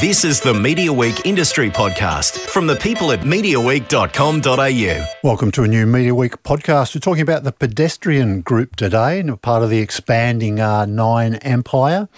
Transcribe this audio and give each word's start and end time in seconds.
This 0.00 0.24
is 0.26 0.40
the 0.42 0.52
Media 0.52 0.92
Week 0.92 1.24
Industry 1.24 1.70
Podcast 1.70 2.38
from 2.38 2.66
the 2.66 2.76
people 2.76 3.12
at 3.12 3.20
MediaWeek.com.au. 3.20 5.06
Welcome 5.22 5.50
to 5.52 5.62
a 5.62 5.68
new 5.68 5.86
Media 5.86 6.14
Week 6.14 6.42
podcast. 6.42 6.94
We're 6.94 7.00
talking 7.00 7.22
about 7.22 7.44
the 7.44 7.52
pedestrian 7.52 8.42
group 8.42 8.76
today 8.76 9.20
and 9.20 9.40
part 9.40 9.62
of 9.62 9.70
the 9.70 9.78
expanding 9.78 10.60
uh, 10.60 10.84
Nine 10.84 11.36
Empire. 11.36 12.10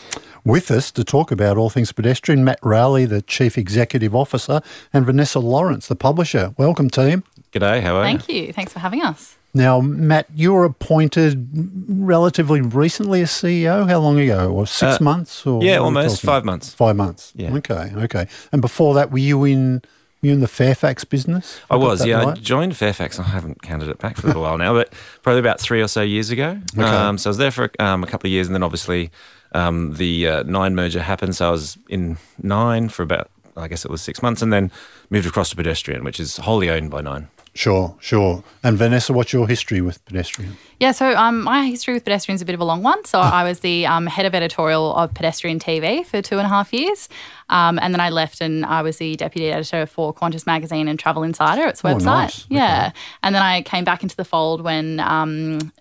With 0.44 0.72
us 0.72 0.90
to 0.90 1.04
talk 1.04 1.30
about 1.30 1.56
all 1.56 1.70
things 1.70 1.92
pedestrian, 1.92 2.42
Matt 2.42 2.58
Rowley, 2.64 3.04
the 3.04 3.22
Chief 3.22 3.56
Executive 3.56 4.12
Officer, 4.12 4.60
and 4.92 5.06
Vanessa 5.06 5.38
Lawrence, 5.38 5.86
the 5.86 5.94
publisher. 5.94 6.54
Welcome, 6.58 6.90
team. 6.90 7.22
G'day, 7.52 7.80
how 7.82 7.94
are 7.96 8.10
you? 8.10 8.18
Thank 8.18 8.28
you. 8.28 8.52
Thanks 8.52 8.72
for 8.72 8.80
having 8.80 9.02
us. 9.02 9.37
Now, 9.58 9.80
Matt, 9.80 10.26
you 10.34 10.52
were 10.52 10.64
appointed 10.64 11.48
relatively 11.88 12.60
recently 12.60 13.22
as 13.22 13.30
CEO. 13.30 13.88
How 13.88 13.98
long 13.98 14.18
ago? 14.20 14.52
Or 14.52 14.66
six 14.68 15.00
Uh, 15.00 15.04
months? 15.04 15.44
Or 15.44 15.62
yeah, 15.62 15.72
what 15.72 15.88
are 15.88 15.90
we 15.90 15.98
almost 15.98 16.22
five 16.22 16.44
months. 16.44 16.72
Five 16.72 16.94
months. 16.94 17.32
Yeah. 17.34 17.52
Okay. 17.54 17.92
Okay. 17.96 18.28
And 18.52 18.62
before 18.62 18.94
that, 18.94 19.10
were 19.10 19.18
you 19.18 19.44
in? 19.44 19.82
You 20.20 20.32
in 20.32 20.40
the 20.40 20.48
Fairfax 20.48 21.04
business? 21.04 21.60
I 21.70 21.74
got 21.76 21.80
was, 21.80 22.04
yeah. 22.04 22.24
I 22.26 22.32
joined 22.34 22.76
Fairfax. 22.76 23.20
I 23.20 23.22
haven't 23.22 23.62
counted 23.62 23.88
it 23.88 23.98
back 23.98 24.16
for 24.16 24.26
a 24.26 24.30
little 24.30 24.42
while 24.42 24.58
now, 24.58 24.74
but 24.74 24.92
probably 25.22 25.38
about 25.38 25.60
three 25.60 25.80
or 25.80 25.86
so 25.86 26.02
years 26.02 26.30
ago. 26.30 26.58
Okay. 26.76 26.82
Um, 26.82 27.18
so 27.18 27.28
I 27.28 27.30
was 27.30 27.36
there 27.38 27.52
for 27.52 27.70
um, 27.78 28.02
a 28.02 28.06
couple 28.08 28.26
of 28.26 28.32
years, 28.32 28.48
and 28.48 28.54
then 28.56 28.64
obviously 28.64 29.12
um, 29.52 29.94
the 29.94 30.26
uh, 30.26 30.42
Nine 30.42 30.74
merger 30.74 31.02
happened. 31.02 31.36
So 31.36 31.46
I 31.46 31.50
was 31.52 31.78
in 31.88 32.16
Nine 32.42 32.88
for 32.88 33.04
about, 33.04 33.30
I 33.56 33.68
guess 33.68 33.84
it 33.84 33.92
was 33.92 34.02
six 34.02 34.20
months, 34.20 34.42
and 34.42 34.52
then 34.52 34.72
moved 35.08 35.28
across 35.28 35.50
to 35.50 35.56
Pedestrian, 35.56 36.02
which 36.02 36.18
is 36.18 36.38
wholly 36.38 36.68
owned 36.68 36.90
by 36.90 37.00
Nine. 37.00 37.28
Sure, 37.58 37.96
sure. 37.98 38.44
And 38.62 38.78
Vanessa, 38.78 39.12
what's 39.12 39.32
your 39.32 39.48
history 39.48 39.80
with 39.80 40.04
pedestrian? 40.04 40.56
Yeah, 40.78 40.92
so 40.92 41.16
um, 41.16 41.42
my 41.42 41.66
history 41.66 41.92
with 41.94 42.04
pedestrian 42.04 42.36
is 42.36 42.40
a 42.40 42.44
bit 42.44 42.54
of 42.54 42.60
a 42.60 42.64
long 42.64 42.84
one. 42.84 43.04
So 43.04 43.18
I 43.18 43.42
was 43.42 43.58
the 43.58 43.84
um, 43.84 44.06
head 44.06 44.26
of 44.26 44.32
editorial 44.32 44.94
of 44.94 45.12
Pedestrian 45.12 45.58
TV 45.58 46.06
for 46.06 46.22
two 46.22 46.38
and 46.38 46.46
a 46.46 46.48
half 46.48 46.72
years. 46.72 47.08
Um, 47.48 47.80
and 47.80 47.92
then 47.92 47.98
I 48.00 48.10
left 48.10 48.40
and 48.40 48.64
I 48.64 48.82
was 48.82 48.98
the 48.98 49.16
deputy 49.16 49.50
editor 49.50 49.86
for 49.86 50.14
Qantas 50.14 50.46
Magazine 50.46 50.86
and 50.86 51.00
Travel 51.00 51.24
Insider, 51.24 51.66
its 51.66 51.84
Oh, 51.84 51.88
website. 51.88 52.04
nice. 52.04 52.46
Yeah. 52.48 52.92
And 53.24 53.34
then 53.34 53.42
I 53.42 53.62
came 53.62 53.82
back 53.82 54.04
into 54.04 54.14
the 54.14 54.24
fold 54.24 54.60
when 54.60 55.00
um, 55.00 55.72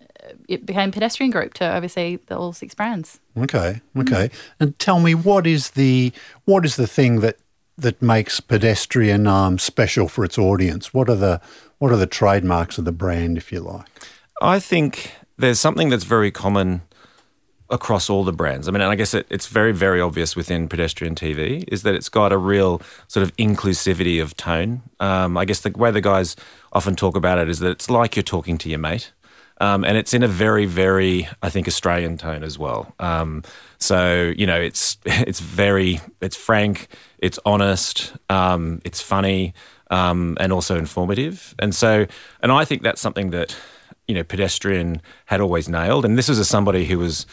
it 0.47 0.65
became 0.65 0.91
Pedestrian 0.91 1.29
Group 1.29 1.53
to 1.55 1.75
oversee 1.75 2.17
the 2.25 2.35
all 2.39 2.53
six 2.53 2.73
brands. 2.73 3.19
Okay, 3.37 3.81
okay. 3.95 4.31
And 4.59 4.79
tell 4.79 4.99
me, 4.99 5.13
what 5.13 5.45
is 5.45 5.69
the 5.71 6.11
what 6.45 6.65
is 6.65 6.75
the 6.75 6.87
thing 6.87 7.19
that 7.19 7.37
that 7.79 8.01
makes 8.01 8.39
pedestrian 8.39 9.27
um, 9.27 9.59
special 9.59 10.07
for 10.07 10.25
its 10.25 10.39
audience? 10.39 10.91
What 10.95 11.07
are 11.09 11.15
the 11.15 11.39
what 11.79 11.91
are 11.91 11.97
the 11.97 12.07
trademarks 12.07 12.77
of 12.77 12.85
the 12.85 12.91
brand, 12.91 13.37
if 13.37 13.51
you 13.51 13.59
like? 13.59 13.87
I 14.41 14.59
think 14.59 15.13
there's 15.37 15.59
something 15.59 15.89
that's 15.89 16.03
very 16.03 16.31
common 16.31 16.81
across 17.69 18.09
all 18.09 18.23
the 18.23 18.31
brands. 18.31 18.67
I 18.67 18.71
mean, 18.71 18.81
and 18.81 18.91
I 18.91 18.95
guess 18.95 19.13
it, 19.13 19.27
it's 19.29 19.47
very, 19.47 19.73
very 19.73 19.99
obvious 19.99 20.35
within 20.35 20.69
pedestrian 20.69 21.15
TV 21.15 21.65
is 21.67 21.83
that 21.83 21.95
it's 21.95 22.09
got 22.09 22.31
a 22.31 22.37
real 22.37 22.81
sort 23.07 23.23
of 23.23 23.35
inclusivity 23.35 24.21
of 24.21 24.37
tone. 24.37 24.83
Um, 24.99 25.37
I 25.37 25.45
guess 25.45 25.61
the 25.61 25.71
way 25.71 25.91
the 25.91 26.01
guys 26.01 26.35
often 26.71 26.95
talk 26.95 27.15
about 27.15 27.39
it 27.39 27.49
is 27.49 27.59
that 27.59 27.71
it's 27.71 27.89
like 27.89 28.15
you're 28.15 28.23
talking 28.23 28.57
to 28.59 28.69
your 28.69 28.79
mate. 28.79 29.11
Um, 29.59 29.83
and 29.83 29.97
it's 29.97 30.13
in 30.13 30.21
a 30.21 30.27
very, 30.27 30.65
very, 30.65 31.27
I 31.41 31.49
think, 31.49 31.67
Australian 31.67 32.17
tone 32.17 32.43
as 32.43 32.59
well. 32.59 32.93
Um, 32.99 33.43
so 33.79 34.33
you 34.37 34.45
know, 34.45 34.59
it's 34.59 34.97
it's 35.05 35.39
very, 35.39 35.99
it's 36.21 36.35
frank, 36.35 36.87
it's 37.17 37.39
honest, 37.45 38.13
um, 38.29 38.81
it's 38.85 39.01
funny, 39.01 39.53
um, 39.89 40.37
and 40.39 40.51
also 40.53 40.77
informative. 40.77 41.55
And 41.59 41.73
so, 41.73 42.05
and 42.41 42.51
I 42.51 42.65
think 42.65 42.83
that's 42.83 43.01
something 43.01 43.31
that 43.31 43.55
you 44.07 44.15
know, 44.15 44.23
pedestrian 44.23 45.01
had 45.25 45.41
always 45.41 45.67
nailed. 45.67 46.05
And 46.05 46.17
this 46.17 46.29
was 46.29 46.39
as 46.39 46.47
somebody 46.47 46.85
who 46.85 46.97
was 46.97 47.25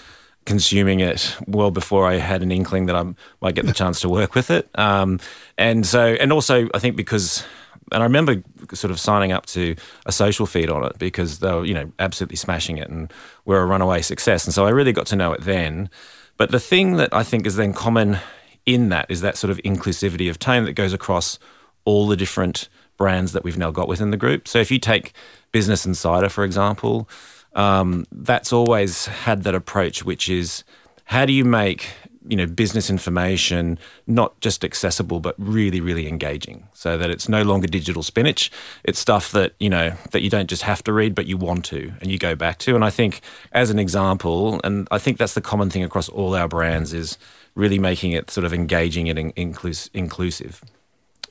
consuming 0.45 1.01
it 1.01 1.37
well 1.47 1.71
before 1.71 2.07
I 2.07 2.17
had 2.17 2.43
an 2.43 2.53
inkling 2.53 2.87
that 2.87 2.97
I 2.97 3.15
might 3.41 3.55
get 3.55 3.65
the 3.65 3.73
chance 3.73 4.01
to 4.01 4.09
work 4.09 4.35
with 4.35 4.51
it. 4.51 4.69
Um, 4.75 5.21
and 5.57 5.87
so, 5.87 6.15
and 6.15 6.33
also, 6.33 6.69
I 6.75 6.79
think 6.79 6.97
because, 6.97 7.45
and 7.93 8.03
I 8.03 8.07
remember 8.07 8.43
sort 8.73 8.91
of 8.91 8.99
signing 8.99 9.33
up 9.33 9.47
to 9.47 9.77
a 10.05 10.13
social 10.13 10.47
feed 10.47 10.69
on 10.69 10.85
it 10.85 10.99
because 10.99 11.39
they 11.39 11.53
were, 11.53 11.65
you 11.65 11.75
know, 11.75 11.93
absolutely 11.99 12.37
smashing 12.37 12.77
it 12.79 12.91
and 12.91 13.13
were 13.45 13.61
a 13.61 13.67
runaway 13.67 14.03
success. 14.03 14.45
And 14.45 14.53
so 14.53 14.67
I 14.67 14.71
really 14.71 14.93
got 14.93 15.07
to 15.07 15.17
know 15.17 15.33
it 15.33 15.43
then. 15.43 15.89
But 16.37 16.51
the 16.51 16.61
thing 16.61 16.97
that 16.97 17.15
I 17.15 17.23
think 17.23 17.47
is 17.47 17.57
then 17.57 17.73
common 17.73 18.19
in 18.67 18.89
that 18.89 19.07
is 19.09 19.21
that 19.21 19.37
sort 19.37 19.51
of 19.51 19.59
inclusivity 19.59 20.29
of 20.29 20.39
tone 20.39 20.65
that 20.65 20.73
goes 20.73 20.93
across 20.93 21.39
all 21.85 22.07
the 22.07 22.17
different 22.17 22.69
brands 22.97 23.33
that 23.33 23.45
we've 23.45 23.59
now 23.59 23.71
got 23.71 23.89
within 23.89 24.11
the 24.11 24.17
group. 24.17 24.47
So 24.47 24.59
if 24.59 24.71
you 24.71 24.79
take 24.79 25.13
Business 25.53 25.85
Insider, 25.85 26.29
for 26.29 26.45
example, 26.45 27.09
um, 27.55 28.07
that's 28.13 28.53
always 28.53 29.07
had 29.07 29.45
that 29.45 29.55
approach, 29.55 30.05
which 30.05 30.29
is 30.29 30.65
how 31.05 31.27
do 31.27 31.33
you 31.33 31.45
make 31.45 31.89
you 32.27 32.37
know 32.37 32.47
business 32.47 32.89
information 32.89 33.79
not 34.07 34.41
just 34.41 34.65
accessible 34.65 35.21
but 35.21 35.35
really 35.37 35.79
really 35.81 36.09
engaging 36.09 36.67
so 36.73 36.97
that 36.97 37.11
it's 37.11 37.29
no 37.29 37.43
longer 37.43 37.67
digital 37.67 38.03
spinach. 38.03 38.51
It's 38.83 38.99
stuff 38.99 39.31
that 39.33 39.53
you 39.61 39.69
know 39.69 39.93
that 40.13 40.23
you 40.23 40.31
don't 40.31 40.49
just 40.49 40.63
have 40.63 40.83
to 40.85 40.93
read 40.93 41.15
but 41.15 41.27
you 41.27 41.37
want 41.37 41.65
to 41.67 41.93
and 42.01 42.11
you 42.11 42.19
go 42.19 42.35
back 42.35 42.59
to. 42.61 42.75
And 42.75 42.85
i 42.85 42.91
think 42.91 43.21
as 43.53 43.71
an 43.71 43.79
example 43.79 44.61
and 44.65 44.89
i 44.91 44.99
think 44.99 45.19
that's 45.19 45.35
the 45.35 45.41
common 45.41 45.71
thing 45.71 45.85
across 45.85 46.09
all 46.09 46.35
our 46.35 46.49
brands 46.49 46.93
is 46.95 47.19
really 47.55 47.79
making 47.79 48.13
it 48.13 48.31
sort 48.31 48.45
of 48.45 48.53
engaging 48.53 49.09
and 49.09 49.19
in- 49.19 49.33
inclus- 49.33 49.91
inclusive 49.93 50.63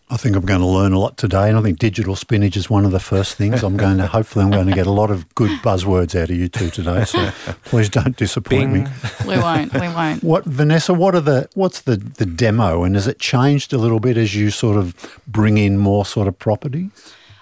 I 0.10 0.18
think 0.18 0.36
I'm 0.36 0.46
going 0.46 0.60
to 0.60 0.68
learn 0.68 0.94
a 0.94 1.00
lot 1.00 1.18
today, 1.18 1.50
and 1.50 1.58
I 1.58 1.62
think 1.62 1.80
digital 1.80 2.16
spinach 2.16 2.56
is 2.56 2.70
one 2.70 2.86
of 2.86 2.92
the 2.92 3.00
first 3.00 3.36
things. 3.36 3.64
I'm 3.64 3.78
going 3.78 3.98
to 4.00 4.08
hopefully 4.08 4.46
I'm 4.46 4.52
going 4.52 4.68
to 4.68 4.74
get 4.74 4.86
a 4.86 4.92
lot 4.92 5.10
of 5.10 5.34
good 5.34 5.52
buzzwords 5.62 6.20
out 6.20 6.30
of 6.30 6.36
you 6.36 6.50
two 6.50 6.70
today. 6.70 7.06
So 7.06 7.32
please 7.66 7.90
don't 7.90 8.16
disappoint 8.16 8.74
Bing. 8.74 8.84
me. 8.84 8.90
We 9.26 9.38
won't. 9.40 9.74
we 9.74 9.88
won't. 9.88 10.24
What 10.24 10.46
Vanessa? 10.46 10.94
What 10.94 11.16
are 11.16 11.22
the 11.22 11.50
what's 11.56 11.82
the 11.82 11.98
the 11.98 12.26
demo, 12.26 12.84
and 12.84 12.96
has 12.96 13.08
it 13.08 13.20
changed 13.20 13.74
a 13.74 13.78
little 13.78 14.00
bit 14.00 14.18
as 14.18 14.36
you 14.36 14.52
sort 14.52 14.78
of 14.78 15.20
bring 15.28 15.58
in 15.58 15.78
more 15.78 16.06
sort 16.06 16.28
of 16.28 16.38
properties? 16.38 16.92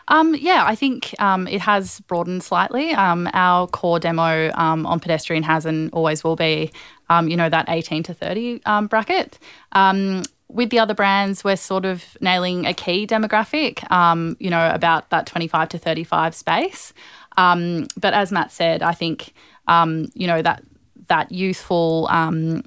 Um, 0.07 0.35
yeah, 0.35 0.65
I 0.65 0.75
think 0.75 1.15
um, 1.19 1.47
it 1.47 1.61
has 1.61 2.01
broadened 2.01 2.43
slightly. 2.43 2.91
Um, 2.91 3.29
our 3.33 3.65
core 3.67 3.99
demo 3.99 4.51
um, 4.55 4.85
on 4.85 4.99
pedestrian 4.99 5.43
has 5.43 5.65
and 5.65 5.91
always 5.93 6.21
will 6.21 6.35
be, 6.35 6.71
um, 7.09 7.29
you 7.29 7.37
know, 7.37 7.47
that 7.47 7.69
18 7.69 8.03
to 8.03 8.13
30 8.13 8.61
um, 8.65 8.87
bracket. 8.87 9.39
With 10.53 10.69
the 10.69 10.79
other 10.79 10.93
brands, 10.93 11.43
we're 11.43 11.55
sort 11.55 11.85
of 11.85 12.03
nailing 12.19 12.65
a 12.65 12.73
key 12.73 13.07
demographic, 13.07 13.89
um, 13.91 14.35
you 14.39 14.49
know, 14.49 14.69
about 14.73 15.09
that 15.09 15.25
25 15.25 15.69
to 15.69 15.77
35 15.77 16.35
space. 16.35 16.93
Um, 17.37 17.87
but 17.97 18.13
as 18.13 18.31
Matt 18.31 18.51
said, 18.51 18.83
I 18.83 18.91
think, 18.91 19.33
um, 19.67 20.09
you 20.13 20.27
know, 20.27 20.41
that 20.41 20.63
that 21.07 21.31
youthful 21.31 22.07
um, 22.09 22.63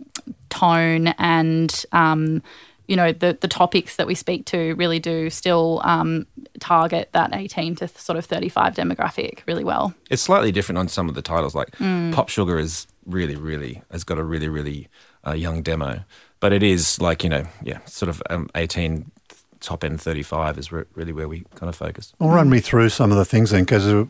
tone 0.50 1.08
and 1.18 1.84
um, 1.92 2.42
you 2.86 2.96
know 2.96 3.12
the 3.12 3.38
the 3.40 3.48
topics 3.48 3.96
that 3.96 4.06
we 4.06 4.14
speak 4.14 4.44
to 4.46 4.74
really 4.74 4.98
do 4.98 5.30
still 5.30 5.80
um, 5.84 6.26
target 6.60 7.08
that 7.12 7.34
18 7.34 7.76
to 7.76 7.88
sort 7.88 8.18
of 8.18 8.24
35 8.26 8.74
demographic 8.74 9.40
really 9.46 9.64
well. 9.64 9.94
it's 10.10 10.22
slightly 10.22 10.52
different 10.52 10.78
on 10.78 10.88
some 10.88 11.08
of 11.08 11.14
the 11.14 11.22
titles. 11.22 11.54
Like 11.54 11.70
Pop 12.12 12.28
Sugar 12.28 12.58
is 12.58 12.86
really, 13.06 13.36
really 13.36 13.82
has 13.90 14.04
got 14.04 14.18
a 14.18 14.24
really, 14.24 14.48
really 14.48 14.88
uh, 15.26 15.32
young 15.32 15.62
demo, 15.62 16.04
but 16.44 16.52
it 16.52 16.62
is 16.62 17.00
like 17.00 17.24
you 17.24 17.30
know, 17.30 17.46
yeah, 17.62 17.78
sort 17.86 18.10
of 18.10 18.22
um, 18.28 18.50
eighteen, 18.54 19.10
top 19.60 19.82
end 19.82 19.98
thirty 19.98 20.22
five 20.22 20.58
is 20.58 20.70
re- 20.70 20.84
really 20.94 21.10
where 21.10 21.26
we 21.26 21.42
kind 21.54 21.70
of 21.70 21.74
focus. 21.74 22.12
Well, 22.18 22.28
run 22.28 22.50
me 22.50 22.60
through 22.60 22.90
some 22.90 23.10
of 23.10 23.16
the 23.16 23.24
things 23.24 23.48
then, 23.48 23.64
because 23.64 24.06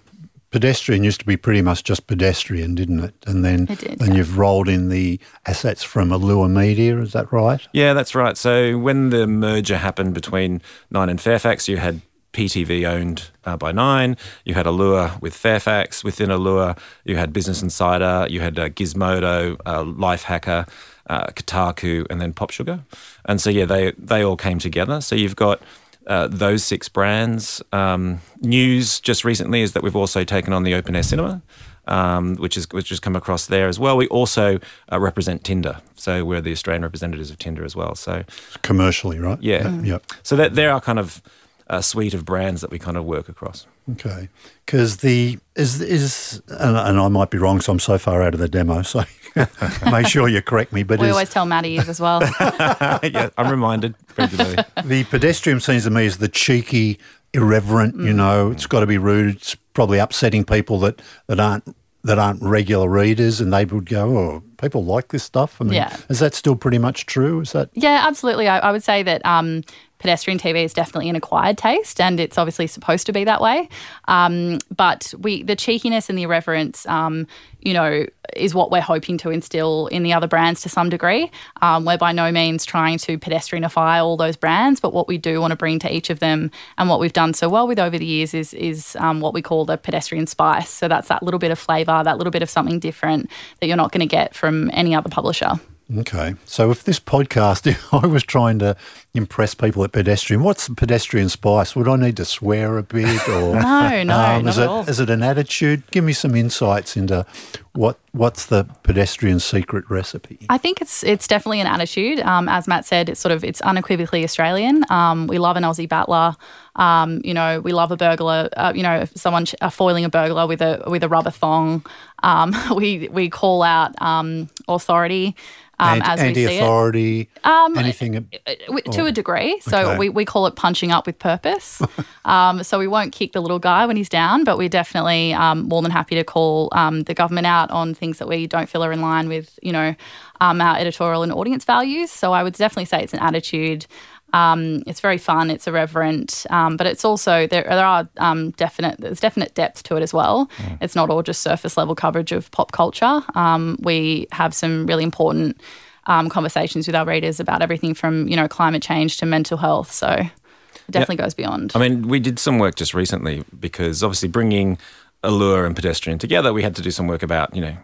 pedestrian 0.50 1.04
used 1.04 1.20
to 1.20 1.26
be 1.26 1.36
pretty 1.36 1.62
much 1.62 1.84
just 1.84 2.08
pedestrian, 2.08 2.74
didn't 2.74 3.04
it? 3.04 3.14
And 3.28 3.44
then 3.44 3.68
It 3.70 3.78
did, 3.78 3.98
then 4.00 4.08
yeah. 4.10 4.16
you've 4.16 4.36
rolled 4.36 4.68
in 4.68 4.88
the 4.88 5.20
assets 5.46 5.84
from 5.84 6.10
Allure 6.10 6.48
Media. 6.48 6.98
Is 7.00 7.12
that 7.12 7.32
right? 7.32 7.60
Yeah, 7.72 7.92
that's 7.94 8.16
right. 8.16 8.36
So 8.36 8.78
when 8.78 9.10
the 9.10 9.28
merger 9.28 9.76
happened 9.76 10.12
between 10.14 10.60
Nine 10.90 11.10
and 11.10 11.20
Fairfax, 11.20 11.68
you 11.68 11.76
had 11.76 12.00
PTV 12.34 12.84
owned 12.86 13.30
uh, 13.46 13.56
by 13.56 13.72
Nine, 13.72 14.16
you 14.44 14.54
had 14.54 14.66
Allure 14.66 15.12
with 15.20 15.34
Fairfax. 15.34 16.04
Within 16.04 16.30
Allure, 16.30 16.74
you 17.04 17.16
had 17.16 17.32
Business 17.32 17.62
Insider, 17.62 18.26
you 18.28 18.40
had 18.40 18.58
uh, 18.58 18.68
Gizmodo, 18.68 19.56
uh, 19.64 19.84
Lifehacker, 19.84 20.68
uh, 21.08 21.26
Kotaku, 21.28 22.06
and 22.10 22.20
then 22.20 22.32
Pop 22.32 22.50
Sugar. 22.50 22.80
And 23.24 23.40
so 23.40 23.48
yeah, 23.50 23.64
they 23.64 23.92
they 23.96 24.22
all 24.22 24.36
came 24.36 24.58
together. 24.58 25.00
So 25.00 25.14
you've 25.14 25.36
got 25.36 25.62
uh, 26.06 26.28
those 26.28 26.64
six 26.64 26.88
brands. 26.88 27.62
Um, 27.72 28.20
news 28.40 29.00
just 29.00 29.24
recently 29.24 29.62
is 29.62 29.72
that 29.72 29.82
we've 29.82 29.96
also 29.96 30.24
taken 30.24 30.52
on 30.52 30.62
the 30.64 30.74
Open 30.74 30.94
Air 30.96 31.02
Cinema. 31.02 31.40
Um, 31.86 32.36
which 32.36 32.56
is 32.56 32.66
which 32.70 32.88
has 32.88 32.98
come 32.98 33.14
across 33.14 33.44
there 33.44 33.68
as 33.68 33.78
well. 33.78 33.98
We 33.98 34.06
also 34.08 34.58
uh, 34.90 34.98
represent 34.98 35.44
Tinder, 35.44 35.82
so 35.96 36.24
we're 36.24 36.40
the 36.40 36.50
Australian 36.52 36.80
representatives 36.82 37.30
of 37.30 37.38
Tinder 37.38 37.62
as 37.62 37.76
well. 37.76 37.94
So 37.94 38.24
Commercially, 38.62 39.18
right? 39.18 39.36
yeah. 39.42 39.68
Yep. 39.82 40.06
So 40.22 40.34
that 40.36 40.54
there 40.54 40.72
are 40.72 40.80
kind 40.80 40.98
of 40.98 41.20
a 41.68 41.82
suite 41.82 42.14
of 42.14 42.24
brands 42.24 42.60
that 42.60 42.70
we 42.70 42.78
kind 42.78 42.96
of 42.96 43.04
work 43.04 43.28
across. 43.28 43.66
Okay, 43.92 44.28
because 44.64 44.98
the 44.98 45.38
is 45.56 45.80
is 45.80 46.42
and, 46.48 46.76
and 46.76 46.98
I 46.98 47.08
might 47.08 47.30
be 47.30 47.38
wrong, 47.38 47.60
so 47.60 47.72
I'm 47.72 47.78
so 47.78 47.98
far 47.98 48.22
out 48.22 48.32
of 48.34 48.40
the 48.40 48.48
demo. 48.48 48.82
So 48.82 49.04
make 49.90 50.06
sure 50.06 50.28
you 50.28 50.40
correct 50.40 50.72
me. 50.72 50.82
But 50.82 51.00
We 51.00 51.06
is 51.06 51.12
always 51.12 51.28
tell 51.30 51.44
Maddie 51.46 51.76
is 51.76 51.88
as 51.88 52.00
well. 52.00 52.22
yeah, 52.40 53.28
I'm 53.36 53.50
reminded 53.50 53.94
regularly. 54.16 54.56
the 54.84 55.04
pedestrian 55.04 55.60
seems 55.60 55.84
to 55.84 55.90
me 55.90 56.06
is 56.06 56.18
the 56.18 56.28
cheeky, 56.28 56.98
irreverent. 57.34 57.96
You 58.00 58.12
know, 58.14 58.50
it's 58.50 58.66
got 58.66 58.80
to 58.80 58.86
be 58.86 58.96
rude. 58.98 59.36
It's 59.36 59.54
probably 59.74 59.98
upsetting 59.98 60.44
people 60.44 60.78
that 60.80 61.02
that 61.26 61.38
aren't 61.40 61.76
that 62.04 62.18
aren't 62.18 62.42
regular 62.42 62.88
readers, 62.88 63.40
and 63.40 63.52
they 63.52 63.64
would 63.64 63.86
go, 63.88 64.16
"Oh, 64.16 64.42
people 64.58 64.84
like 64.84 65.08
this 65.08 65.22
stuff. 65.24 65.60
I 65.60 65.64
mean, 65.64 65.74
Yeah. 65.74 65.94
is 66.08 66.20
that 66.20 66.34
still 66.34 66.56
pretty 66.56 66.78
much 66.78 67.06
true? 67.06 67.40
Is 67.40 67.52
that 67.52 67.68
Yeah, 67.74 68.04
absolutely. 68.06 68.48
I, 68.48 68.58
I 68.60 68.72
would 68.72 68.82
say 68.82 69.02
that 69.02 69.24
um, 69.26 69.62
pedestrian 70.04 70.38
TV 70.38 70.62
is 70.62 70.74
definitely 70.74 71.08
an 71.08 71.16
acquired 71.16 71.56
taste, 71.56 71.98
and 71.98 72.20
it's 72.20 72.36
obviously 72.36 72.66
supposed 72.66 73.06
to 73.06 73.12
be 73.12 73.24
that 73.24 73.40
way. 73.40 73.70
Um, 74.06 74.58
but 74.76 75.14
we, 75.18 75.42
the 75.42 75.56
cheekiness 75.56 76.10
and 76.10 76.18
the 76.18 76.24
irreverence, 76.24 76.84
um, 76.84 77.26
you 77.60 77.72
know, 77.72 78.04
is 78.36 78.54
what 78.54 78.70
we're 78.70 78.82
hoping 78.82 79.16
to 79.16 79.30
instill 79.30 79.86
in 79.86 80.02
the 80.02 80.12
other 80.12 80.26
brands 80.26 80.60
to 80.60 80.68
some 80.68 80.90
degree. 80.90 81.30
Um, 81.62 81.86
we're 81.86 81.96
by 81.96 82.12
no 82.12 82.30
means 82.30 82.66
trying 82.66 82.98
to 82.98 83.16
pedestrianify 83.16 84.04
all 84.04 84.18
those 84.18 84.36
brands, 84.36 84.78
but 84.78 84.92
what 84.92 85.08
we 85.08 85.16
do 85.16 85.40
want 85.40 85.52
to 85.52 85.56
bring 85.56 85.78
to 85.78 85.90
each 85.90 86.10
of 86.10 86.18
them, 86.20 86.50
and 86.76 86.90
what 86.90 87.00
we've 87.00 87.14
done 87.14 87.32
so 87.32 87.48
well 87.48 87.66
with 87.66 87.78
over 87.78 87.96
the 87.96 88.04
years, 88.04 88.34
is 88.34 88.52
is 88.52 88.96
um, 89.00 89.22
what 89.22 89.32
we 89.32 89.40
call 89.40 89.64
the 89.64 89.78
pedestrian 89.78 90.26
spice. 90.26 90.68
So 90.68 90.86
that's 90.86 91.08
that 91.08 91.22
little 91.22 91.40
bit 91.40 91.50
of 91.50 91.58
flavour, 91.58 92.02
that 92.04 92.18
little 92.18 92.30
bit 92.30 92.42
of 92.42 92.50
something 92.50 92.78
different 92.78 93.30
that 93.60 93.68
you're 93.68 93.78
not 93.78 93.90
going 93.90 94.06
to 94.06 94.06
get 94.06 94.34
from 94.34 94.70
any 94.74 94.94
other 94.94 95.08
publisher. 95.08 95.58
Okay? 95.98 96.34
So 96.44 96.70
if 96.70 96.84
this 96.84 97.00
podcast, 97.00 97.66
if 97.66 97.92
I 98.04 98.06
was 98.06 98.22
trying 98.22 98.58
to 98.60 98.76
impress 99.14 99.54
people 99.54 99.84
at 99.84 99.92
pedestrian, 99.92 100.42
what's 100.42 100.66
the 100.66 100.74
pedestrian 100.74 101.28
spice? 101.28 101.76
Would 101.76 101.88
I 101.88 101.96
need 101.96 102.16
to 102.16 102.24
swear 102.24 102.78
a 102.78 102.82
bit, 102.82 103.28
or 103.28 103.54
No, 103.60 104.02
no, 104.02 104.04
not 104.04 104.46
is 104.46 104.58
at 104.58 104.64
it 104.64 104.68
all. 104.68 104.88
is 104.88 105.00
it 105.00 105.10
an 105.10 105.22
attitude? 105.22 105.88
Give 105.90 106.04
me 106.04 106.12
some 106.12 106.34
insights 106.34 106.96
into 106.96 107.24
what 107.72 107.98
what's 108.12 108.46
the 108.46 108.64
pedestrian 108.84 109.40
secret 109.40 109.84
recipe. 109.90 110.46
I 110.48 110.58
think 110.58 110.80
it's 110.80 111.02
it's 111.02 111.26
definitely 111.26 111.60
an 111.60 111.66
attitude. 111.66 112.20
Um, 112.20 112.48
as 112.48 112.68
Matt 112.68 112.84
said, 112.84 113.08
it's 113.08 113.20
sort 113.20 113.32
of 113.32 113.42
it's 113.44 113.60
unequivocally 113.62 114.24
Australian. 114.24 114.84
Um, 114.90 115.26
we 115.26 115.38
love 115.38 115.56
an 115.56 115.64
Aussie 115.64 115.88
battler. 115.88 116.36
Um, 116.76 117.20
you 117.24 117.34
know, 117.34 117.60
we 117.60 117.72
love 117.72 117.90
a 117.92 117.96
burglar. 117.96 118.48
Uh, 118.56 118.72
you 118.74 118.82
know, 118.82 119.06
someone 119.14 119.44
ch- 119.44 119.54
uh, 119.60 119.70
foiling 119.70 120.04
a 120.04 120.08
burglar 120.08 120.46
with 120.46 120.60
a 120.62 120.82
with 120.86 121.02
a 121.04 121.08
rubber 121.08 121.30
thong. 121.30 121.84
Um, 122.22 122.54
we 122.76 123.08
we 123.08 123.28
call 123.28 123.62
out 123.62 124.00
um, 124.00 124.48
authority 124.68 125.34
um, 125.78 126.02
Anti- 126.02 126.10
as 126.12 126.20
it. 126.20 126.26
anti-authority, 126.26 127.28
Um, 127.44 127.76
anything. 127.78 128.16
Uh, 128.16 128.54
w- 128.66 128.82
to 128.92 129.06
a 129.06 129.12
degree. 129.12 129.58
So 129.60 129.78
Okay. 129.90 129.98
we, 129.98 130.08
we 130.08 130.24
call 130.24 130.46
it 130.46 130.54
punching 130.56 130.92
up 130.92 131.06
with 131.06 131.18
purpose. 131.18 131.82
um, 132.24 132.62
so 132.62 132.78
we 132.78 132.86
won't 132.86 133.12
kick 133.12 133.32
the 133.32 133.40
little 133.40 133.58
guy 133.58 133.86
when 133.86 133.96
he's 133.96 134.08
down, 134.08 134.44
but 134.44 134.56
we're 134.58 134.68
definitely 134.68 135.32
um, 135.34 135.62
more 135.68 135.82
than 135.82 135.90
happy 135.90 136.14
to 136.14 136.24
call 136.24 136.68
um, 136.72 137.02
the 137.02 137.14
government 137.14 137.46
out 137.46 137.70
on 137.70 137.94
things 137.94 138.18
that 138.18 138.28
we 138.28 138.46
don't 138.46 138.68
feel 138.68 138.84
are 138.84 138.92
in 138.92 139.00
line 139.00 139.28
with, 139.28 139.58
you 139.62 139.72
know, 139.72 139.94
um, 140.40 140.60
our 140.60 140.76
editorial 140.76 141.22
and 141.22 141.32
audience 141.32 141.64
values. 141.64 142.10
So 142.10 142.32
I 142.32 142.42
would 142.42 142.54
definitely 142.54 142.84
say 142.86 143.02
it's 143.02 143.12
an 143.14 143.20
attitude. 143.20 143.86
Um, 144.34 144.82
it's 144.86 145.00
very 145.00 145.18
fun. 145.18 145.48
It's 145.48 145.66
irreverent, 145.68 146.44
um, 146.50 146.76
but 146.76 146.88
it's 146.88 147.04
also 147.04 147.46
there. 147.46 147.62
There 147.62 147.86
are 147.86 148.08
um, 148.16 148.50
definite. 148.52 148.96
There's 148.98 149.20
definite 149.20 149.54
depth 149.54 149.84
to 149.84 149.96
it 149.96 150.02
as 150.02 150.12
well. 150.12 150.50
It's 150.80 150.96
not 150.96 151.08
all 151.08 151.22
just 151.22 151.40
surface 151.40 151.76
level 151.76 151.94
coverage 151.94 152.32
of 152.32 152.50
pop 152.50 152.72
culture. 152.72 153.22
Um, 153.36 153.78
we 153.80 154.26
have 154.32 154.52
some 154.52 154.86
really 154.86 155.04
important 155.04 155.60
um, 156.06 156.28
conversations 156.28 156.86
with 156.86 156.96
our 156.96 157.06
readers 157.06 157.38
about 157.38 157.62
everything 157.62 157.94
from 157.94 158.26
you 158.28 158.36
know 158.36 158.48
climate 158.48 158.82
change 158.82 159.18
to 159.18 159.26
mental 159.26 159.56
health. 159.56 159.92
So 159.92 160.08
it 160.08 160.90
definitely 160.90 161.22
goes 161.22 161.34
beyond. 161.34 161.72
I 161.74 161.78
mean, 161.78 162.08
we 162.08 162.20
did 162.20 162.38
some 162.38 162.58
work 162.58 162.74
just 162.74 162.92
recently 162.92 163.44
because 163.58 164.02
obviously 164.02 164.28
bringing 164.28 164.78
allure 165.22 165.64
and 165.64 165.74
pedestrian 165.74 166.18
together, 166.18 166.52
we 166.52 166.62
had 166.62 166.76
to 166.76 166.82
do 166.82 166.90
some 166.90 167.06
work 167.06 167.22
about 167.22 167.54
you 167.54 167.62
know 167.62 167.76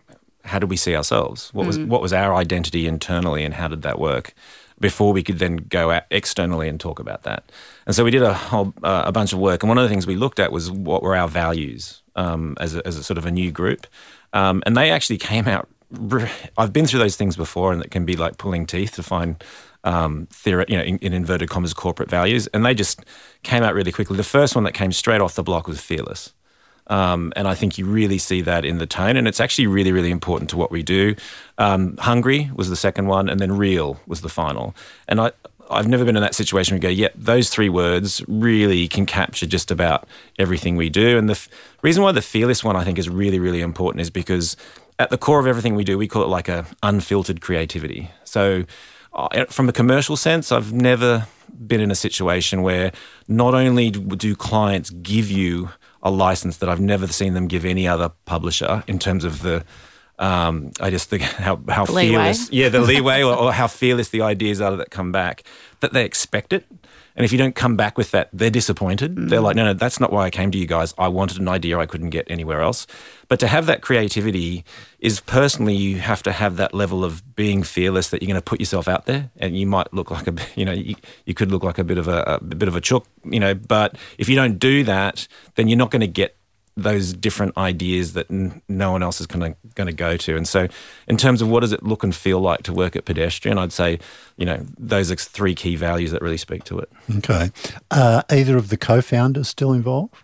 how 0.44 0.58
do 0.58 0.66
we 0.66 0.76
see 0.76 0.96
ourselves? 0.96 1.52
What 1.54 1.66
was 1.66 1.78
what 1.78 2.02
was 2.02 2.12
our 2.12 2.34
identity 2.34 2.86
internally, 2.86 3.44
and 3.44 3.54
how 3.54 3.68
did 3.68 3.82
that 3.82 3.98
work? 3.98 4.34
Before 4.80 5.12
we 5.12 5.22
could 5.22 5.38
then 5.38 5.56
go 5.56 5.90
out 5.90 6.04
externally 6.10 6.68
and 6.68 6.80
talk 6.80 6.98
about 6.98 7.22
that, 7.24 7.52
and 7.86 7.94
so 7.94 8.02
we 8.02 8.10
did 8.10 8.22
a 8.22 8.32
whole 8.32 8.72
uh, 8.82 9.02
a 9.06 9.12
bunch 9.12 9.32
of 9.32 9.38
work. 9.38 9.62
And 9.62 9.68
one 9.68 9.76
of 9.78 9.84
the 9.84 9.90
things 9.90 10.06
we 10.06 10.16
looked 10.16 10.40
at 10.40 10.52
was 10.52 10.70
what 10.70 11.02
were 11.02 11.14
our 11.14 11.28
values 11.28 12.02
um, 12.16 12.56
as 12.58 12.74
a, 12.74 12.86
as 12.86 12.96
a 12.96 13.02
sort 13.02 13.18
of 13.18 13.26
a 13.26 13.30
new 13.30 13.50
group, 13.50 13.86
um, 14.32 14.62
and 14.64 14.76
they 14.76 14.90
actually 14.90 15.18
came 15.18 15.46
out. 15.46 15.68
I've 16.56 16.72
been 16.72 16.86
through 16.86 17.00
those 17.00 17.16
things 17.16 17.36
before, 17.36 17.72
and 17.72 17.82
it 17.82 17.90
can 17.90 18.04
be 18.04 18.16
like 18.16 18.38
pulling 18.38 18.64
teeth 18.64 18.92
to 18.92 19.02
find 19.02 19.42
um, 19.84 20.26
theory, 20.30 20.64
you 20.68 20.76
know, 20.76 20.82
in, 20.82 20.98
in 20.98 21.12
inverted 21.12 21.50
commas, 21.50 21.74
corporate 21.74 22.10
values, 22.10 22.46
and 22.48 22.64
they 22.64 22.74
just 22.74 23.04
came 23.42 23.62
out 23.62 23.74
really 23.74 23.92
quickly. 23.92 24.16
The 24.16 24.22
first 24.22 24.54
one 24.54 24.64
that 24.64 24.72
came 24.72 24.92
straight 24.92 25.20
off 25.20 25.34
the 25.34 25.42
block 25.42 25.66
was 25.66 25.80
fearless. 25.80 26.32
Um, 26.90 27.32
and 27.36 27.46
I 27.46 27.54
think 27.54 27.78
you 27.78 27.86
really 27.86 28.18
see 28.18 28.42
that 28.42 28.64
in 28.64 28.78
the 28.78 28.86
tone, 28.86 29.16
and 29.16 29.28
it's 29.28 29.40
actually 29.40 29.68
really, 29.68 29.92
really 29.92 30.10
important 30.10 30.50
to 30.50 30.56
what 30.56 30.72
we 30.72 30.82
do. 30.82 31.14
Um, 31.56 31.96
hungry 31.98 32.50
was 32.54 32.68
the 32.68 32.76
second 32.76 33.06
one, 33.06 33.28
and 33.28 33.38
then 33.38 33.56
real 33.56 34.00
was 34.06 34.22
the 34.22 34.28
final. 34.28 34.74
And 35.06 35.20
I, 35.20 35.30
I've 35.70 35.86
never 35.86 36.04
been 36.04 36.16
in 36.16 36.22
that 36.22 36.34
situation 36.34 36.74
where 36.74 36.90
you 36.90 36.96
go, 36.96 37.02
yeah, 37.02 37.08
those 37.14 37.48
three 37.48 37.68
words 37.68 38.22
really 38.26 38.88
can 38.88 39.06
capture 39.06 39.46
just 39.46 39.70
about 39.70 40.08
everything 40.36 40.74
we 40.74 40.90
do. 40.90 41.16
And 41.16 41.28
the 41.28 41.34
f- 41.34 41.48
reason 41.80 42.02
why 42.02 42.10
the 42.10 42.22
fearless 42.22 42.64
one 42.64 42.74
I 42.74 42.82
think 42.82 42.98
is 42.98 43.08
really, 43.08 43.38
really 43.38 43.60
important 43.60 44.00
is 44.00 44.10
because 44.10 44.56
at 44.98 45.10
the 45.10 45.18
core 45.18 45.38
of 45.38 45.46
everything 45.46 45.76
we 45.76 45.84
do, 45.84 45.96
we 45.96 46.08
call 46.08 46.24
it 46.24 46.28
like 46.28 46.48
a 46.48 46.66
unfiltered 46.82 47.40
creativity. 47.40 48.10
So 48.24 48.64
uh, 49.12 49.44
from 49.46 49.68
a 49.68 49.72
commercial 49.72 50.16
sense, 50.16 50.50
I've 50.50 50.72
never 50.72 51.28
been 51.66 51.80
in 51.80 51.90
a 51.92 51.94
situation 51.94 52.62
where 52.62 52.90
not 53.28 53.54
only 53.54 53.90
do 53.90 54.34
clients 54.34 54.90
give 54.90 55.30
you 55.30 55.70
a 56.02 56.10
license 56.10 56.58
that 56.58 56.68
I've 56.68 56.80
never 56.80 57.06
seen 57.08 57.34
them 57.34 57.46
give 57.46 57.64
any 57.64 57.86
other 57.86 58.10
publisher 58.24 58.82
in 58.86 58.98
terms 58.98 59.24
of 59.24 59.42
the, 59.42 59.64
um, 60.18 60.72
I 60.80 60.90
just 60.90 61.08
think 61.10 61.22
how 61.46 61.60
how 61.68 61.84
Leeway. 61.84 62.08
fearless, 62.10 62.50
yeah, 62.52 62.68
the 62.68 62.80
leeway 62.92 63.22
or, 63.22 63.34
or 63.34 63.52
how 63.52 63.66
fearless 63.66 64.08
the 64.08 64.22
ideas 64.22 64.60
are 64.60 64.76
that 64.76 64.90
come 64.90 65.12
back, 65.12 65.44
that 65.80 65.92
they 65.92 66.04
expect 66.04 66.52
it. 66.52 66.66
And 67.16 67.24
if 67.24 67.32
you 67.32 67.38
don't 67.38 67.54
come 67.54 67.76
back 67.76 67.98
with 67.98 68.10
that, 68.12 68.28
they're 68.32 68.50
disappointed. 68.50 69.14
Mm. 69.14 69.28
They're 69.28 69.40
like, 69.40 69.56
no, 69.56 69.64
no, 69.64 69.74
that's 69.74 70.00
not 70.00 70.12
why 70.12 70.24
I 70.24 70.30
came 70.30 70.50
to 70.50 70.58
you 70.58 70.66
guys. 70.66 70.94
I 70.96 71.08
wanted 71.08 71.38
an 71.38 71.48
idea 71.48 71.78
I 71.78 71.86
couldn't 71.86 72.10
get 72.10 72.30
anywhere 72.30 72.60
else. 72.60 72.86
But 73.28 73.40
to 73.40 73.46
have 73.46 73.66
that 73.66 73.82
creativity 73.82 74.64
is 74.98 75.20
personally, 75.20 75.74
you 75.74 75.98
have 75.98 76.22
to 76.24 76.32
have 76.32 76.56
that 76.56 76.74
level 76.74 77.04
of 77.04 77.36
being 77.36 77.62
fearless 77.62 78.10
that 78.10 78.22
you're 78.22 78.28
going 78.28 78.40
to 78.40 78.44
put 78.44 78.60
yourself 78.60 78.88
out 78.88 79.06
there, 79.06 79.30
and 79.36 79.56
you 79.56 79.66
might 79.66 79.92
look 79.92 80.10
like 80.10 80.26
a, 80.26 80.34
you 80.56 80.64
know, 80.64 80.72
you, 80.72 80.94
you 81.26 81.34
could 81.34 81.50
look 81.50 81.62
like 81.62 81.78
a 81.78 81.84
bit 81.84 81.98
of 81.98 82.08
a, 82.08 82.38
a 82.40 82.44
bit 82.44 82.68
of 82.68 82.76
a 82.76 82.80
chook, 82.80 83.06
you 83.24 83.40
know. 83.40 83.54
But 83.54 83.96
if 84.18 84.28
you 84.28 84.36
don't 84.36 84.58
do 84.58 84.84
that, 84.84 85.28
then 85.54 85.68
you're 85.68 85.78
not 85.78 85.90
going 85.90 86.00
to 86.00 86.08
get 86.08 86.36
those 86.82 87.12
different 87.12 87.56
ideas 87.56 88.12
that 88.14 88.30
n- 88.30 88.62
no 88.68 88.92
one 88.92 89.02
else 89.02 89.20
is 89.20 89.26
going 89.26 89.52
to 89.52 89.58
going 89.74 89.86
to 89.86 89.92
go 89.92 90.16
to. 90.16 90.36
And 90.36 90.46
so, 90.46 90.68
in 91.06 91.16
terms 91.16 91.42
of 91.42 91.48
what 91.48 91.60
does 91.60 91.72
it 91.72 91.82
look 91.82 92.02
and 92.02 92.14
feel 92.14 92.40
like 92.40 92.62
to 92.64 92.72
work 92.72 92.96
at 92.96 93.04
Pedestrian, 93.04 93.58
I'd 93.58 93.72
say, 93.72 93.98
you 94.36 94.46
know, 94.46 94.64
those 94.78 95.10
are 95.10 95.16
three 95.16 95.54
key 95.54 95.76
values 95.76 96.10
that 96.12 96.22
really 96.22 96.36
speak 96.36 96.64
to 96.64 96.78
it. 96.78 96.90
Okay. 97.18 97.50
Uh, 97.90 98.22
either 98.30 98.56
of 98.56 98.68
the 98.68 98.76
co-founders 98.76 99.48
still 99.48 99.72
involved? 99.72 100.14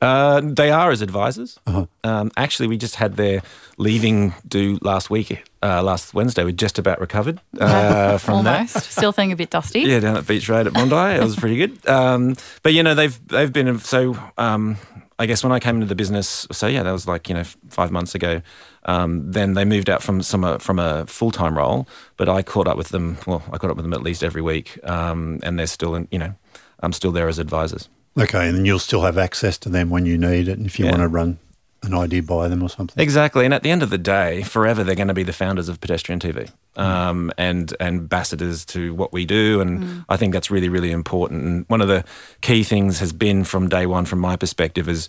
Uh, 0.00 0.40
they 0.42 0.70
are 0.70 0.90
as 0.90 1.02
advisors. 1.02 1.58
Uh-huh. 1.66 1.86
Um, 2.02 2.30
actually, 2.36 2.68
we 2.68 2.78
just 2.78 2.96
had 2.96 3.16
their 3.16 3.42
leaving 3.76 4.34
due 4.48 4.78
last 4.80 5.10
week, 5.10 5.44
uh, 5.62 5.82
last 5.82 6.14
Wednesday. 6.14 6.42
We 6.42 6.52
just 6.54 6.78
about 6.78 7.00
recovered 7.00 7.40
uh, 7.60 8.16
from 8.18 8.44
that. 8.44 8.56
Almost. 8.56 8.92
Still 8.92 9.12
feeling 9.12 9.32
a 9.32 9.36
bit 9.36 9.50
dusty. 9.50 9.80
Yeah, 9.80 10.00
down 10.00 10.16
at 10.16 10.26
Beach 10.26 10.48
Road 10.48 10.66
at 10.66 10.72
Bondi. 10.72 10.94
it 11.16 11.22
was 11.22 11.36
pretty 11.36 11.56
good. 11.56 11.86
Um, 11.86 12.34
but 12.62 12.72
you 12.72 12.82
know, 12.82 12.94
they've 12.94 13.28
they've 13.28 13.52
been 13.52 13.78
so. 13.78 14.16
Um, 14.38 14.78
I 15.20 15.26
guess 15.26 15.44
when 15.44 15.52
I 15.52 15.60
came 15.60 15.74
into 15.76 15.86
the 15.86 15.94
business, 15.94 16.46
so 16.50 16.66
yeah, 16.66 16.82
that 16.82 16.90
was 16.92 17.06
like 17.06 17.28
you 17.28 17.34
know 17.34 17.44
five 17.68 17.90
months 17.92 18.14
ago. 18.14 18.40
Um, 18.86 19.30
then 19.30 19.52
they 19.52 19.66
moved 19.66 19.90
out 19.90 20.02
from 20.02 20.22
some 20.22 20.44
uh, 20.44 20.56
from 20.58 20.78
a 20.78 21.04
full 21.06 21.30
time 21.30 21.56
role, 21.58 21.86
but 22.16 22.28
I 22.28 22.42
caught 22.42 22.66
up 22.66 22.78
with 22.78 22.88
them. 22.88 23.18
Well, 23.26 23.42
I 23.52 23.58
caught 23.58 23.70
up 23.70 23.76
with 23.76 23.84
them 23.84 23.92
at 23.92 24.02
least 24.02 24.24
every 24.24 24.40
week, 24.42 24.78
um, 24.88 25.38
and 25.42 25.58
they're 25.58 25.66
still 25.66 25.94
in. 25.94 26.08
You 26.10 26.18
know, 26.20 26.34
I'm 26.80 26.94
still 26.94 27.12
there 27.12 27.28
as 27.28 27.38
advisors. 27.38 27.88
Okay, 28.18 28.48
and 28.48 28.66
you'll 28.66 28.78
still 28.78 29.02
have 29.02 29.18
access 29.18 29.58
to 29.58 29.68
them 29.68 29.90
when 29.90 30.06
you 30.06 30.16
need 30.16 30.48
it, 30.48 30.56
and 30.56 30.66
if 30.66 30.78
you 30.78 30.86
Yeah. 30.86 30.92
want 30.92 31.02
to 31.02 31.08
run 31.08 31.38
an 31.82 31.94
idea 31.94 32.22
by 32.22 32.48
them 32.48 32.62
or 32.62 32.68
something. 32.68 33.00
Exactly, 33.02 33.44
and 33.44 33.54
at 33.54 33.62
the 33.62 33.70
end 33.70 33.82
of 33.82 33.90
the 33.90 33.98
day, 33.98 34.42
forever 34.42 34.84
they're 34.84 34.94
going 34.94 35.08
to 35.08 35.14
be 35.14 35.22
the 35.22 35.32
founders 35.32 35.68
of 35.68 35.80
Pedestrian 35.80 36.20
TV 36.20 36.50
um, 36.76 37.32
and 37.38 37.74
ambassadors 37.80 38.64
to 38.66 38.94
what 38.94 39.12
we 39.12 39.24
do, 39.24 39.60
and 39.60 40.04
I 40.08 40.16
think 40.16 40.32
that's 40.32 40.50
really, 40.50 40.68
really 40.68 40.90
important. 40.90 41.44
And 41.44 41.64
one 41.68 41.80
of 41.80 41.88
the 41.88 42.04
key 42.40 42.62
things 42.62 43.00
has 43.00 43.12
been 43.12 43.44
from 43.44 43.68
day 43.68 43.86
one, 43.86 44.04
from 44.04 44.18
my 44.18 44.36
perspective, 44.36 44.88
is 44.88 45.08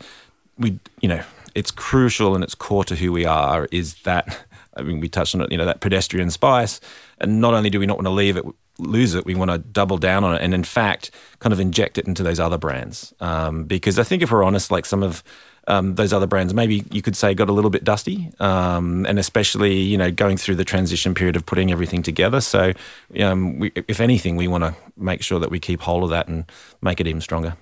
we, 0.57 0.79
you 1.01 1.09
know, 1.09 1.23
it's 1.55 1.71
crucial 1.71 2.35
and 2.35 2.43
it's 2.43 2.55
core 2.55 2.85
to 2.85 2.95
who 2.95 3.11
we 3.11 3.25
are. 3.25 3.67
Is 3.71 3.95
that 4.03 4.45
I 4.75 4.83
mean, 4.83 4.99
we 4.99 5.09
touched 5.09 5.35
on 5.35 5.41
it, 5.41 5.51
you 5.51 5.57
know, 5.57 5.65
that 5.65 5.81
pedestrian 5.81 6.31
spice, 6.31 6.79
and 7.19 7.41
not 7.41 7.53
only 7.53 7.69
do 7.69 7.79
we 7.79 7.85
not 7.85 7.97
want 7.97 8.07
to 8.07 8.11
leave 8.11 8.37
it. 8.37 8.45
Lose 8.81 9.15
it, 9.15 9.25
we 9.25 9.35
want 9.35 9.51
to 9.51 9.57
double 9.57 9.97
down 9.97 10.23
on 10.23 10.35
it, 10.35 10.41
and 10.41 10.53
in 10.53 10.63
fact, 10.63 11.11
kind 11.39 11.53
of 11.53 11.59
inject 11.59 11.97
it 11.97 12.07
into 12.07 12.23
those 12.23 12.39
other 12.39 12.57
brands. 12.57 13.13
Um, 13.19 13.65
because 13.65 13.99
I 13.99 14.03
think 14.03 14.23
if 14.23 14.31
we're 14.31 14.43
honest, 14.43 14.71
like 14.71 14.85
some 14.85 15.03
of 15.03 15.23
um, 15.67 15.95
those 15.95 16.11
other 16.11 16.25
brands 16.25 16.53
maybe 16.53 16.83
you 16.91 17.03
could 17.03 17.15
say 17.15 17.33
got 17.33 17.49
a 17.49 17.53
little 17.53 17.69
bit 17.69 17.83
dusty, 17.83 18.31
um, 18.39 19.05
and 19.05 19.19
especially 19.19 19.75
you 19.75 19.97
know 19.97 20.11
going 20.11 20.37
through 20.37 20.55
the 20.55 20.65
transition 20.65 21.13
period 21.13 21.35
of 21.35 21.45
putting 21.45 21.71
everything 21.71 22.03
together. 22.03 22.41
So, 22.41 22.73
um, 23.19 23.59
we, 23.59 23.71
if 23.87 23.99
anything, 23.99 24.35
we 24.35 24.47
want 24.47 24.63
to 24.63 24.75
make 24.97 25.21
sure 25.21 25.39
that 25.39 25.51
we 25.51 25.59
keep 25.59 25.81
hold 25.81 26.03
of 26.03 26.09
that 26.09 26.27
and 26.27 26.45
make 26.81 26.99
it 26.99 27.07
even 27.07 27.21
stronger. 27.21 27.55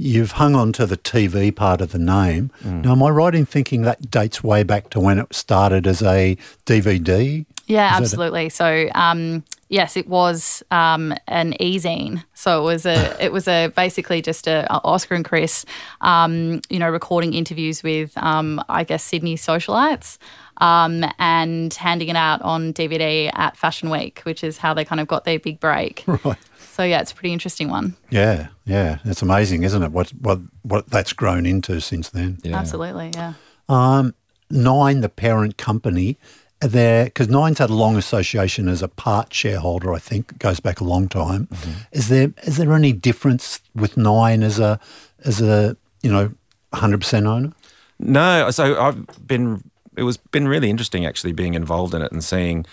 You've 0.00 0.32
hung 0.32 0.54
on 0.54 0.72
to 0.72 0.86
the 0.86 0.96
TV 0.96 1.54
part 1.54 1.82
of 1.82 1.92
the 1.92 1.98
name. 1.98 2.50
Now, 2.64 2.92
am 2.92 3.02
I 3.02 3.10
right 3.10 3.34
in 3.34 3.44
thinking 3.44 3.82
that 3.82 4.10
dates 4.10 4.42
way 4.42 4.62
back 4.62 4.88
to 4.90 5.00
when 5.00 5.18
it 5.18 5.34
started 5.34 5.86
as 5.86 6.00
a 6.02 6.38
DVD 6.64 7.44
Yeah, 7.66 7.86
Is 7.86 7.90
that 7.90 8.00
a- 8.00 8.04
absolutely. 8.04 8.48
So, 8.48 8.88
um, 8.94 9.44
yes, 9.68 9.98
it 9.98 10.08
was 10.08 10.62
um, 10.70 11.12
an 11.28 11.54
e-zine. 11.60 12.24
So 12.32 12.62
it 12.62 12.64
was 12.64 12.86
a, 12.86 13.14
it 13.22 13.30
was 13.30 13.46
a 13.46 13.68
basically 13.76 14.22
just 14.22 14.46
a, 14.46 14.66
a 14.74 14.80
Oscar 14.84 15.16
and 15.16 15.24
Chris, 15.24 15.66
um, 16.00 16.62
you 16.70 16.78
know, 16.78 16.88
recording 16.88 17.34
interviews 17.34 17.82
with, 17.82 18.16
um, 18.16 18.64
I 18.70 18.84
guess, 18.84 19.04
Sydney 19.04 19.36
socialites. 19.36 20.16
Um, 20.60 21.04
and 21.18 21.72
handing 21.72 22.10
it 22.10 22.16
out 22.16 22.42
on 22.42 22.74
DVD 22.74 23.30
at 23.34 23.56
Fashion 23.56 23.88
Week, 23.88 24.20
which 24.24 24.44
is 24.44 24.58
how 24.58 24.74
they 24.74 24.84
kind 24.84 25.00
of 25.00 25.08
got 25.08 25.24
their 25.24 25.38
big 25.38 25.58
break. 25.60 26.04
Right. 26.24 26.36
So 26.72 26.84
yeah, 26.84 27.00
it's 27.00 27.12
a 27.12 27.14
pretty 27.14 27.32
interesting 27.32 27.68
one. 27.68 27.96
Yeah, 28.10 28.48
yeah. 28.64 28.98
It's 29.04 29.22
amazing, 29.22 29.64
isn't 29.64 29.82
it? 29.82 29.90
What 29.90 30.10
what 30.10 30.38
what 30.62 30.88
that's 30.88 31.12
grown 31.12 31.44
into 31.44 31.80
since 31.80 32.08
then. 32.10 32.38
Yeah. 32.42 32.58
Absolutely, 32.58 33.10
yeah. 33.14 33.34
Um, 33.68 34.14
Nine, 34.50 35.00
the 35.00 35.08
parent 35.08 35.56
company, 35.58 36.16
there 36.60 37.04
because 37.04 37.28
Nine's 37.28 37.58
had 37.58 37.70
a 37.70 37.74
long 37.74 37.96
association 37.96 38.68
as 38.68 38.82
a 38.82 38.88
part 38.88 39.32
shareholder. 39.32 39.92
I 39.92 39.98
think 39.98 40.38
goes 40.38 40.60
back 40.60 40.80
a 40.80 40.84
long 40.84 41.08
time. 41.08 41.48
Is 41.92 42.08
there 42.08 42.32
is 42.44 42.56
there 42.56 42.72
any 42.72 42.92
difference 42.92 43.60
with 43.74 43.96
Nine 43.96 44.42
as 44.42 44.58
a 44.58 44.78
as 45.24 45.40
a 45.40 45.76
you 46.02 46.10
know 46.10 46.32
hundred 46.72 47.00
percent 47.00 47.26
owner? 47.26 47.52
No, 47.98 48.50
so 48.50 48.80
I've 48.80 49.26
been. 49.26 49.62
It 49.96 50.02
was 50.02 50.16
been 50.16 50.48
really 50.48 50.70
interesting 50.70 51.06
actually 51.06 51.32
being 51.32 51.54
involved 51.54 51.94
in 51.94 52.02
it 52.02 52.12
and 52.12 52.22
seeing 52.22 52.66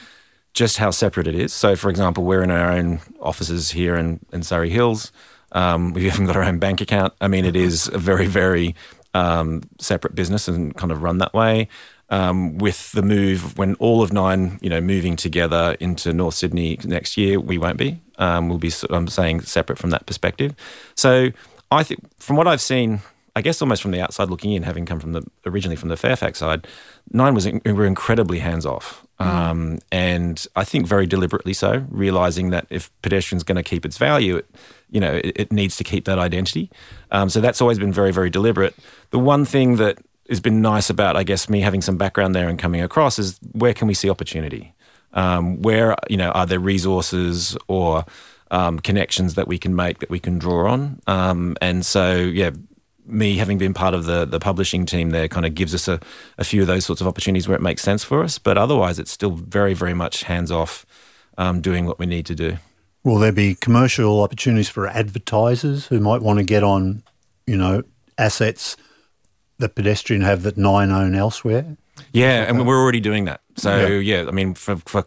just 0.53 0.77
how 0.77 0.91
separate 0.91 1.27
it 1.27 1.35
is. 1.35 1.53
So, 1.53 1.75
for 1.75 1.89
example, 1.89 2.23
we're 2.23 2.41
in 2.41 2.51
our 2.51 2.71
own 2.71 2.99
offices 3.21 3.71
here 3.71 3.95
in, 3.95 4.19
in 4.31 4.43
Surry 4.43 4.69
Hills. 4.69 5.11
Um, 5.51 5.93
we 5.93 6.09
haven't 6.09 6.25
got 6.25 6.35
our 6.35 6.43
own 6.43 6.59
bank 6.59 6.81
account. 6.81 7.13
I 7.21 7.27
mean, 7.27 7.45
it 7.45 7.55
is 7.55 7.87
a 7.87 7.97
very, 7.97 8.25
very 8.25 8.75
um, 9.13 9.61
separate 9.79 10.15
business 10.15 10.47
and 10.47 10.75
kind 10.75 10.91
of 10.91 11.03
run 11.03 11.19
that 11.19 11.33
way. 11.33 11.67
Um, 12.09 12.57
with 12.57 12.93
the 12.93 13.01
move, 13.01 13.57
when 13.57 13.75
all 13.75 14.01
of 14.01 14.13
Nine, 14.13 14.59
you 14.61 14.69
know, 14.69 14.79
moving 14.79 15.15
together 15.15 15.75
into 15.79 16.13
North 16.13 16.35
Sydney 16.35 16.79
next 16.85 17.17
year, 17.17 17.39
we 17.39 17.57
won't 17.57 17.77
be. 17.77 18.01
Um, 18.17 18.47
we'll 18.47 18.57
be, 18.57 18.71
I'm 18.89 19.09
saying, 19.09 19.41
separate 19.41 19.77
from 19.77 19.89
that 19.89 20.05
perspective. 20.05 20.55
So, 20.95 21.31
I 21.69 21.83
think 21.83 21.99
from 22.17 22.37
what 22.37 22.47
I've 22.47 22.61
seen, 22.61 23.01
I 23.37 23.41
guess 23.41 23.61
almost 23.61 23.83
from 23.83 23.91
the 23.91 24.01
outside 24.01 24.31
looking 24.31 24.53
in, 24.53 24.63
having 24.63 24.87
come 24.87 24.99
from 24.99 25.13
the 25.13 25.21
originally 25.45 25.75
from 25.75 25.89
the 25.89 25.95
Fairfax 25.95 26.39
side, 26.39 26.65
Nine 27.11 27.35
was 27.35 27.45
in, 27.45 27.61
were 27.63 27.85
incredibly 27.85 28.39
hands 28.39 28.65
off, 28.65 29.05
um, 29.19 29.77
and 29.91 30.43
I 30.55 30.63
think 30.63 30.87
very 30.87 31.05
deliberately 31.05 31.53
so, 31.53 31.85
realizing 31.91 32.49
that 32.49 32.65
if 32.71 32.89
pedestrian's 33.03 33.43
going 33.43 33.57
to 33.57 33.61
keep 33.61 33.85
its 33.85 33.99
value, 33.99 34.37
it, 34.37 34.47
you 34.89 34.99
know, 34.99 35.13
it, 35.23 35.33
it 35.35 35.51
needs 35.51 35.77
to 35.77 35.83
keep 35.83 36.05
that 36.05 36.17
identity. 36.17 36.71
Um, 37.11 37.29
so 37.29 37.39
that's 37.39 37.61
always 37.61 37.77
been 37.77 37.93
very 37.93 38.11
very 38.11 38.31
deliberate. 38.31 38.75
The 39.11 39.19
one 39.19 39.45
thing 39.45 39.75
that 39.75 39.99
has 40.29 40.39
been 40.39 40.59
nice 40.59 40.89
about, 40.89 41.15
I 41.15 41.21
guess, 41.21 41.47
me 41.47 41.61
having 41.61 41.83
some 41.83 41.95
background 41.95 42.33
there 42.33 42.49
and 42.49 42.57
coming 42.57 42.81
across 42.81 43.19
is 43.19 43.39
where 43.51 43.75
can 43.75 43.87
we 43.87 43.93
see 43.93 44.09
opportunity? 44.09 44.73
Um, 45.13 45.61
where 45.61 45.95
you 46.09 46.17
know 46.17 46.31
are 46.31 46.47
there 46.47 46.59
resources 46.59 47.55
or 47.67 48.03
um, 48.49 48.79
connections 48.79 49.35
that 49.35 49.47
we 49.47 49.59
can 49.59 49.75
make 49.75 49.99
that 49.99 50.09
we 50.09 50.19
can 50.19 50.39
draw 50.39 50.71
on? 50.71 50.99
Um, 51.05 51.55
and 51.61 51.85
so 51.85 52.15
yeah, 52.15 52.49
me 53.07 53.37
having 53.37 53.57
been 53.57 53.73
part 53.73 53.93
of 53.93 54.05
the 54.05 54.25
the 54.25 54.39
publishing 54.39 54.85
team 54.85 55.11
there 55.11 55.27
kind 55.27 55.45
of 55.45 55.55
gives 55.55 55.73
us 55.73 55.87
a, 55.87 55.99
a 56.37 56.43
few 56.43 56.61
of 56.61 56.67
those 56.67 56.85
sorts 56.85 57.01
of 57.01 57.07
opportunities 57.07 57.47
where 57.47 57.55
it 57.55 57.61
makes 57.61 57.81
sense 57.81 58.03
for 58.03 58.23
us. 58.23 58.37
But 58.37 58.57
otherwise, 58.57 58.99
it's 58.99 59.11
still 59.11 59.31
very 59.31 59.73
very 59.73 59.93
much 59.93 60.23
hands 60.23 60.51
off, 60.51 60.85
um, 61.37 61.61
doing 61.61 61.85
what 61.85 61.99
we 61.99 62.05
need 62.05 62.25
to 62.27 62.35
do. 62.35 62.57
Will 63.03 63.19
there 63.19 63.31
be 63.31 63.55
commercial 63.55 64.21
opportunities 64.21 64.69
for 64.69 64.87
advertisers 64.87 65.87
who 65.87 65.99
might 65.99 66.21
want 66.21 66.39
to 66.39 66.43
get 66.43 66.63
on, 66.63 67.03
you 67.45 67.55
know, 67.55 67.83
assets 68.17 68.75
that 69.59 69.75
pedestrian 69.75 70.21
have 70.23 70.43
that 70.43 70.57
Nine 70.57 70.91
own 70.91 71.15
elsewhere? 71.15 71.77
Yeah, 72.11 72.43
and 72.43 72.65
we're 72.67 72.79
already 72.79 72.99
doing 72.99 73.25
that. 73.25 73.41
So 73.55 73.87
yeah, 73.87 74.25
I 74.27 74.31
mean, 74.31 74.53
for, 74.53 74.75
for 74.77 75.05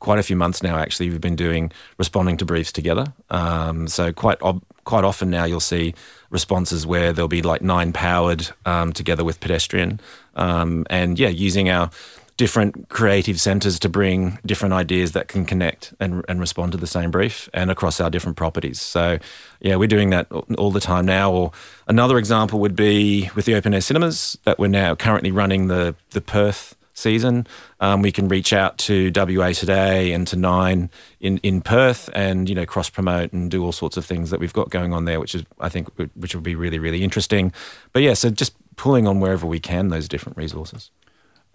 quite 0.00 0.18
a 0.18 0.22
few 0.22 0.34
months 0.34 0.62
now, 0.62 0.76
actually, 0.76 1.10
we've 1.10 1.20
been 1.20 1.36
doing 1.36 1.70
responding 1.98 2.36
to 2.38 2.44
briefs 2.44 2.72
together. 2.72 3.12
Um, 3.30 3.86
so 3.86 4.12
quite 4.12 4.40
ob- 4.42 4.64
quite 4.84 5.04
often 5.04 5.30
now, 5.30 5.44
you'll 5.44 5.60
see 5.60 5.94
responses 6.32 6.84
where 6.84 7.12
there'll 7.12 7.28
be 7.28 7.42
like 7.42 7.62
nine 7.62 7.92
powered 7.92 8.48
um, 8.66 8.92
together 8.92 9.22
with 9.22 9.38
pedestrian, 9.38 10.00
um, 10.34 10.84
and 10.90 11.18
yeah, 11.18 11.28
using 11.28 11.68
our 11.68 11.90
different 12.36 12.88
creative 12.88 13.40
centres 13.40 13.78
to 13.78 13.88
bring 13.88 14.38
different 14.44 14.72
ideas 14.72 15.12
that 15.12 15.28
can 15.28 15.44
connect 15.44 15.94
and, 16.00 16.24
and 16.28 16.40
respond 16.40 16.72
to 16.72 16.78
the 16.78 16.86
same 16.86 17.10
brief 17.10 17.48
and 17.52 17.70
across 17.70 18.00
our 18.00 18.10
different 18.10 18.36
properties. 18.36 18.80
So, 18.80 19.18
yeah, 19.60 19.76
we're 19.76 19.86
doing 19.86 20.10
that 20.10 20.26
all 20.58 20.70
the 20.70 20.80
time 20.80 21.04
now. 21.04 21.30
Or 21.30 21.52
another 21.86 22.18
example 22.18 22.58
would 22.60 22.74
be 22.74 23.30
with 23.36 23.44
the 23.44 23.54
open 23.54 23.74
air 23.74 23.82
cinemas 23.82 24.38
that 24.44 24.58
we're 24.58 24.68
now 24.68 24.94
currently 24.94 25.30
running 25.30 25.68
the 25.68 25.94
the 26.10 26.20
Perth 26.20 26.74
season. 26.94 27.46
Um, 27.80 28.02
we 28.02 28.12
can 28.12 28.28
reach 28.28 28.52
out 28.52 28.78
to 28.78 29.10
WA 29.14 29.52
Today 29.52 30.12
and 30.12 30.26
to 30.28 30.36
Nine 30.36 30.90
in, 31.20 31.38
in 31.38 31.60
Perth 31.60 32.10
and 32.14 32.48
you 32.48 32.54
know 32.54 32.66
cross 32.66 32.90
promote 32.90 33.32
and 33.32 33.50
do 33.50 33.64
all 33.64 33.72
sorts 33.72 33.96
of 33.96 34.04
things 34.04 34.30
that 34.30 34.40
we've 34.40 34.52
got 34.52 34.70
going 34.70 34.92
on 34.92 35.04
there, 35.04 35.20
which 35.20 35.34
is 35.34 35.44
I 35.60 35.68
think 35.68 35.88
which 36.14 36.34
will 36.34 36.42
be 36.42 36.54
really 36.54 36.78
really 36.78 37.02
interesting. 37.02 37.52
But 37.92 38.02
yeah, 38.02 38.14
so 38.14 38.30
just 38.30 38.54
pulling 38.76 39.06
on 39.06 39.20
wherever 39.20 39.46
we 39.46 39.60
can 39.60 39.88
those 39.88 40.08
different 40.08 40.36
resources. 40.36 40.90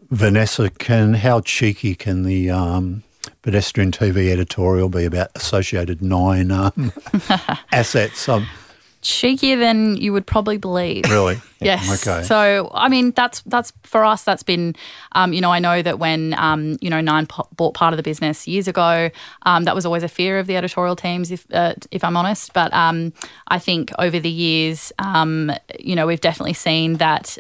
Vanessa, 0.10 0.70
can 0.70 1.16
how 1.16 1.42
cheeky 1.42 1.94
can 1.96 2.24
the 2.24 2.50
um, 2.50 3.04
pedestrian 3.42 3.92
TV 3.92 4.32
editorial 4.32 4.90
be 4.90 5.06
about 5.06 5.30
Associated 5.36 6.02
Nine 6.02 6.52
um, 6.52 6.94
assets? 7.72 8.30
Um, 8.30 8.48
Cheekier 9.08 9.58
than 9.58 9.96
you 9.98 10.12
would 10.14 10.28
probably 10.28 10.58
believe. 10.58 11.06
really? 11.10 11.42
Yes. 11.60 12.06
Okay. 12.06 12.22
So, 12.22 12.70
I 12.72 12.88
mean, 12.88 13.14
that's 13.14 13.42
that's 13.48 13.74
for 13.82 14.06
us. 14.06 14.24
That's 14.24 14.44
been, 14.44 14.76
um, 15.14 15.34
you 15.34 15.42
know, 15.42 15.52
I 15.52 15.58
know 15.58 15.82
that 15.82 15.98
when 15.98 16.36
um, 16.38 16.78
you 16.82 16.90
know 16.92 17.02
Nine 17.02 17.26
po- 17.26 17.48
bought 17.56 17.74
part 17.74 17.94
of 17.94 17.98
the 17.98 18.04
business 18.04 18.48
years 18.48 18.68
ago, 18.68 19.10
um, 19.42 19.64
that 19.64 19.74
was 19.74 19.84
always 19.84 20.04
a 20.04 20.08
fear 20.08 20.38
of 20.38 20.46
the 20.46 20.56
editorial 20.56 20.96
teams, 20.96 21.32
if 21.32 21.48
uh, 21.52 21.74
if 21.90 22.04
I'm 22.04 22.16
honest. 22.16 22.54
But 22.54 22.72
um, 22.76 23.12
I 23.48 23.58
think 23.58 23.92
over 23.98 24.20
the 24.20 24.30
years, 24.30 24.94
um, 25.00 25.52
you 25.80 25.96
know, 25.96 26.06
we've 26.06 26.22
definitely 26.22 26.54
seen 26.54 26.98
that. 26.98 27.40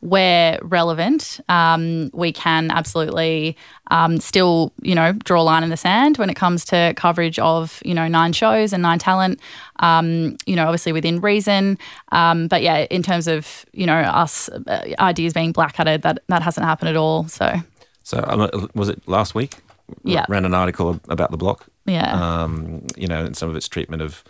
Where 0.00 0.58
relevant, 0.62 1.40
um, 1.50 2.10
we 2.14 2.32
can 2.32 2.70
absolutely 2.70 3.54
um, 3.90 4.18
still, 4.18 4.72
you 4.80 4.94
know, 4.94 5.12
draw 5.12 5.42
a 5.42 5.44
line 5.44 5.62
in 5.62 5.68
the 5.68 5.76
sand 5.76 6.16
when 6.16 6.30
it 6.30 6.36
comes 6.36 6.64
to 6.66 6.94
coverage 6.96 7.38
of, 7.38 7.82
you 7.84 7.92
know, 7.92 8.08
nine 8.08 8.32
shows 8.32 8.72
and 8.72 8.82
nine 8.82 8.98
talent. 8.98 9.40
Um, 9.80 10.38
you 10.46 10.56
know, 10.56 10.64
obviously 10.64 10.92
within 10.92 11.20
reason. 11.20 11.76
Um, 12.12 12.48
but 12.48 12.62
yeah, 12.62 12.86
in 12.90 13.02
terms 13.02 13.26
of 13.28 13.66
you 13.72 13.84
know 13.86 13.98
us 13.98 14.48
uh, 14.48 14.94
ideas 14.98 15.34
being 15.34 15.52
blackheaded, 15.52 16.00
that 16.02 16.22
that 16.28 16.42
hasn't 16.42 16.66
happened 16.66 16.88
at 16.88 16.96
all. 16.96 17.28
So 17.28 17.60
So 18.02 18.24
um, 18.26 18.70
was 18.74 18.88
it 18.88 19.06
last 19.06 19.34
week? 19.34 19.56
Yeah. 20.04 20.24
ran 20.28 20.44
an 20.44 20.54
article 20.54 21.00
about 21.08 21.30
the 21.30 21.36
block. 21.36 21.66
yeah, 21.84 22.12
um, 22.42 22.86
you 22.96 23.08
know, 23.08 23.24
and 23.24 23.36
some 23.36 23.50
of 23.50 23.56
its 23.56 23.68
treatment 23.68 24.00
of 24.02 24.24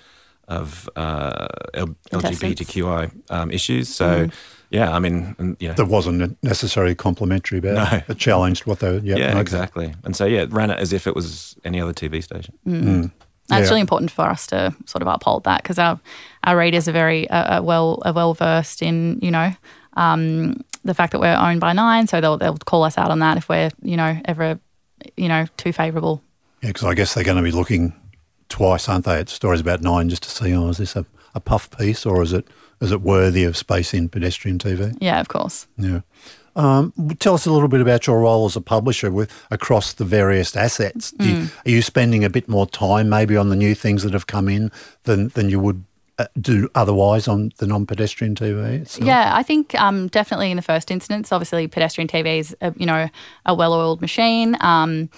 of 0.48 0.88
uh, 0.96 1.46
L- 1.74 1.94
LGBTQI 2.12 3.12
um, 3.30 3.50
issues. 3.50 3.88
So, 3.88 4.28
yeah, 4.70 4.94
I 4.94 4.98
mean, 5.00 5.34
and, 5.38 5.56
you 5.60 5.68
know, 5.68 5.74
That 5.74 5.86
wasn't 5.86 6.38
necessarily 6.42 6.94
complimentary 6.94 7.58
about 7.58 7.74
No. 7.74 7.98
it. 7.98 8.04
It 8.08 8.18
challenged 8.18 8.66
what 8.66 8.78
they 8.78 8.98
yeah, 8.98 9.16
yeah, 9.16 9.30
okay. 9.32 9.40
exactly. 9.40 9.94
And 10.04 10.14
so, 10.16 10.24
yeah, 10.24 10.42
it 10.42 10.52
ran 10.52 10.70
it 10.70 10.78
as 10.78 10.92
if 10.92 11.06
it 11.06 11.14
was 11.14 11.56
any 11.64 11.80
other 11.80 11.92
TV 11.92 12.22
station. 12.22 12.54
that's 12.64 13.62
Yeah. 13.64 13.68
really 13.68 13.80
important 13.80 14.10
for 14.12 14.26
us 14.26 14.46
to 14.48 14.74
sort 14.86 15.02
of 15.02 15.08
uphold 15.08 15.44
that 15.44 15.62
because 15.62 15.78
our 15.78 15.98
our 16.44 16.56
readers 16.56 16.86
are 16.88 16.92
very 16.92 17.28
uh, 17.30 17.58
uh, 17.58 17.62
well 17.62 18.00
are 18.04 18.12
well 18.12 18.32
versed 18.34 18.80
in 18.82 19.18
you 19.20 19.30
know. 19.30 19.52
Um, 19.96 20.62
the 20.84 20.94
fact 20.94 21.12
that 21.12 21.20
we're 21.20 21.36
owned 21.36 21.60
by 21.60 21.72
Nine, 21.72 22.06
so 22.06 22.20
they'll 22.20 22.38
they'll 22.38 22.56
call 22.56 22.84
us 22.84 22.96
out 22.96 23.10
on 23.10 23.18
that 23.18 23.36
if 23.36 23.48
we're 23.48 23.70
you 23.82 23.96
know 23.96 24.18
ever 24.24 24.58
you 25.16 25.28
know 25.28 25.46
too 25.56 25.72
favourable. 25.72 26.22
Yeah, 26.62 26.68
because 26.70 26.84
I 26.84 26.94
guess 26.94 27.12
they're 27.14 27.24
going 27.24 27.36
to 27.38 27.42
be 27.42 27.50
looking 27.50 27.92
twice, 28.48 28.88
aren't 28.88 29.04
they, 29.04 29.18
at 29.18 29.28
stories 29.28 29.60
about 29.60 29.80
Nine 29.82 30.08
just 30.08 30.22
to 30.24 30.30
see, 30.30 30.54
oh, 30.54 30.68
is 30.68 30.76
this 30.78 30.94
a, 30.96 31.04
a 31.34 31.40
puff 31.40 31.70
piece 31.76 32.04
or 32.06 32.22
is 32.22 32.32
it 32.32 32.46
is 32.80 32.92
it 32.92 33.02
worthy 33.02 33.44
of 33.44 33.56
space 33.56 33.94
in 33.94 34.08
pedestrian 34.08 34.58
TV? 34.58 34.96
Yeah, 35.00 35.20
of 35.20 35.28
course. 35.28 35.66
Yeah. 35.76 36.00
Um, 36.56 36.92
tell 37.20 37.34
us 37.34 37.46
a 37.46 37.52
little 37.52 37.68
bit 37.68 37.80
about 37.80 38.06
your 38.06 38.20
role 38.20 38.44
as 38.44 38.56
a 38.56 38.60
publisher 38.60 39.10
with 39.10 39.32
across 39.50 39.92
the 39.92 40.04
various 40.04 40.56
assets. 40.56 41.12
Do 41.12 41.28
you, 41.28 41.48
are 41.64 41.70
you 41.70 41.82
spending 41.82 42.24
a 42.24 42.30
bit 42.30 42.48
more 42.48 42.66
time 42.66 43.08
maybe 43.08 43.36
on 43.36 43.50
the 43.50 43.56
new 43.56 43.74
things 43.74 44.02
that 44.02 44.12
have 44.12 44.26
come 44.26 44.48
in 44.48 44.72
than 45.04 45.28
than 45.28 45.48
you 45.48 45.60
would 45.60 45.84
uh, 46.18 46.26
do 46.40 46.68
otherwise 46.74 47.28
on 47.28 47.52
the 47.58 47.66
non-pedestrian 47.66 48.34
TV? 48.34 48.80
itself? 48.80 49.06
Yeah, 49.06 49.30
I 49.34 49.42
think 49.42 49.74
um, 49.80 50.08
definitely 50.08 50.50
in 50.50 50.56
the 50.56 50.62
first 50.62 50.90
instance, 50.90 51.30
obviously 51.30 51.68
pedestrian 51.68 52.08
TV 52.08 52.40
is 52.40 52.56
a, 52.60 52.74
you 52.76 52.86
know 52.86 53.08
a 53.46 53.54
well-oiled 53.54 54.00
machine. 54.00 54.56
Um, 54.60 55.08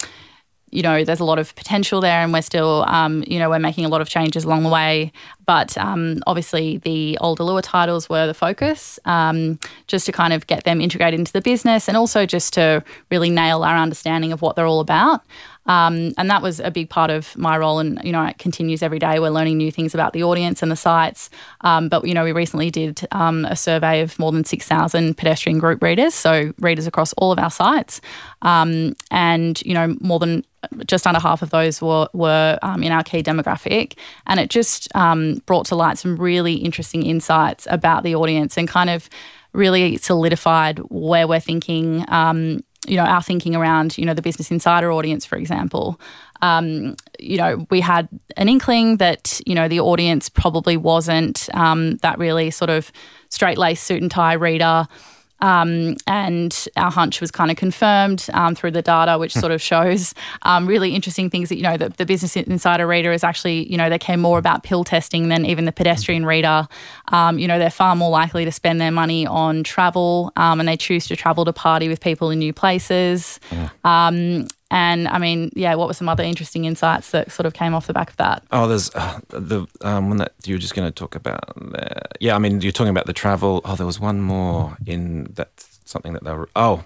you 0.72 0.82
know, 0.82 1.04
there's 1.04 1.20
a 1.20 1.24
lot 1.24 1.38
of 1.38 1.54
potential 1.54 2.00
there, 2.00 2.22
and 2.22 2.32
we're 2.32 2.42
still, 2.42 2.84
um, 2.88 3.22
you 3.26 3.38
know, 3.38 3.50
we're 3.50 3.58
making 3.58 3.84
a 3.84 3.88
lot 3.88 4.00
of 4.00 4.08
changes 4.08 4.44
along 4.44 4.62
the 4.62 4.70
way. 4.70 5.12
But 5.46 5.76
um, 5.76 6.22
obviously, 6.26 6.78
the 6.78 7.18
old 7.20 7.38
Allure 7.40 7.62
titles 7.62 8.08
were 8.08 8.26
the 8.26 8.34
focus, 8.34 8.98
um, 9.04 9.58
just 9.86 10.06
to 10.06 10.12
kind 10.12 10.32
of 10.32 10.46
get 10.46 10.64
them 10.64 10.80
integrated 10.80 11.20
into 11.20 11.32
the 11.32 11.42
business, 11.42 11.88
and 11.88 11.96
also 11.96 12.26
just 12.26 12.54
to 12.54 12.82
really 13.10 13.30
nail 13.30 13.62
our 13.62 13.76
understanding 13.76 14.32
of 14.32 14.40
what 14.40 14.56
they're 14.56 14.66
all 14.66 14.80
about. 14.80 15.22
Um, 15.66 16.12
and 16.18 16.28
that 16.28 16.42
was 16.42 16.58
a 16.58 16.70
big 16.70 16.90
part 16.90 17.10
of 17.10 17.36
my 17.36 17.56
role. 17.56 17.78
And, 17.78 18.00
you 18.02 18.12
know, 18.12 18.24
it 18.24 18.38
continues 18.38 18.82
every 18.82 18.98
day. 18.98 19.20
We're 19.20 19.30
learning 19.30 19.58
new 19.58 19.70
things 19.70 19.94
about 19.94 20.12
the 20.12 20.24
audience 20.24 20.62
and 20.62 20.72
the 20.72 20.76
sites. 20.76 21.30
Um, 21.60 21.88
but, 21.88 22.06
you 22.06 22.14
know, 22.14 22.24
we 22.24 22.32
recently 22.32 22.70
did 22.70 23.06
um, 23.12 23.44
a 23.44 23.54
survey 23.54 24.00
of 24.00 24.18
more 24.18 24.32
than 24.32 24.44
6,000 24.44 25.16
pedestrian 25.16 25.58
group 25.58 25.82
readers, 25.82 26.14
so 26.14 26.52
readers 26.58 26.86
across 26.86 27.12
all 27.14 27.30
of 27.30 27.38
our 27.38 27.50
sites. 27.50 28.00
Um, 28.42 28.94
and, 29.10 29.62
you 29.62 29.74
know, 29.74 29.96
more 30.00 30.18
than 30.18 30.44
just 30.86 31.06
under 31.06 31.20
half 31.20 31.42
of 31.42 31.50
those 31.50 31.80
were, 31.82 32.08
were 32.12 32.58
um, 32.62 32.82
in 32.82 32.92
our 32.92 33.02
key 33.02 33.22
demographic. 33.22 33.96
And 34.26 34.40
it 34.40 34.50
just 34.50 34.94
um, 34.94 35.42
brought 35.46 35.66
to 35.66 35.74
light 35.74 35.98
some 35.98 36.16
really 36.16 36.54
interesting 36.54 37.02
insights 37.04 37.66
about 37.70 38.02
the 38.02 38.14
audience 38.14 38.56
and 38.56 38.68
kind 38.68 38.90
of 38.90 39.08
really 39.52 39.96
solidified 39.98 40.78
where 40.88 41.26
we're 41.26 41.40
thinking, 41.40 42.04
um, 42.08 42.62
you 42.86 42.96
know, 42.96 43.04
our 43.04 43.22
thinking 43.22 43.54
around, 43.54 43.96
you 43.98 44.04
know, 44.04 44.14
the 44.14 44.22
Business 44.22 44.50
Insider 44.50 44.90
audience, 44.90 45.24
for 45.24 45.36
example. 45.36 46.00
Um, 46.40 46.96
you 47.20 47.36
know, 47.36 47.66
we 47.70 47.80
had 47.80 48.08
an 48.36 48.48
inkling 48.48 48.96
that, 48.96 49.40
you 49.46 49.54
know, 49.54 49.68
the 49.68 49.80
audience 49.80 50.28
probably 50.28 50.76
wasn't 50.76 51.48
um, 51.54 51.96
that 51.98 52.18
really 52.18 52.50
sort 52.50 52.70
of 52.70 52.90
straight 53.28 53.58
laced 53.58 53.84
suit 53.84 54.02
and 54.02 54.10
tie 54.10 54.32
reader. 54.32 54.88
Um, 55.42 55.96
and 56.06 56.68
our 56.76 56.90
hunch 56.90 57.20
was 57.20 57.32
kind 57.32 57.50
of 57.50 57.56
confirmed 57.56 58.28
um, 58.32 58.54
through 58.54 58.70
the 58.70 58.80
data, 58.80 59.18
which 59.18 59.34
sort 59.34 59.50
of 59.50 59.60
shows 59.60 60.14
um, 60.42 60.66
really 60.66 60.94
interesting 60.94 61.28
things 61.28 61.48
that, 61.48 61.56
you 61.56 61.64
know, 61.64 61.76
the, 61.76 61.88
the, 61.90 62.06
Business 62.06 62.36
Insider 62.36 62.86
reader 62.86 63.12
is 63.12 63.24
actually, 63.24 63.70
you 63.70 63.76
know, 63.76 63.90
they 63.90 63.98
care 63.98 64.16
more 64.16 64.38
about 64.38 64.62
pill 64.62 64.84
testing 64.84 65.28
than 65.28 65.44
even 65.44 65.64
the 65.64 65.72
pedestrian 65.72 66.24
reader. 66.24 66.68
Um, 67.08 67.38
you 67.38 67.48
know, 67.48 67.58
they're 67.58 67.70
far 67.70 67.96
more 67.96 68.10
likely 68.10 68.44
to 68.44 68.52
spend 68.52 68.80
their 68.80 68.92
money 68.92 69.26
on 69.26 69.64
travel 69.64 70.32
um, 70.36 70.60
and 70.60 70.68
they 70.68 70.76
choose 70.76 71.08
to 71.08 71.16
travel 71.16 71.44
to 71.44 71.52
party 71.52 71.88
with 71.88 72.00
people 72.00 72.30
in 72.30 72.38
new 72.38 72.52
places. 72.52 73.40
Um, 73.84 74.46
and 74.72 75.06
I 75.06 75.18
mean, 75.18 75.52
yeah, 75.54 75.74
what 75.74 75.86
were 75.86 75.94
some 75.94 76.08
other 76.08 76.24
interesting 76.24 76.64
insights 76.64 77.10
that 77.10 77.30
sort 77.30 77.44
of 77.44 77.52
came 77.52 77.74
off 77.74 77.86
the 77.86 77.92
back 77.92 78.08
of 78.08 78.16
that? 78.16 78.42
Oh, 78.50 78.66
there's 78.66 78.92
uh, 78.94 79.20
the 79.28 79.66
um, 79.82 80.08
one 80.08 80.16
that 80.16 80.32
you 80.46 80.54
were 80.54 80.58
just 80.58 80.74
going 80.74 80.88
to 80.88 80.92
talk 80.92 81.14
about. 81.14 81.52
There. 81.56 82.02
Yeah, 82.20 82.34
I 82.34 82.38
mean, 82.38 82.62
you're 82.62 82.72
talking 82.72 82.90
about 82.90 83.04
the 83.04 83.12
travel. 83.12 83.60
Oh, 83.66 83.76
there 83.76 83.86
was 83.86 84.00
one 84.00 84.22
more 84.22 84.78
in 84.86 85.24
that 85.34 85.50
something 85.84 86.14
that 86.14 86.24
they 86.24 86.32
were. 86.32 86.48
Oh, 86.56 86.84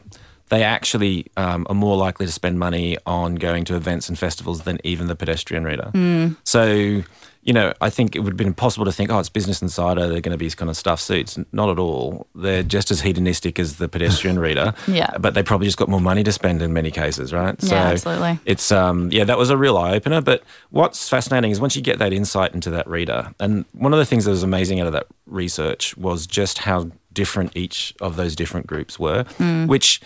they 0.49 0.65
actually 0.65 1.27
um, 1.37 1.65
are 1.69 1.77
more 1.77 1.97
likely 1.97 2.27
to 2.27 2.33
spend 2.33 2.59
money 2.59 2.99
on 3.07 3.37
going 3.37 3.65
to 3.67 3.77
events 3.77 4.09
and 4.09 4.19
festivals 4.19 4.63
than 4.63 4.81
even 4.83 5.07
the 5.07 5.15
pedestrian 5.15 5.63
reader. 5.63 5.93
Mm. 5.95 6.37
So 6.43 7.05
you 7.47 7.53
know, 7.53 7.73
I 7.81 7.91
think 7.91 8.17
it 8.17 8.19
would 8.19 8.33
have 8.33 8.37
been 8.37 8.49
impossible 8.49 8.85
to 8.87 8.93
think, 8.93 9.09
oh, 9.09 9.21
it's 9.21 9.29
Business 9.29 9.63
Insider, 9.63 10.09
they're 10.09 10.21
going 10.21 10.37
to 10.37 10.37
be 10.37 10.51
kind 10.51 10.69
of 10.69 10.77
stuffed 10.77 11.03
suits. 11.03 11.39
Not 11.53 11.71
at 11.71 11.79
all. 11.79 12.27
They're 12.35 12.65
just 12.65 12.91
as 12.91 13.01
hedonistic 13.01 13.61
as 13.61 13.77
the 13.77 13.89
pedestrian 13.89 14.37
reader. 14.37 14.75
yeah. 14.89 15.17
But 15.19 15.35
they 15.35 15.45
probably 15.45 15.69
just 15.69 15.79
got 15.79 15.89
more 15.89 16.01
money 16.01 16.25
to 16.25 16.33
spend 16.33 16.61
in 16.61 16.73
many 16.73 16.91
cases, 16.91 17.33
right? 17.33 17.59
So 17.63 17.77
yeah, 17.77 17.85
absolutely. 17.85 18.41
It's, 18.47 18.73
um, 18.73 19.13
yeah, 19.13 19.23
that 19.23 19.39
was 19.39 19.51
a 19.51 19.57
real 19.57 19.79
eye 19.79 19.93
opener. 19.93 20.21
But 20.21 20.43
what's 20.71 21.09
fascinating 21.09 21.53
is 21.53 21.61
once 21.61 21.77
you 21.77 21.83
get 21.83 22.01
that 22.01 22.13
insight 22.13 22.53
into 22.53 22.71
that 22.71 22.89
reader, 22.89 23.33
and 23.39 23.65
one 23.73 23.93
of 23.93 24.01
the 24.01 24.07
things 24.07 24.25
that 24.25 24.33
was 24.33 24.43
amazing 24.43 24.81
out 24.81 24.89
of 24.89 24.93
that 24.95 25.07
research 25.27 25.97
was 25.97 26.27
just 26.27 26.59
how 26.59 26.91
different 27.13 27.57
each 27.57 27.95
of 28.01 28.17
those 28.17 28.35
different 28.35 28.67
groups 28.67 28.99
were, 28.99 29.23
mm. 29.39 29.69
which 29.69 30.01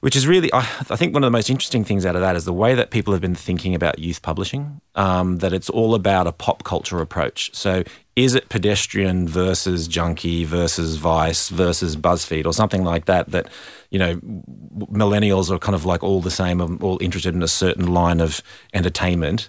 which 0.00 0.16
is 0.16 0.26
really, 0.26 0.52
I, 0.52 0.60
I, 0.60 0.96
think, 0.96 1.12
one 1.12 1.22
of 1.22 1.26
the 1.26 1.36
most 1.36 1.50
interesting 1.50 1.84
things 1.84 2.06
out 2.06 2.16
of 2.16 2.22
that 2.22 2.34
is 2.34 2.44
the 2.44 2.52
way 2.52 2.74
that 2.74 2.90
people 2.90 3.12
have 3.12 3.20
been 3.20 3.34
thinking 3.34 3.74
about 3.74 3.98
youth 3.98 4.22
publishing. 4.22 4.80
Um, 4.94 5.38
that 5.38 5.52
it's 5.52 5.70
all 5.70 5.94
about 5.94 6.26
a 6.26 6.32
pop 6.32 6.64
culture 6.64 7.00
approach. 7.00 7.54
So, 7.54 7.84
is 8.16 8.34
it 8.34 8.48
pedestrian 8.48 9.28
versus 9.28 9.88
Junkee 9.88 10.44
versus 10.44 10.96
Vice 10.96 11.48
versus 11.48 11.96
BuzzFeed 11.96 12.46
or 12.46 12.52
something 12.52 12.82
like 12.82 13.04
that? 13.04 13.30
That 13.30 13.48
you 13.90 13.98
know, 13.98 14.16
millennials 14.16 15.50
are 15.50 15.58
kind 15.58 15.74
of 15.74 15.84
like 15.84 16.02
all 16.02 16.20
the 16.20 16.30
same, 16.30 16.60
um, 16.60 16.78
all 16.82 16.98
interested 17.00 17.34
in 17.34 17.42
a 17.42 17.48
certain 17.48 17.92
line 17.92 18.20
of 18.20 18.42
entertainment. 18.72 19.48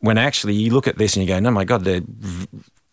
When 0.00 0.18
actually 0.18 0.54
you 0.54 0.72
look 0.72 0.88
at 0.88 0.98
this 0.98 1.16
and 1.16 1.24
you 1.24 1.28
go, 1.32 1.38
no 1.38 1.50
my 1.52 1.64
god, 1.64 1.84
they're 1.84 2.02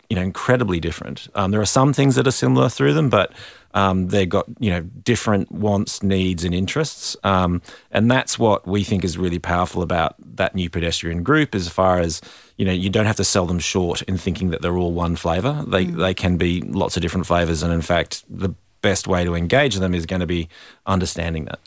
you 0.10 0.16
know 0.16 0.22
incredibly 0.22 0.80
different." 0.80 1.28
Um, 1.36 1.52
there 1.52 1.62
are 1.62 1.66
some 1.66 1.94
things 1.94 2.16
that 2.16 2.28
are 2.28 2.32
similar 2.32 2.70
through 2.70 2.94
them, 2.94 3.10
but 3.10 3.32
um, 3.74 4.08
they've 4.08 4.30
got 4.30 4.46
you 4.60 4.70
know 4.72 4.82
different 4.82 5.52
wants, 5.52 6.02
needs, 6.02 6.44
and 6.44 6.54
interests, 6.54 7.16
um, 7.24 7.62
and 7.92 8.10
that's 8.10 8.40
what 8.40 8.68
we 8.68 8.84
think 8.84 9.04
is 9.04 9.18
really 9.18 9.40
powerful 9.40 9.82
about 9.82 10.16
that 10.36 10.56
new 10.56 10.70
pedestrian 10.70 11.24
group. 11.24 11.54
As 11.54 11.70
far 11.70 12.00
as 12.00 12.22
you 12.58 12.66
know, 12.66 12.72
you 12.72 12.90
don't 12.90 13.06
have 13.06 13.18
to 13.18 13.24
sell 13.24 13.46
them 13.46 13.60
short 13.60 14.02
in 14.04 14.18
thinking 14.18 14.50
that 14.50 14.62
they're 14.62 14.78
all 14.78 14.94
one 14.94 15.16
flavour. 15.16 15.64
They 15.68 15.86
mm. 15.86 15.98
they 15.98 16.14
can 16.14 16.38
be 16.38 16.62
lots 16.62 16.98
of 16.98 17.02
different 17.02 17.28
flavours, 17.28 17.64
and 17.64 17.72
in 17.72 17.82
fact, 17.82 18.24
the 18.30 18.54
best 18.82 19.08
way 19.08 19.24
to 19.24 19.36
engage 19.36 19.76
them 19.76 19.94
is 19.94 20.06
going 20.06 20.22
to 20.22 20.28
be 20.28 20.50
understanding 20.86 21.46
that. 21.46 21.60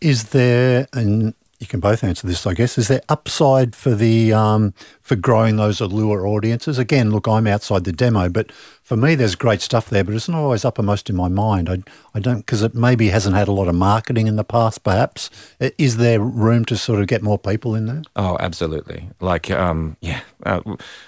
Is 0.00 0.30
there 0.30 0.86
an 0.92 1.34
you 1.64 1.68
can 1.68 1.80
both 1.80 2.04
answer 2.04 2.26
this, 2.26 2.46
I 2.46 2.52
guess. 2.52 2.76
Is 2.76 2.88
there 2.88 3.00
upside 3.08 3.74
for 3.74 3.94
the 3.94 4.34
um, 4.34 4.74
for 5.00 5.16
growing 5.16 5.56
those 5.56 5.80
allure 5.80 6.26
audiences? 6.26 6.78
Again, 6.78 7.10
look, 7.10 7.26
I'm 7.26 7.46
outside 7.46 7.84
the 7.84 7.92
demo, 7.92 8.28
but 8.28 8.52
for 8.82 8.98
me, 8.98 9.14
there's 9.14 9.34
great 9.34 9.62
stuff 9.62 9.88
there, 9.88 10.04
but 10.04 10.14
it's 10.14 10.28
not 10.28 10.38
always 10.38 10.62
uppermost 10.62 11.08
in 11.08 11.16
my 11.16 11.28
mind. 11.28 11.70
I, 11.70 11.82
I 12.14 12.20
don't 12.20 12.38
because 12.38 12.62
it 12.62 12.74
maybe 12.74 13.08
hasn't 13.08 13.34
had 13.34 13.48
a 13.48 13.52
lot 13.52 13.66
of 13.66 13.74
marketing 13.74 14.26
in 14.26 14.36
the 14.36 14.44
past. 14.44 14.84
Perhaps 14.84 15.30
is 15.78 15.96
there 15.96 16.20
room 16.20 16.66
to 16.66 16.76
sort 16.76 17.00
of 17.00 17.06
get 17.06 17.22
more 17.22 17.38
people 17.38 17.74
in 17.74 17.86
there? 17.86 18.02
Oh, 18.14 18.36
absolutely. 18.38 19.08
Like, 19.20 19.50
um, 19.50 19.96
yeah, 20.00 20.20
uh, 20.44 20.60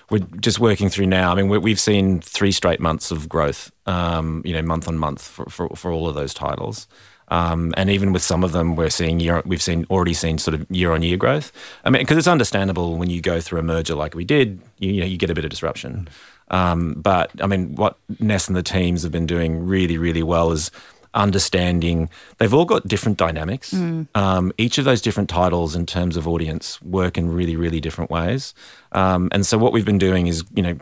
we're 0.08 0.26
just 0.40 0.58
working 0.58 0.88
through 0.88 1.06
now. 1.06 1.32
I 1.32 1.34
mean, 1.34 1.48
we 1.48 1.70
have 1.70 1.80
seen 1.80 2.20
three 2.20 2.52
straight 2.52 2.80
months 2.80 3.10
of 3.10 3.28
growth. 3.28 3.70
Um, 3.84 4.42
you 4.44 4.52
know, 4.52 4.62
month 4.62 4.88
on 4.88 4.98
month 4.98 5.22
for, 5.22 5.44
for, 5.44 5.68
for 5.76 5.92
all 5.92 6.08
of 6.08 6.16
those 6.16 6.34
titles. 6.34 6.88
Um, 7.28 7.74
and 7.76 7.90
even 7.90 8.12
with 8.12 8.22
some 8.22 8.44
of 8.44 8.52
them, 8.52 8.76
we're 8.76 8.90
seeing 8.90 9.20
year, 9.20 9.42
we've 9.44 9.62
seen 9.62 9.86
already 9.90 10.14
seen 10.14 10.38
sort 10.38 10.54
of 10.54 10.66
year 10.70 10.92
on 10.92 11.02
year 11.02 11.16
growth. 11.16 11.52
I 11.84 11.90
mean, 11.90 12.02
because 12.02 12.18
it's 12.18 12.28
understandable 12.28 12.96
when 12.96 13.10
you 13.10 13.20
go 13.20 13.40
through 13.40 13.60
a 13.60 13.62
merger 13.62 13.94
like 13.94 14.14
we 14.14 14.24
did, 14.24 14.60
you, 14.78 14.92
you 14.92 15.00
know, 15.00 15.06
you 15.06 15.16
get 15.16 15.30
a 15.30 15.34
bit 15.34 15.44
of 15.44 15.50
disruption. 15.50 16.08
Um, 16.48 16.94
but 16.94 17.30
I 17.40 17.46
mean, 17.46 17.74
what 17.74 17.98
Ness 18.20 18.46
and 18.46 18.56
the 18.56 18.62
teams 18.62 19.02
have 19.02 19.12
been 19.12 19.26
doing 19.26 19.66
really, 19.66 19.98
really 19.98 20.22
well 20.22 20.52
is 20.52 20.70
understanding 21.14 22.10
they've 22.38 22.54
all 22.54 22.66
got 22.66 22.86
different 22.86 23.18
dynamics. 23.18 23.72
Mm. 23.72 24.06
Um, 24.14 24.52
each 24.58 24.78
of 24.78 24.84
those 24.84 25.00
different 25.00 25.28
titles, 25.28 25.74
in 25.74 25.86
terms 25.86 26.16
of 26.16 26.28
audience, 26.28 26.80
work 26.82 27.18
in 27.18 27.32
really, 27.32 27.56
really 27.56 27.80
different 27.80 28.10
ways. 28.10 28.54
Um, 28.92 29.28
and 29.32 29.44
so, 29.44 29.58
what 29.58 29.72
we've 29.72 29.84
been 29.84 29.98
doing 29.98 30.28
is, 30.28 30.44
you 30.54 30.62
know, 30.62 30.78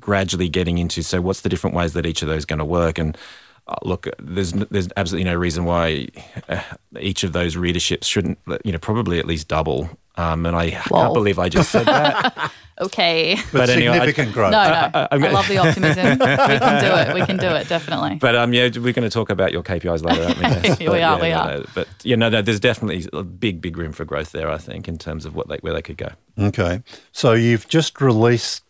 gradually 0.00 0.48
getting 0.50 0.76
into 0.76 1.02
so 1.02 1.18
what's 1.20 1.40
the 1.40 1.48
different 1.48 1.74
ways 1.74 1.94
that 1.94 2.04
each 2.04 2.20
of 2.20 2.28
those 2.28 2.44
going 2.44 2.58
to 2.58 2.64
work 2.64 2.98
and 2.98 3.16
uh, 3.66 3.76
look, 3.82 4.06
there's 4.18 4.52
there's 4.52 4.88
absolutely 4.96 5.24
no 5.24 5.34
reason 5.34 5.64
why 5.64 6.08
uh, 6.48 6.60
each 7.00 7.24
of 7.24 7.32
those 7.32 7.56
readerships 7.56 8.04
shouldn't, 8.04 8.38
you 8.64 8.72
know, 8.72 8.78
probably 8.78 9.18
at 9.18 9.26
least 9.26 9.48
double. 9.48 9.88
Um, 10.16 10.46
and 10.46 10.54
I 10.54 10.70
Whoa. 10.70 11.00
can't 11.00 11.14
believe 11.14 11.38
I 11.38 11.48
just 11.48 11.72
said 11.72 11.86
that. 11.86 12.52
okay, 12.80 13.34
but, 13.50 13.52
but 13.52 13.70
anyway, 13.70 13.94
significant 13.94 14.28
I, 14.28 14.32
growth. 14.32 14.52
No, 14.52 14.64
no, 14.68 14.90
I, 14.94 15.08
I, 15.10 15.16
love 15.16 15.48
the 15.48 15.58
optimism. 15.58 16.04
we 16.12 16.18
can 16.18 16.84
do 16.84 17.10
it. 17.10 17.14
We 17.14 17.26
can 17.26 17.36
do 17.36 17.48
it 17.48 17.68
definitely. 17.68 18.16
But 18.16 18.36
um, 18.36 18.52
yeah, 18.52 18.68
we're 18.74 18.92
going 18.92 19.08
to 19.08 19.10
talk 19.10 19.30
about 19.30 19.50
your 19.50 19.62
KPIs 19.62 20.04
later, 20.04 20.24
aren't 20.24 20.38
we? 20.38 20.44
Yes. 20.44 20.78
we 20.78 20.86
but, 20.86 20.94
are. 20.94 20.98
Yeah, 20.98 21.20
we 21.20 21.32
are. 21.32 21.46
No, 21.58 21.64
but 21.74 21.88
you 22.04 22.16
know, 22.16 22.28
no, 22.28 22.42
there's 22.42 22.60
definitely 22.60 23.08
a 23.12 23.24
big, 23.24 23.60
big 23.60 23.76
room 23.76 23.92
for 23.92 24.04
growth 24.04 24.32
there. 24.32 24.50
I 24.50 24.58
think 24.58 24.88
in 24.88 24.98
terms 24.98 25.24
of 25.24 25.34
what 25.34 25.48
they, 25.48 25.56
where 25.56 25.72
they 25.72 25.82
could 25.82 25.96
go. 25.96 26.10
Okay, 26.38 26.82
so 27.12 27.32
you've 27.32 27.66
just 27.66 28.00
released 28.00 28.63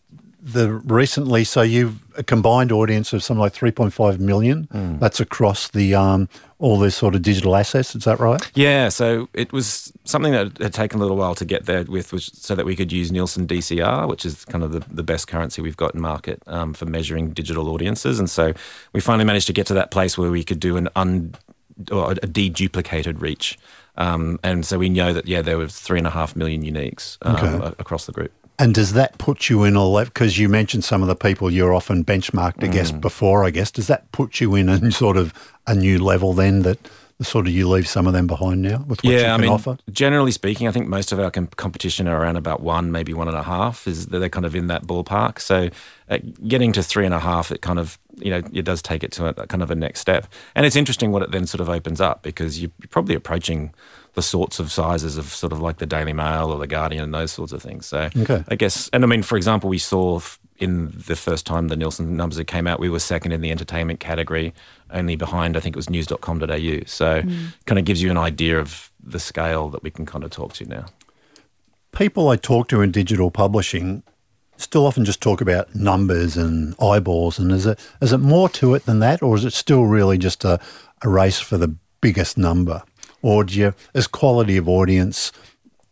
the 0.45 0.71
recently, 0.73 1.43
so 1.43 1.63
you've 1.63 2.05
a 2.17 2.23
combined 2.23 2.71
audience 2.71 3.13
of 3.13 3.23
something 3.23 3.41
like 3.41 3.55
3.5 3.55 4.19
million. 4.19 4.69
Mm. 4.73 5.01
That's 5.01 5.19
across 5.19 5.69
the 5.69 5.95
um, 5.95 6.29
all 6.59 6.79
the 6.79 6.91
sort 6.91 7.15
of 7.15 7.23
digital 7.23 7.57
assets. 7.57 7.97
Is 7.97 8.05
that 8.05 8.21
right? 8.21 8.41
Yeah. 8.55 8.91
So 8.91 9.29
it 9.33 9.53
was 9.53 9.93
something 10.05 10.33
that 10.33 10.59
had 10.59 10.75
taken 10.75 10.99
a 10.99 11.03
little 11.03 11.17
while 11.17 11.35
to 11.37 11.47
get 11.47 11.65
there 11.65 11.85
with, 11.85 12.13
which, 12.13 12.31
so 12.35 12.55
that 12.55 12.67
we 12.67 12.77
could 12.77 12.93
use 12.93 13.11
Nielsen 13.11 13.47
DCR, 13.47 14.07
which 14.07 14.27
is 14.27 14.45
kind 14.45 14.63
of 14.63 14.73
the, 14.73 14.81
the 14.81 15.03
best 15.03 15.29
currency 15.29 15.63
we've 15.63 15.79
got 15.79 15.95
in 15.95 16.01
market 16.01 16.43
um, 16.47 16.75
for 16.75 16.85
measuring 16.85 17.31
digital 17.31 17.71
audiences. 17.71 18.19
And 18.19 18.29
so 18.29 18.53
we 18.93 19.01
finally 19.01 19.25
managed 19.25 19.47
to 19.47 19.55
get 19.55 19.67
to 19.69 19.75
that 19.75 19.91
place 19.91 20.19
where 20.19 20.31
we 20.31 20.45
could 20.45 20.61
do 20.61 20.77
an 20.77 20.89
un 20.95 21.35
or 21.91 22.13
a 22.13 22.15
deduplicated 22.17 23.21
reach. 23.21 23.59
Um, 23.97 24.41
and 24.43 24.67
so 24.67 24.79
we 24.79 24.89
know 24.89 25.13
that 25.13 25.27
yeah, 25.27 25.43
there 25.43 25.59
was 25.59 25.79
three 25.79 25.99
and 25.99 26.07
a 26.07 26.11
half 26.11 26.35
million 26.35 26.63
uniques 26.63 27.19
um, 27.23 27.37
okay. 27.37 27.75
across 27.79 28.07
the 28.07 28.13
group. 28.13 28.33
And 28.59 28.73
does 28.73 28.93
that 28.93 29.19
put 29.19 29.51
you 29.51 29.65
in 29.65 29.77
all 29.77 29.95
that? 29.97 30.07
Because 30.07 30.39
you 30.39 30.49
mentioned 30.49 30.85
some 30.85 31.03
of 31.03 31.09
the 31.09 31.17
people 31.17 31.51
you're 31.51 31.75
often 31.75 32.05
benchmarked 32.05 32.63
against 32.63 32.95
mm. 32.95 33.01
before, 33.01 33.45
I 33.45 33.51
guess. 33.51 33.73
Does 33.73 33.89
that 33.89 34.11
put 34.13 34.41
you 34.41 34.55
in 34.55 34.69
a 34.69 34.93
sort 34.93 35.17
of 35.17 35.35
a 35.67 35.75
new 35.75 35.99
level 35.99 36.35
then 36.35 36.63
that 36.63 36.79
sort 37.25 37.47
of 37.47 37.53
you 37.53 37.69
leave 37.69 37.89
some 37.89 38.07
of 38.07 38.13
them 38.13 38.27
behind 38.27 38.63
now 38.63 38.85
with 38.87 39.03
what 39.03 39.13
yeah, 39.13 39.19
you 39.19 39.25
can 39.25 39.31
I 39.31 39.37
mean, 39.39 39.51
offer? 39.51 39.79
Generally 39.91 40.33
speaking, 40.33 40.69
I 40.69 40.71
think 40.71 40.89
most 40.89 41.13
of 41.13 41.19
our 41.19 41.31
com- 41.31 41.49
competition 41.49 42.07
are 42.09 42.21
around 42.21 42.37
about 42.37 42.61
one, 42.61 42.93
maybe 42.93 43.13
one 43.13 43.29
and 43.29 43.37
a 43.37 43.43
half. 43.43 43.87
Is 43.87 44.07
they're 44.07 44.29
kind 44.29 44.47
of 44.47 44.55
in 44.55 44.69
that 44.69 44.85
ballpark. 44.87 45.41
So 45.41 45.71
uh, 46.09 46.19
getting 46.47 46.73
to 46.73 46.83
three 46.83 47.05
and 47.05 47.15
a 47.15 47.19
half, 47.19 47.51
it 47.51 47.61
kind 47.63 47.79
of 47.79 47.99
you 48.17 48.31
know 48.31 48.43
it 48.53 48.63
does 48.65 48.83
take 48.83 49.03
it 49.03 49.13
to 49.13 49.27
a, 49.27 49.47
kind 49.47 49.63
of 49.63 49.71
a 49.71 49.75
next 49.75 50.01
step. 50.01 50.27
And 50.55 50.65
it's 50.67 50.77
interesting 50.77 51.13
what 51.13 51.23
it 51.23 51.31
then 51.33 51.47
sort 51.47 51.61
of 51.61 51.69
opens 51.69 52.01
up 52.01 52.23
because 52.23 52.61
you're 52.61 52.73
probably 52.91 53.15
approaching 53.15 53.75
the 54.15 54.23
sorts 54.23 54.61
of 54.61 54.71
sizes 54.71 55.17
of 55.17 55.27
sort 55.27 55.53
of 55.53 55.61
like 55.61 55.79
the 55.79 55.87
Daily 55.87 56.13
Mail 56.13 56.53
or 56.53 56.59
the 56.59 56.67
Guardian 56.67 57.03
and 57.03 57.15
those 57.15 57.33
sorts 57.33 57.53
of 57.53 57.63
things. 57.63 57.87
So 57.87 58.09
okay. 58.17 58.45
I 58.49 58.55
guess, 58.55 58.89
and 58.93 59.03
I 59.03 59.07
mean, 59.07 59.23
for 59.23 59.37
example, 59.37 59.69
we 59.69 59.79
saw 59.79 60.21
in 60.59 60.93
the 61.07 61.17
first 61.17 61.47
time 61.47 61.69
the 61.69 61.77
Nielsen 61.77 62.17
numbers 62.17 62.37
that 62.37 62.45
came 62.45 62.67
out, 62.67 62.79
we 62.79 62.89
were 62.89 63.01
second 63.01 63.33
in 63.33 63.41
the 63.41 63.51
entertainment 63.51 64.01
category, 64.01 64.55
only 64.91 65.17
behind 65.17 65.57
I 65.57 65.61
think 65.61 65.75
it 65.75 65.79
was 65.79 65.91
news.com.au. 65.91 66.47
So 66.87 67.23
mm. 67.23 67.47
kind 67.67 67.79
of 67.79 67.85
gives 67.85 68.03
you 68.03 68.11
an 68.11 68.19
idea 68.19 68.59
of 68.59 68.91
the 69.03 69.19
scale 69.19 69.69
that 69.71 69.83
we 69.83 69.91
can 69.91 70.07
kind 70.07 70.25
of 70.25 70.31
talk 70.31 70.53
to 70.55 70.65
now. 70.67 70.87
people 71.93 72.29
I 72.29 72.37
talk 72.37 72.69
to 72.69 72.81
in 72.81 72.91
digital 72.91 73.31
publishing 73.31 74.03
still 74.57 74.87
often 74.87 75.05
just 75.05 75.21
talk 75.21 75.41
about 75.41 75.75
numbers 75.75 76.37
and 76.37 76.75
eyeballs. 76.81 77.39
And 77.39 77.51
is 77.53 77.67
it 77.67 77.79
is 78.01 78.13
it 78.13 78.19
more 78.19 78.49
to 78.51 78.75
it 78.75 78.87
than 78.87 79.01
that, 79.01 79.23
or 79.23 79.37
is 79.37 79.45
it 79.45 79.53
still 79.53 79.85
really 79.85 80.19
just 80.19 80.45
a, 80.45 80.61
a 81.03 81.09
race 81.09 81.41
for 81.41 81.57
the 81.57 81.75
biggest 82.01 82.39
number? 82.39 82.83
Or 83.23 83.43
do 83.43 83.59
you, 83.59 83.75
is 83.95 84.07
quality 84.07 84.59
of 84.59 84.69
audience 84.69 85.33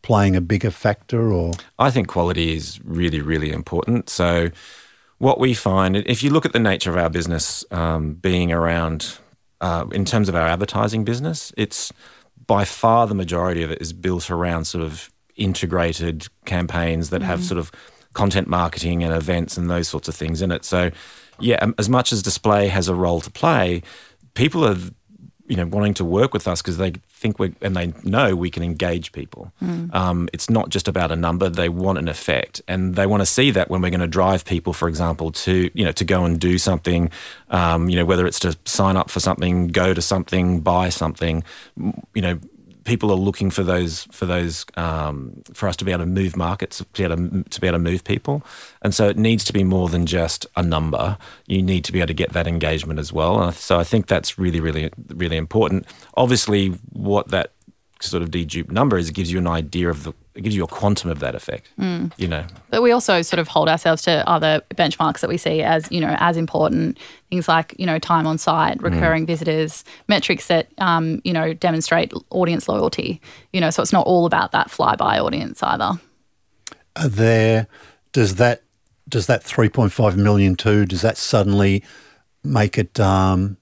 playing 0.03 0.37
a 0.37 0.41
bigger 0.41 0.71
factor? 0.71 1.33
Or 1.33 1.53
I 1.79 1.91
think 1.91 2.09
quality 2.09 2.55
is 2.55 2.81
really, 2.85 3.21
really 3.21 3.51
important. 3.51 4.11
So, 4.11 4.51
what 5.19 5.39
we 5.39 5.55
find, 5.55 5.97
if 5.97 6.23
you 6.23 6.31
look 6.31 6.45
at 6.45 6.53
the 6.53 6.59
nature 6.59 6.91
of 6.91 6.97
our 6.97 7.09
business 7.09 7.65
um, 7.71 8.15
being 8.15 8.53
around, 8.53 9.19
uh, 9.61 9.87
in 9.93 10.05
terms 10.05 10.29
of 10.29 10.35
our 10.35 10.49
advertising 10.49 11.05
business, 11.05 11.53
it's 11.57 11.93
by 12.47 12.65
far 12.65 13.07
the 13.07 13.15
majority 13.15 13.63
of 13.63 13.71
it 13.71 13.81
is 13.81 13.93
built 13.93 14.31
around 14.31 14.65
sort 14.65 14.83
of 14.83 15.11
integrated 15.37 16.27
campaigns 16.45 17.11
that 17.11 17.21
mm-hmm. 17.21 17.31
have 17.31 17.45
sort 17.45 17.59
of 17.59 17.71
content 18.15 18.49
marketing 18.49 19.03
and 19.03 19.15
events 19.15 19.57
and 19.57 19.71
those 19.71 19.89
sorts 19.89 20.09
of 20.09 20.15
things 20.15 20.43
in 20.43 20.51
it. 20.51 20.65
So, 20.65 20.91
yeah, 21.39 21.57
um, 21.57 21.75
as 21.79 21.89
much 21.89 22.13
as 22.13 22.23
display 22.23 22.69
has 22.69 22.89
a 22.89 22.95
role 22.95 23.21
to 23.21 23.31
play, 23.31 23.83
people 24.35 24.67
are 24.67 24.77
you 25.47 25.57
know 25.57 25.67
wanting 25.67 25.95
to 25.95 26.05
work 26.05 26.33
with 26.33 26.49
us 26.49 26.63
because 26.63 26.79
they 26.79 26.93
think 27.23 27.39
we 27.39 27.55
and 27.63 27.77
they 27.77 27.95
know 28.03 28.35
we 28.35 28.51
can 28.51 28.63
engage 28.63 29.13
people. 29.13 29.53
Mm. 29.63 29.95
Um, 29.95 30.29
it's 30.33 30.51
not 30.51 30.69
just 30.69 30.89
about 30.89 31.13
a 31.13 31.17
number; 31.17 31.49
they 31.49 31.69
want 31.69 31.99
an 31.99 32.09
effect, 32.09 32.61
and 32.67 32.97
they 32.97 33.07
want 33.07 33.23
to 33.23 33.27
see 33.27 33.53
that 33.53 33.71
when 33.71 33.81
we're 33.81 33.91
going 33.91 34.01
to 34.01 34.07
drive 34.07 34.45
people, 34.45 34.73
for 34.73 34.89
example, 34.89 35.31
to 35.33 35.71
you 35.73 35.85
know 35.85 35.93
to 35.93 36.05
go 36.05 36.25
and 36.25 36.39
do 36.41 36.59
something. 36.59 37.11
Um, 37.49 37.89
you 37.89 37.97
know, 37.97 38.05
whether 38.05 38.27
it's 38.27 38.41
to 38.41 38.57
sign 38.65 38.97
up 38.97 39.09
for 39.09 39.21
something, 39.21 39.69
go 39.69 39.95
to 39.95 40.03
something, 40.03 40.61
buy 40.61 40.89
something. 40.89 41.45
You 42.15 42.23
know, 42.23 42.41
people 42.85 43.11
are 43.11 43.17
looking 43.17 43.51
for 43.51 43.63
those 43.63 44.05
for 44.11 44.27
those 44.27 44.65
um, 44.77 45.43
for 45.53 45.69
us 45.69 45.77
to 45.77 45.85
be 45.85 45.93
able 45.93 46.05
to 46.05 46.11
move 46.11 46.37
markets, 46.37 46.79
to 46.79 46.85
be 46.85 47.05
able 47.05 47.17
to, 47.17 47.43
to, 47.45 47.61
be 47.61 47.67
able 47.67 47.79
to 47.79 47.83
move 47.83 48.05
people, 48.05 48.43
and 48.83 48.95
so 48.95 49.09
it 49.09 49.17
needs 49.17 49.45
to 49.45 49.53
be 49.53 49.65
more 49.65 49.89
than 49.89 50.07
just 50.07 50.47
a 50.57 50.63
number. 50.63 51.19
You 51.47 51.63
need 51.63 51.85
to 51.85 51.93
be 51.93 52.01
able 52.01 52.09
to 52.09 52.15
get 52.15 52.33
that 52.33 52.47
engagement 52.47 52.99
as 52.99 53.13
well. 53.13 53.53
So 53.53 53.79
I 53.79 53.85
think 53.85 54.07
that's 54.07 54.39
really, 54.39 54.61
really, 54.61 54.91
really 55.09 55.37
important. 55.37 55.87
Obviously, 56.15 56.69
what 56.93 57.29
that 57.29 57.53
sort 58.03 58.23
of 58.23 58.31
dedupe 58.31 58.71
number 58.71 58.99
is, 58.99 59.09
it 59.09 59.15
gives 59.15 59.33
you 59.33 59.39
an 59.39 59.47
idea 59.47 59.89
of 59.89 60.05
the 60.05 60.13
it 60.35 60.43
gives 60.43 60.57
you 60.57 60.65
a 60.65 60.67
quantum 60.67 61.11
of 61.11 61.19
that 61.19 61.35
effect. 61.35 61.69
Mm. 61.79 62.11
You 62.17 62.27
know, 62.27 62.47
but 62.71 62.83
we 62.83 62.91
also 62.91 63.21
sort 63.21 63.39
of 63.39 63.49
hold 63.49 63.69
ourselves 63.69 64.03
to 64.03 64.27
other 64.29 64.63
benchmarks 64.75 65.21
that 65.21 65.29
we 65.29 65.37
see 65.37 65.63
as 65.63 65.91
you 65.91 66.01
know 66.01 66.17
as 66.19 66.37
important 66.37 66.99
things 67.29 67.49
like 67.49 67.75
you 67.79 67.87
know 67.87 67.99
time 67.99 68.27
on 68.27 68.39
site, 68.39 68.79
mm. 68.79 68.85
recurring 68.85 69.25
mm. 69.25 69.27
visitors, 69.27 69.85
metrics 70.09 70.47
that 70.47 70.69
um, 70.79 71.21
you 71.25 71.33
know 71.33 71.53
demonstrate 71.53 72.13
audience 72.31 72.69
loyalty. 72.69 73.21
You 73.53 73.61
know, 73.61 73.71
so 73.71 73.83
it's 73.83 73.93
not 73.93 74.07
all 74.07 74.25
about 74.27 74.53
that 74.53 74.69
flyby 74.69 75.21
audience 75.21 75.63
either. 75.63 75.93
Are 76.97 77.09
there 77.09 77.67
does 78.13 78.37
that 78.37 78.63
does 79.09 79.27
that 79.27 79.43
three 79.43 79.69
point 79.69 79.93
five 79.93 80.17
million 80.17 80.57
too? 80.57 80.87
Does 80.87 81.03
that 81.03 81.19
suddenly 81.19 81.83
make 82.43 82.79
it 82.79 82.99
um, 82.99 83.59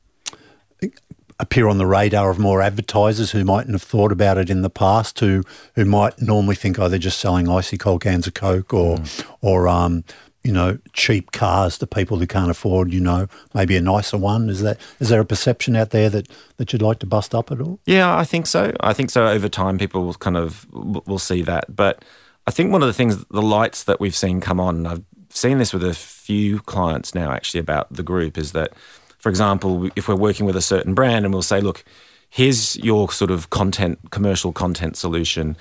appear 1.40 1.68
on 1.68 1.78
the 1.78 1.86
radar 1.86 2.30
of 2.30 2.38
more 2.38 2.60
advertisers 2.60 3.30
who 3.30 3.44
mightn't 3.44 3.74
have 3.74 3.82
thought 3.82 4.12
about 4.12 4.38
it 4.38 4.50
in 4.50 4.62
the 4.62 4.70
past, 4.70 5.18
who 5.20 5.42
who 5.74 5.84
might 5.84 6.20
normally 6.20 6.54
think, 6.54 6.78
oh, 6.78 6.88
they're 6.88 6.98
just 6.98 7.18
selling 7.18 7.48
icy 7.48 7.78
cold 7.78 8.02
cans 8.02 8.26
of 8.26 8.34
Coke 8.34 8.72
or 8.72 8.98
mm. 8.98 9.26
or 9.40 9.66
um, 9.66 10.04
you 10.44 10.52
know 10.52 10.78
cheap 10.92 11.32
cars 11.32 11.78
to 11.78 11.86
people 11.86 12.18
who 12.18 12.26
can't 12.26 12.50
afford 12.50 12.92
you 12.92 13.00
know 13.00 13.26
maybe 13.54 13.76
a 13.76 13.80
nicer 13.80 14.18
one. 14.18 14.48
Is 14.48 14.60
that 14.62 14.78
is 15.00 15.08
there 15.08 15.20
a 15.20 15.24
perception 15.24 15.74
out 15.74 15.90
there 15.90 16.10
that 16.10 16.28
that 16.58 16.72
you'd 16.72 16.82
like 16.82 16.98
to 17.00 17.06
bust 17.06 17.34
up 17.34 17.50
at 17.50 17.60
all? 17.60 17.80
Yeah, 17.86 18.16
I 18.16 18.24
think 18.24 18.46
so. 18.46 18.72
I 18.80 18.92
think 18.92 19.10
so. 19.10 19.26
Over 19.26 19.48
time, 19.48 19.78
people 19.78 20.04
will 20.04 20.14
kind 20.14 20.36
of 20.36 20.66
will 20.72 21.18
see 21.18 21.42
that, 21.42 21.74
but. 21.74 22.04
I 22.46 22.52
think 22.52 22.72
one 22.72 22.82
of 22.82 22.88
the 22.88 22.94
things, 22.94 23.22
the 23.26 23.42
lights 23.42 23.84
that 23.84 24.00
we've 24.00 24.16
seen 24.16 24.40
come 24.40 24.58
on, 24.58 24.84
I've 24.84 25.04
seen 25.28 25.58
this 25.58 25.72
with 25.72 25.84
a 25.84 25.94
few 25.94 26.58
clients 26.60 27.14
now 27.14 27.30
actually 27.30 27.60
about 27.60 27.92
the 27.92 28.02
group, 28.02 28.38
is 28.38 28.52
that 28.52 28.72
for 29.20 29.28
example, 29.28 29.88
if 29.94 30.08
we're 30.08 30.16
working 30.16 30.46
with 30.46 30.56
a 30.56 30.62
certain 30.62 30.94
brand 30.94 31.24
and 31.24 31.32
we'll 31.32 31.42
say, 31.42 31.60
look, 31.60 31.84
here's 32.30 32.76
your 32.76 33.10
sort 33.12 33.30
of 33.30 33.50
content, 33.50 33.98
commercial 34.10 34.52
content 34.52 34.96
solution 34.96 35.56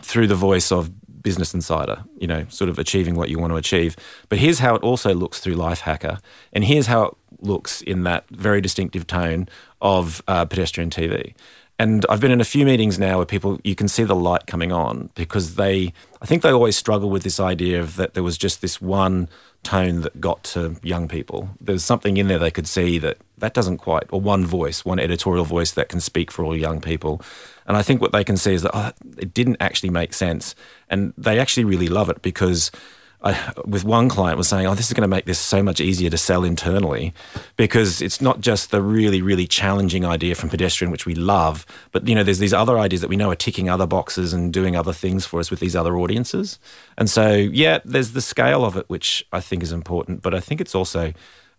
through 0.00 0.26
the 0.26 0.34
voice 0.34 0.70
of 0.70 0.90
Business 1.22 1.54
Insider, 1.54 2.04
you 2.18 2.26
know, 2.26 2.44
sort 2.48 2.68
of 2.68 2.78
achieving 2.78 3.14
what 3.14 3.28
you 3.28 3.38
want 3.38 3.52
to 3.52 3.56
achieve. 3.56 3.96
But 4.28 4.38
here's 4.38 4.58
how 4.58 4.74
it 4.74 4.82
also 4.82 5.14
looks 5.14 5.40
through 5.40 5.54
Lifehacker. 5.54 6.20
And 6.52 6.64
here's 6.64 6.86
how 6.86 7.04
it 7.04 7.14
looks 7.40 7.80
in 7.82 8.04
that 8.04 8.28
very 8.30 8.60
distinctive 8.60 9.06
tone 9.06 9.48
of 9.80 10.22
uh, 10.28 10.44
pedestrian 10.44 10.90
TV. 10.90 11.34
And 11.78 12.04
I've 12.10 12.20
been 12.20 12.32
in 12.32 12.40
a 12.40 12.44
few 12.44 12.64
meetings 12.64 12.98
now 12.98 13.18
where 13.18 13.26
people, 13.26 13.60
you 13.62 13.76
can 13.76 13.86
see 13.86 14.02
the 14.02 14.16
light 14.16 14.46
coming 14.46 14.72
on 14.72 15.10
because 15.14 15.54
they, 15.54 15.92
I 16.20 16.26
think 16.26 16.42
they 16.42 16.50
always 16.50 16.76
struggle 16.76 17.08
with 17.08 17.22
this 17.22 17.38
idea 17.38 17.80
of 17.80 17.96
that 17.96 18.14
there 18.14 18.24
was 18.24 18.36
just 18.36 18.60
this 18.60 18.80
one 18.80 19.28
tone 19.62 20.02
that 20.02 20.20
got 20.20 20.42
to 20.44 20.76
young 20.82 21.08
people. 21.08 21.50
There's 21.60 21.84
something 21.84 22.16
in 22.16 22.28
there 22.28 22.38
they 22.38 22.50
could 22.50 22.66
see 22.66 22.98
that 22.98 23.18
that 23.38 23.54
doesn't 23.54 23.78
quite, 23.78 24.04
or 24.10 24.20
one 24.20 24.46
voice, 24.46 24.84
one 24.84 24.98
editorial 24.98 25.44
voice 25.44 25.72
that 25.72 25.88
can 25.88 26.00
speak 26.00 26.30
for 26.30 26.44
all 26.44 26.56
young 26.56 26.80
people. 26.80 27.20
And 27.66 27.76
I 27.76 27.82
think 27.82 28.00
what 28.00 28.12
they 28.12 28.24
can 28.24 28.36
see 28.36 28.54
is 28.54 28.62
that 28.62 28.72
oh, 28.74 28.92
it 29.18 29.34
didn't 29.34 29.58
actually 29.60 29.90
make 29.90 30.14
sense. 30.14 30.54
And 30.88 31.12
they 31.18 31.38
actually 31.38 31.64
really 31.64 31.88
love 31.88 32.08
it 32.08 32.22
because 32.22 32.70
I, 33.20 33.52
with 33.64 33.84
one 33.84 34.08
client 34.08 34.38
was 34.38 34.48
saying, 34.48 34.66
"Oh, 34.66 34.74
this 34.74 34.86
is 34.86 34.92
going 34.92 35.02
to 35.02 35.08
make 35.08 35.24
this 35.24 35.40
so 35.40 35.60
much 35.60 35.80
easier 35.80 36.08
to 36.08 36.18
sell 36.18 36.44
internally, 36.44 37.12
because 37.56 38.00
it's 38.00 38.20
not 38.20 38.40
just 38.40 38.70
the 38.70 38.80
really, 38.80 39.20
really 39.20 39.46
challenging 39.46 40.04
idea 40.04 40.36
from 40.36 40.48
pedestrian, 40.48 40.92
which 40.92 41.04
we 41.04 41.16
love, 41.16 41.66
but 41.90 42.06
you 42.06 42.14
know, 42.14 42.22
there's 42.22 42.38
these 42.38 42.52
other 42.52 42.78
ideas 42.78 43.00
that 43.00 43.08
we 43.10 43.16
know 43.16 43.30
are 43.30 43.36
ticking 43.36 43.68
other 43.68 43.86
boxes 43.86 44.32
and 44.32 44.52
doing 44.52 44.76
other 44.76 44.92
things 44.92 45.26
for 45.26 45.40
us 45.40 45.50
with 45.50 45.58
these 45.58 45.74
other 45.74 45.96
audiences. 45.98 46.60
And 46.96 47.10
so, 47.10 47.32
yeah, 47.32 47.80
there's 47.84 48.12
the 48.12 48.20
scale 48.20 48.64
of 48.64 48.76
it, 48.76 48.88
which 48.88 49.26
I 49.32 49.40
think 49.40 49.64
is 49.64 49.72
important, 49.72 50.22
but 50.22 50.32
I 50.32 50.40
think 50.40 50.60
it's 50.60 50.74
also 50.76 51.12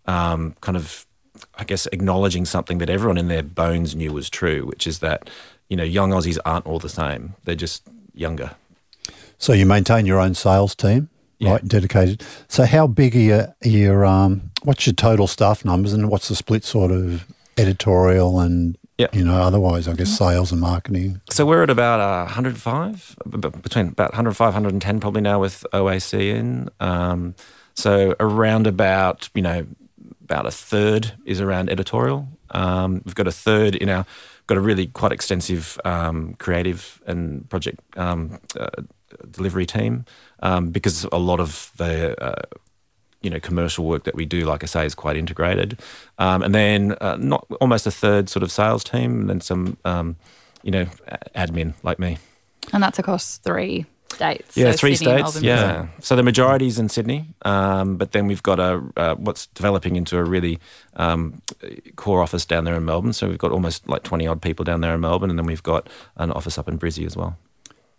um, 0.05 0.55
kind 0.61 0.77
of, 0.77 1.05
I 1.55 1.65
guess, 1.65 1.87
acknowledging 1.87 2.45
something 2.45 2.77
that 2.77 2.89
everyone 2.89 3.17
in 3.17 3.27
their 3.27 3.43
bones 3.43 3.97
knew 3.97 4.13
was 4.13 4.29
true, 4.29 4.65
which 4.65 4.87
is 4.87 4.99
that 4.99 5.29
you 5.67 5.75
know, 5.75 5.83
young 5.83 6.11
Aussies 6.11 6.39
aren't 6.45 6.65
all 6.65 6.79
the 6.79 6.89
same; 6.89 7.35
they're 7.43 7.53
just 7.53 7.83
younger. 8.13 8.51
So 9.37 9.53
you 9.53 9.65
maintain 9.65 10.05
your 10.05 10.19
own 10.19 10.35
sales 10.35 10.73
team 10.73 11.09
yeah. 11.39 11.51
right? 11.51 11.67
Dedicated. 11.67 12.23
So, 12.47 12.65
how 12.65 12.87
big 12.87 13.15
are 13.15 13.19
your, 13.19 13.55
your 13.63 14.05
um, 14.05 14.51
what's 14.63 14.85
your 14.85 14.93
total 14.93 15.27
staff 15.27 15.65
numbers, 15.65 15.93
and 15.93 16.09
what's 16.09 16.29
the 16.29 16.35
split 16.35 16.63
sort 16.63 16.91
of 16.91 17.25
editorial 17.57 18.39
and 18.39 18.77
Yep. 18.99 19.15
You 19.15 19.23
know, 19.23 19.41
otherwise, 19.41 19.87
I 19.87 19.93
guess 19.93 20.09
sales 20.09 20.51
and 20.51 20.59
marketing. 20.59 21.21
So 21.29 21.45
we're 21.45 21.63
at 21.63 21.69
about 21.69 22.01
uh, 22.01 22.25
105, 22.25 23.15
between 23.61 23.87
about 23.87 24.11
105, 24.11 24.47
110 24.47 24.99
probably 24.99 25.21
now 25.21 25.39
with 25.39 25.65
OAC 25.71 26.19
in. 26.19 26.69
Um, 26.81 27.33
so 27.75 28.13
around 28.19 28.67
about, 28.67 29.29
you 29.33 29.41
know, 29.41 29.65
about 30.29 30.45
a 30.45 30.51
third 30.51 31.13
is 31.25 31.41
around 31.41 31.69
editorial. 31.69 32.27
Um, 32.51 33.01
we've 33.03 33.15
got 33.15 33.27
a 33.27 33.31
third 33.31 33.75
in 33.75 33.89
our, 33.89 34.05
got 34.45 34.57
a 34.57 34.61
really 34.61 34.85
quite 34.85 35.11
extensive 35.11 35.79
um, 35.85 36.35
creative 36.35 37.01
and 37.07 37.49
project 37.49 37.79
um, 37.97 38.39
uh, 38.59 38.69
delivery 39.31 39.65
team 39.65 40.05
um, 40.43 40.69
because 40.69 41.03
a 41.11 41.17
lot 41.17 41.39
of 41.39 41.71
the 41.77 42.21
uh, 42.23 42.41
you 43.21 43.29
know 43.31 43.39
commercial 43.39 43.85
work 43.85 44.03
that 44.03 44.15
we 44.15 44.25
do, 44.25 44.45
like 44.45 44.63
I 44.63 44.67
say, 44.67 44.85
is 44.85 44.93
quite 44.93 45.17
integrated. 45.17 45.79
Um, 46.19 46.43
and 46.43 46.53
then 46.53 46.95
uh, 47.01 47.17
not 47.19 47.47
almost 47.59 47.87
a 47.87 47.91
third 47.91 48.29
sort 48.29 48.43
of 48.43 48.51
sales 48.51 48.83
team, 48.83 49.21
and 49.21 49.29
then 49.29 49.41
some 49.41 49.77
um, 49.83 50.15
you 50.61 50.71
know 50.71 50.85
admin 51.35 51.73
like 51.81 51.97
me. 51.97 52.19
And 52.71 52.83
that's 52.83 52.99
across 52.99 53.39
three 53.39 53.87
states. 54.11 54.57
Yeah, 54.57 54.71
so 54.71 54.77
three 54.77 54.95
Sydney, 54.95 55.13
states. 55.13 55.33
Melbourne, 55.35 55.43
yeah, 55.43 55.71
Melbourne. 55.71 55.91
so 55.99 56.15
the 56.15 56.23
majority 56.23 56.67
is 56.67 56.79
in 56.79 56.89
Sydney, 56.89 57.27
um, 57.43 57.97
but 57.97 58.11
then 58.11 58.27
we've 58.27 58.43
got 58.43 58.59
a 58.59 58.81
uh, 58.97 59.15
what's 59.15 59.47
developing 59.47 59.95
into 59.95 60.17
a 60.17 60.23
really 60.23 60.59
um, 60.95 61.41
core 61.95 62.21
office 62.21 62.45
down 62.45 62.63
there 62.63 62.75
in 62.75 62.85
Melbourne. 62.85 63.13
So 63.13 63.27
we've 63.27 63.37
got 63.37 63.51
almost 63.51 63.87
like 63.87 64.03
twenty 64.03 64.27
odd 64.27 64.41
people 64.41 64.63
down 64.65 64.81
there 64.81 64.93
in 64.93 65.01
Melbourne, 65.01 65.29
and 65.29 65.39
then 65.39 65.45
we've 65.45 65.63
got 65.63 65.87
an 66.17 66.31
office 66.31 66.57
up 66.57 66.67
in 66.67 66.77
Brizzy 66.77 67.05
as 67.05 67.15
well. 67.15 67.37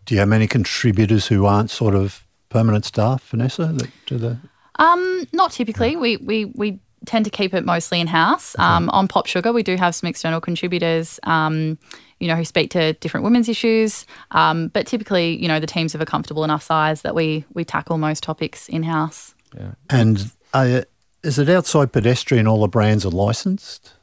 Do 0.07 0.15
you 0.15 0.21
have 0.21 0.29
many 0.29 0.47
contributors 0.47 1.27
who 1.27 1.47
aren't 1.47 1.71
sort 1.71 1.95
of 1.95 2.27
permanent 2.49 2.85
staff, 2.85 3.23
Vanessa? 3.29 3.67
That 3.67 3.91
do 4.07 4.19
the 4.19 4.39
um, 4.77 5.27
not 5.33 5.53
typically. 5.53 5.97
We 5.97 6.17
we 6.17 6.47
we 6.47 6.81
tend 7.07 7.25
to 7.25 7.31
keep 7.31 7.55
it 7.55 7.65
mostly 7.65 8.01
in 8.01 8.07
house. 8.07 8.55
Okay. 8.57 8.65
Um, 8.65 8.89
on 8.91 9.09
Pop 9.09 9.27
Sugar, 9.27 9.53
we 9.53 9.63
do 9.63 9.77
have 9.77 9.95
some 9.95 10.09
external 10.09 10.41
contributors. 10.41 11.21
Um, 11.25 11.79
you 12.21 12.29
know, 12.29 12.37
who 12.37 12.45
speak 12.45 12.71
to 12.71 12.93
different 12.95 13.25
women's 13.25 13.49
issues. 13.49 14.07
Um, 14.33 14.69
but 14.69 14.87
typically, 14.87 15.41
you 15.41 15.49
know, 15.49 15.59
the 15.59 15.67
teams 15.67 15.95
of 15.95 16.03
a 16.03 16.07
comfortable 16.07 16.45
enough 16.45 16.63
size 16.63 17.01
that 17.03 17.15
we 17.15 17.47
we 17.55 17.65
tackle 17.65 17.97
most 17.97 18.23
topics 18.23 18.69
in 18.69 18.83
house. 18.83 19.35
Yeah. 19.57 19.73
And 19.89 20.31
uh, 20.53 20.83
is 21.23 21.39
it 21.39 21.49
outside 21.49 21.93
pedestrian? 21.93 22.47
All 22.47 22.61
the 22.61 22.69
brands 22.69 23.07
are 23.07 23.11
licensed. 23.11 23.95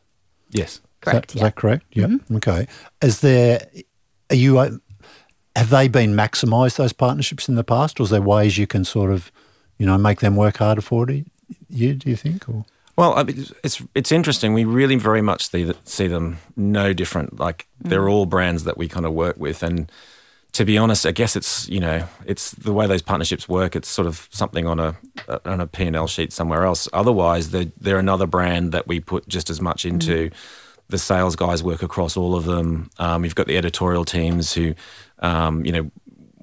Yes, 0.50 0.82
correct. 1.02 1.36
Is 1.36 1.36
that, 1.36 1.36
yeah. 1.36 1.48
is 1.48 1.48
that 1.48 1.56
correct? 1.56 1.86
Yep. 1.92 2.10
Mm-hmm. 2.10 2.36
Okay. 2.38 2.68
Is 3.02 3.22
there? 3.22 3.68
Are 4.32 4.36
you? 4.36 4.58
Uh, 4.58 4.72
have 5.56 5.70
they 5.70 5.88
been 5.88 6.14
maximised 6.14 6.78
those 6.78 6.94
partnerships 6.94 7.48
in 7.48 7.56
the 7.56 7.64
past, 7.64 8.00
or 8.00 8.04
is 8.04 8.10
there 8.10 8.22
ways 8.22 8.58
you 8.58 8.68
can 8.68 8.84
sort 8.84 9.12
of, 9.12 9.32
you 9.78 9.86
know, 9.86 9.98
make 9.98 10.20
them 10.20 10.36
work 10.36 10.58
harder 10.58 10.82
for 10.82 11.08
you? 11.10 11.94
Do 11.94 12.10
you 12.10 12.16
think? 12.16 12.50
Or 12.50 12.66
well, 12.98 13.14
I 13.16 13.24
mean, 13.24 13.46
it's 13.64 13.82
it's 13.94 14.12
interesting. 14.12 14.54
We 14.54 14.66
really 14.66 14.96
very 14.96 15.22
much 15.22 15.50
see 15.50 15.64
that, 15.64 15.88
see 15.88 16.08
them 16.08 16.40
no 16.56 16.94
different. 16.94 17.40
Like 17.40 17.68
mm. 17.82 17.90
they're 17.90 18.10
all 18.10 18.26
brands 18.26 18.64
that 18.64 18.78
we 18.78 18.88
kind 18.88 19.06
of 19.06 19.14
work 19.14 19.38
with, 19.38 19.62
and 19.62 19.92
to 20.54 20.66
be 20.66 20.80
honest, 20.80 21.06
I 21.06 21.12
guess 21.12 21.36
it's 21.36 21.70
you 21.70 21.80
know 21.80 22.08
it's 22.26 22.52
the 22.52 22.74
way 22.74 22.88
those 22.88 23.04
partnerships 23.04 23.48
work. 23.48 23.76
It's 23.76 23.88
sort 23.88 24.08
of 24.08 24.28
something 24.32 24.66
on 24.66 24.80
a 24.80 24.98
on 25.46 25.62
a 25.62 25.68
P 25.68 25.86
and 25.86 25.96
L 25.96 26.08
sheet 26.08 26.34
somewhere 26.34 26.66
else. 26.66 26.90
Otherwise, 26.92 27.52
they're, 27.52 27.72
they're 27.80 28.00
another 28.00 28.26
brand 28.26 28.72
that 28.72 28.88
we 28.88 29.00
put 29.00 29.28
just 29.28 29.52
as 29.52 29.62
much 29.62 29.86
into. 29.86 30.30
Mm. 30.30 30.34
The 30.90 30.98
sales 30.98 31.36
guys 31.36 31.62
work 31.62 31.84
across 31.84 32.18
all 32.18 32.34
of 32.34 32.46
them. 32.46 32.90
Um, 32.98 33.26
you've 33.26 33.36
got 33.36 33.46
the 33.46 33.58
editorial 33.58 34.06
teams 34.06 34.54
who, 34.54 34.74
um, 35.20 35.66
you 35.66 35.74
know, 35.74 35.92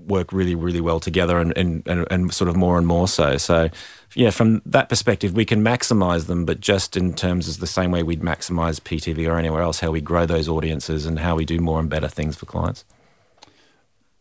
work 0.07 0.33
really, 0.33 0.55
really 0.55 0.81
well 0.81 1.01
together 1.01 1.39
and, 1.39 1.57
and, 1.57 1.87
and, 1.87 2.07
and, 2.11 2.33
sort 2.33 2.49
of 2.49 2.57
more 2.57 2.79
and 2.79 2.87
more 2.87 3.09
so. 3.09 3.37
So, 3.37 3.69
yeah, 4.15 4.31
from 4.31 4.63
that 4.67 4.89
perspective, 4.89 5.35
we 5.35 5.45
can 5.45 5.63
maximize 5.63 6.27
them, 6.27 6.45
but 6.45 6.61
just 6.61 6.97
in 6.97 7.15
terms 7.15 7.49
of 7.49 7.59
the 7.59 7.67
same 7.67 7.91
way 7.91 8.03
we'd 8.03 8.21
maximize 8.21 8.81
PTV 8.81 9.29
or 9.29 9.39
anywhere 9.39 9.63
else, 9.63 9.81
how 9.81 9.91
we 9.91 10.01
grow 10.01 10.27
those 10.27 10.49
audiences 10.49 11.07
and 11.07 11.19
how 11.19 11.37
we 11.37 11.45
do 11.45 11.59
more 11.59 11.81
and 11.81 11.89
better 11.91 12.09
things 12.09 12.37
for 12.37 12.47
clients. 12.47 12.85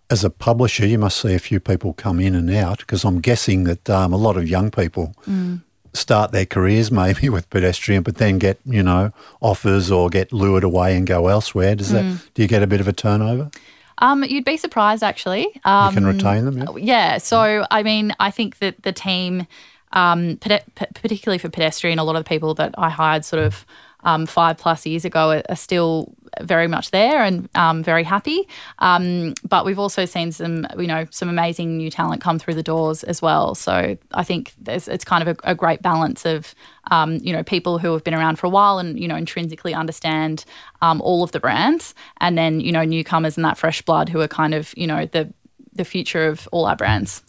As 0.10 0.24
a 0.24 0.30
publisher, 0.30 0.86
you 0.86 1.00
must 1.00 1.20
see 1.20 1.34
a 1.34 1.40
few 1.40 1.60
people 1.60 1.94
come 1.94 2.20
in 2.20 2.36
and 2.36 2.50
out 2.52 2.80
because 2.80 3.04
I'm 3.04 3.20
guessing 3.20 3.64
that 3.66 3.90
um, 3.90 4.14
a 4.14 4.18
lot 4.18 4.38
of 4.38 4.48
young 4.48 4.70
people 4.70 5.16
mm. 5.28 5.62
start 5.94 6.32
their 6.32 6.46
careers 6.46 6.92
maybe 6.92 7.30
with 7.36 7.50
pedestrian, 7.50 8.04
but 8.04 8.18
then 8.18 8.38
get 8.38 8.60
you 8.66 8.84
know 8.84 9.12
offers 9.42 9.90
or 9.90 10.10
get 10.10 10.32
lured 10.32 10.64
away 10.64 10.96
and 10.96 11.08
go 11.08 11.28
elsewhere. 11.28 11.76
Does 11.76 11.92
mm. 11.92 11.94
that 11.94 12.34
do 12.34 12.42
you 12.42 12.48
get 12.48 12.62
a 12.62 12.68
bit 12.68 12.82
of 12.82 12.88
a 12.88 12.94
turnover? 12.94 13.50
Um, 14.00 14.24
you'd 14.24 14.46
be 14.46 14.58
surprised, 14.58 15.04
actually. 15.04 15.48
Um, 15.64 15.94
you 15.94 16.02
can 16.02 16.08
retain 16.08 16.46
them, 16.46 16.58
yeah. 16.58 16.76
Yeah. 16.78 17.18
So, 17.18 17.66
I 17.70 17.84
mean, 17.84 18.14
I 18.20 18.32
think 18.32 18.60
that 18.60 18.84
the 18.84 18.92
team, 18.92 19.48
um, 19.92 20.38
particularly 20.38 21.38
for 21.38 21.50
pedestrian, 21.50 22.00
a 22.00 22.04
lot 22.04 22.16
of 22.16 22.24
the 22.24 22.30
people 22.30 22.54
that 22.56 22.76
I 22.78 22.90
hired 22.90 23.26
sort 23.26 23.44
of 23.44 23.66
um, 24.04 24.26
five 24.26 24.58
plus 24.58 24.86
years 24.86 25.06
ago 25.06 25.30
are, 25.30 25.44
are 25.48 25.56
still 25.56 26.14
very 26.42 26.68
much 26.68 26.92
there 26.92 27.24
and 27.24 27.48
um, 27.56 27.84
very 27.84 28.04
happy. 28.04 28.48
Um, 28.80 29.34
but 29.48 29.66
we've 29.66 29.80
also 29.80 30.06
seen 30.06 30.32
some, 30.32 30.68
you 30.78 30.88
know, 30.88 31.06
some 31.12 31.30
amazing 31.30 31.78
new 31.78 31.92
talent 31.92 32.22
come 32.22 32.40
through 32.40 32.56
the 32.56 32.64
doors 32.64 33.04
as 33.04 33.22
well. 33.22 33.56
So 33.56 33.98
I 34.12 34.24
think 34.24 34.54
it's 34.66 35.06
kind 35.06 35.28
of 35.28 35.38
a, 35.38 35.52
a 35.52 35.56
great 35.56 35.82
balance 35.82 36.26
of, 36.26 36.56
um, 36.92 37.18
you 37.18 37.34
know, 37.34 37.44
people 37.44 37.78
who 37.78 37.94
have 37.94 38.04
been 38.04 38.14
around 38.14 38.38
for 38.38 38.48
a 38.48 38.50
while 38.50 38.80
and 38.80 39.00
you 39.00 39.08
know 39.08 39.16
intrinsically 39.16 39.74
understand 39.74 40.46
um, 40.82 41.02
all 41.02 41.24
of 41.24 41.32
the 41.32 41.40
brands, 41.40 41.94
and 42.20 42.38
then 42.38 42.60
you 42.60 42.72
know 42.72 42.84
newcomers 42.84 43.38
and 43.38 43.46
that 43.46 43.58
fresh 43.58 43.82
blood 43.82 44.10
who 44.10 44.20
are 44.22 44.28
kind 44.28 44.54
of 44.54 44.74
you 44.78 44.88
know 44.88 45.06
the 45.06 45.34
the 45.74 45.86
future 45.86 46.28
of 46.28 46.48
all 46.52 46.66
our 46.66 46.76
brands. 46.76 47.24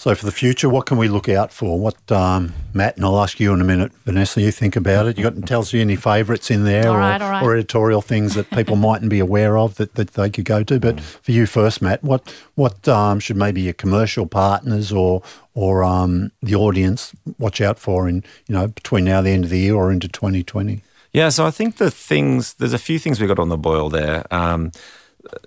So 0.00 0.14
for 0.14 0.24
the 0.24 0.32
future, 0.32 0.66
what 0.70 0.86
can 0.86 0.96
we 0.96 1.08
look 1.08 1.28
out 1.28 1.52
for? 1.52 1.78
What 1.78 2.10
um, 2.10 2.54
Matt 2.72 2.96
and 2.96 3.04
I'll 3.04 3.20
ask 3.20 3.38
you 3.38 3.52
in 3.52 3.60
a 3.60 3.64
minute, 3.64 3.92
Vanessa. 4.06 4.40
You 4.40 4.50
think 4.50 4.74
about 4.74 5.04
it. 5.04 5.18
You 5.18 5.24
got 5.24 5.34
to 5.34 5.42
tell 5.42 5.60
us 5.60 5.74
any 5.74 5.94
favourites 5.94 6.50
in 6.50 6.64
there, 6.64 6.88
all 6.88 6.96
or, 6.96 6.98
right, 7.00 7.20
all 7.20 7.28
right. 7.28 7.42
or, 7.42 7.52
editorial 7.52 8.00
things 8.00 8.32
that 8.34 8.48
people 8.48 8.76
mightn't 8.88 9.10
be 9.10 9.18
aware 9.18 9.58
of 9.58 9.74
that, 9.74 9.96
that 9.96 10.14
they 10.14 10.30
could 10.30 10.46
go 10.46 10.64
to. 10.64 10.80
But 10.80 10.96
mm. 10.96 11.00
for 11.02 11.32
you 11.32 11.44
first, 11.44 11.82
Matt, 11.82 12.02
what 12.02 12.34
what 12.54 12.88
um, 12.88 13.20
should 13.20 13.36
maybe 13.36 13.60
your 13.60 13.74
commercial 13.74 14.24
partners 14.24 14.90
or 14.90 15.22
or 15.52 15.84
um, 15.84 16.32
the 16.40 16.54
audience 16.54 17.12
watch 17.38 17.60
out 17.60 17.78
for 17.78 18.08
in 18.08 18.24
you 18.46 18.54
know 18.54 18.68
between 18.68 19.04
now 19.04 19.18
and 19.18 19.26
the 19.26 19.32
end 19.32 19.44
of 19.44 19.50
the 19.50 19.58
year 19.58 19.74
or 19.74 19.92
into 19.92 20.08
twenty 20.08 20.42
twenty? 20.42 20.80
Yeah, 21.12 21.28
so 21.28 21.44
I 21.44 21.50
think 21.50 21.76
the 21.76 21.90
things 21.90 22.54
there's 22.54 22.72
a 22.72 22.78
few 22.78 22.98
things 22.98 23.20
we 23.20 23.26
got 23.26 23.38
on 23.38 23.50
the 23.50 23.58
boil 23.58 23.90
there. 23.90 24.24
Um, 24.32 24.72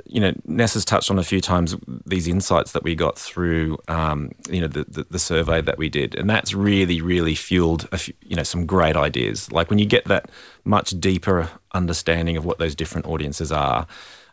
you 0.06 0.20
know, 0.20 0.34
Ness 0.46 0.76
has 0.76 0.86
touched 0.86 1.10
on 1.10 1.18
a 1.18 1.24
few 1.24 1.42
times 1.42 1.76
these 2.06 2.28
insights 2.28 2.74
that 2.74 2.84
we 2.84 2.96
got 2.96 3.18
through, 3.18 3.78
um, 3.88 4.32
you 4.50 4.62
know, 4.62 4.68
the, 4.68 4.86
the, 4.88 5.06
the, 5.10 5.20
survey 5.20 5.62
that 5.62 5.78
we 5.78 5.90
did, 5.90 6.16
and 6.16 6.30
that's 6.30 6.54
really, 6.54 7.02
really 7.02 7.36
fueled, 7.36 7.88
few, 7.98 8.14
you 8.22 8.36
know, 8.36 8.44
some 8.44 8.66
great 8.66 8.96
ideas. 8.96 9.52
Like 9.52 9.70
when 9.70 9.80
you 9.80 9.86
get 9.86 10.06
that 10.06 10.30
much 10.64 10.92
deeper 11.00 11.50
understanding 11.74 12.38
of 12.38 12.46
what 12.46 12.60
those 12.60 12.76
different 12.76 13.08
audiences 13.08 13.52
are, 13.52 13.88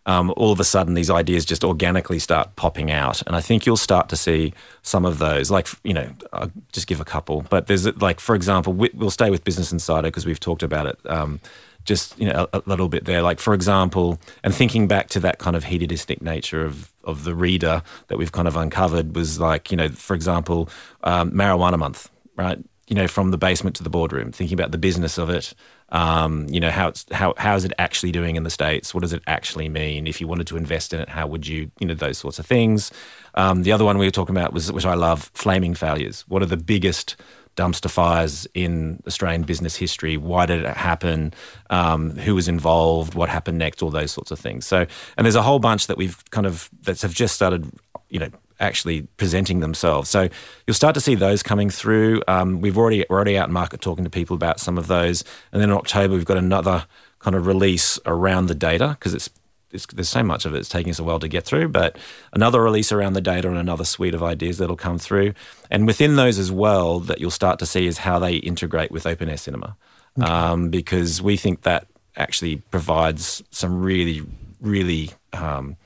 um, 0.06 0.32
all 0.36 0.52
of 0.52 0.60
a 0.60 0.64
sudden 0.64 0.94
these 0.94 1.10
ideas 1.10 1.44
just 1.44 1.62
organically 1.64 2.18
start 2.18 2.56
popping 2.56 2.90
out, 2.90 3.22
and 3.26 3.34
I 3.34 3.40
think 3.40 3.66
you'll 3.66 3.76
start 3.76 4.08
to 4.10 4.16
see 4.16 4.52
some 4.82 5.04
of 5.04 5.18
those. 5.18 5.50
Like, 5.50 5.68
you 5.84 5.94
know, 5.94 6.10
I'll 6.32 6.52
just 6.72 6.86
give 6.86 7.00
a 7.00 7.04
couple, 7.04 7.42
but 7.48 7.66
there's 7.66 7.86
like, 8.00 8.20
for 8.20 8.34
example, 8.34 8.72
we'll 8.72 9.10
stay 9.10 9.30
with 9.30 9.44
Business 9.44 9.72
Insider 9.72 10.08
because 10.08 10.26
we've 10.26 10.40
talked 10.40 10.62
about 10.62 10.86
it. 10.86 10.98
Um, 11.06 11.40
just 11.84 12.18
you 12.18 12.26
know 12.26 12.48
a, 12.52 12.58
a, 12.58 12.62
little 12.66 12.88
bit 12.88 13.04
there. 13.04 13.22
Like 13.22 13.40
for 13.40 13.54
example, 13.54 14.18
and 14.42 14.54
thinking 14.54 14.86
back 14.86 15.08
to 15.10 15.20
that 15.20 15.38
kind 15.38 15.56
of 15.56 15.64
hedonistic 15.64 16.22
nature 16.22 16.64
of 16.64 16.92
of 17.04 17.24
the 17.24 17.34
reader 17.34 17.82
that 18.08 18.18
we've 18.18 18.32
kind 18.32 18.48
of 18.48 18.56
uncovered 18.56 19.14
was 19.14 19.40
like 19.40 19.70
you 19.70 19.76
know 19.76 19.88
for 19.88 20.14
example, 20.14 20.68
um, 21.04 21.30
marijuana 21.32 21.78
month, 21.78 22.10
right? 22.36 22.58
You 22.88 22.96
know, 22.96 23.06
from 23.06 23.30
the 23.30 23.38
basement 23.38 23.76
to 23.76 23.84
the 23.84 23.90
boardroom, 23.90 24.32
thinking 24.32 24.58
about 24.58 24.72
the 24.72 24.78
business 24.78 25.16
of 25.16 25.30
it. 25.30 25.54
Um, 25.92 26.46
you 26.48 26.60
know 26.60 26.70
how 26.70 26.88
it's 26.88 27.04
how 27.10 27.34
how 27.36 27.56
is 27.56 27.64
it 27.64 27.72
actually 27.78 28.12
doing 28.12 28.36
in 28.36 28.44
the 28.44 28.50
states? 28.50 28.94
What 28.94 29.00
does 29.00 29.12
it 29.12 29.22
actually 29.26 29.68
mean? 29.68 30.06
If 30.06 30.20
you 30.20 30.28
wanted 30.28 30.46
to 30.48 30.56
invest 30.56 30.92
in 30.92 31.00
it, 31.00 31.08
how 31.08 31.26
would 31.26 31.46
you? 31.46 31.70
You 31.80 31.88
know 31.88 31.94
those 31.94 32.18
sorts 32.18 32.38
of 32.38 32.46
things. 32.46 32.92
Um, 33.34 33.62
the 33.62 33.72
other 33.72 33.84
one 33.84 33.98
we 33.98 34.06
were 34.06 34.12
talking 34.12 34.36
about 34.36 34.52
was 34.52 34.70
which 34.70 34.86
I 34.86 34.94
love, 34.94 35.30
flaming 35.34 35.74
failures. 35.74 36.24
What 36.28 36.42
are 36.42 36.46
the 36.46 36.56
biggest 36.56 37.16
dumpster 37.56 37.90
fires 37.90 38.46
in 38.54 39.02
Australian 39.06 39.42
business 39.42 39.76
history. 39.76 40.16
Why 40.16 40.46
did 40.46 40.64
it 40.64 40.76
happen? 40.76 41.34
Um, 41.68 42.10
who 42.10 42.34
was 42.34 42.48
involved? 42.48 43.14
What 43.14 43.28
happened 43.28 43.58
next? 43.58 43.82
All 43.82 43.90
those 43.90 44.12
sorts 44.12 44.30
of 44.30 44.38
things. 44.38 44.66
So, 44.66 44.86
and 45.16 45.24
there's 45.24 45.36
a 45.36 45.42
whole 45.42 45.58
bunch 45.58 45.86
that 45.88 45.96
we've 45.96 46.22
kind 46.30 46.46
of 46.46 46.70
that 46.82 47.00
have 47.02 47.14
just 47.14 47.34
started, 47.34 47.70
you 48.08 48.18
know, 48.18 48.30
actually 48.60 49.02
presenting 49.16 49.60
themselves. 49.60 50.08
So 50.08 50.28
you'll 50.66 50.74
start 50.74 50.94
to 50.94 51.00
see 51.00 51.14
those 51.14 51.42
coming 51.42 51.70
through. 51.70 52.22
Um, 52.28 52.60
we've 52.60 52.78
already 52.78 53.04
we're 53.08 53.16
already 53.16 53.36
out 53.36 53.48
in 53.48 53.52
market 53.52 53.80
talking 53.80 54.04
to 54.04 54.10
people 54.10 54.36
about 54.36 54.60
some 54.60 54.78
of 54.78 54.86
those, 54.86 55.24
and 55.52 55.60
then 55.60 55.70
in 55.70 55.76
October 55.76 56.14
we've 56.14 56.24
got 56.24 56.36
another 56.36 56.86
kind 57.18 57.36
of 57.36 57.46
release 57.46 57.98
around 58.06 58.46
the 58.46 58.54
data 58.54 58.96
because 58.98 59.14
it's 59.14 59.28
there's 59.70 60.08
so 60.08 60.22
much 60.22 60.44
of 60.44 60.54
it. 60.54 60.58
It's 60.58 60.68
taking 60.68 60.90
us 60.90 60.98
a 60.98 61.04
while 61.04 61.20
to 61.20 61.28
get 61.28 61.44
through, 61.44 61.68
but 61.68 61.96
another 62.32 62.62
release 62.62 62.92
around 62.92 63.12
the 63.12 63.20
data 63.20 63.48
and 63.48 63.56
another 63.56 63.84
suite 63.84 64.14
of 64.14 64.22
ideas 64.22 64.58
that'll 64.58 64.76
come 64.76 64.98
through. 64.98 65.34
And 65.70 65.86
within 65.86 66.16
those 66.16 66.38
as 66.38 66.50
well, 66.50 67.00
that 67.00 67.20
you'll 67.20 67.30
start 67.30 67.58
to 67.60 67.66
see 67.66 67.86
is 67.86 67.98
how 67.98 68.18
they 68.18 68.36
integrate 68.36 68.90
with 68.90 69.06
open 69.06 69.28
air 69.28 69.36
cinema, 69.36 69.76
okay. 70.18 70.30
um, 70.30 70.70
because 70.70 71.22
we 71.22 71.36
think 71.36 71.62
that 71.62 71.86
actually 72.16 72.56
provides 72.56 73.42
some 73.50 73.80
really, 73.80 74.22
really 74.60 75.10
um, 75.32 75.76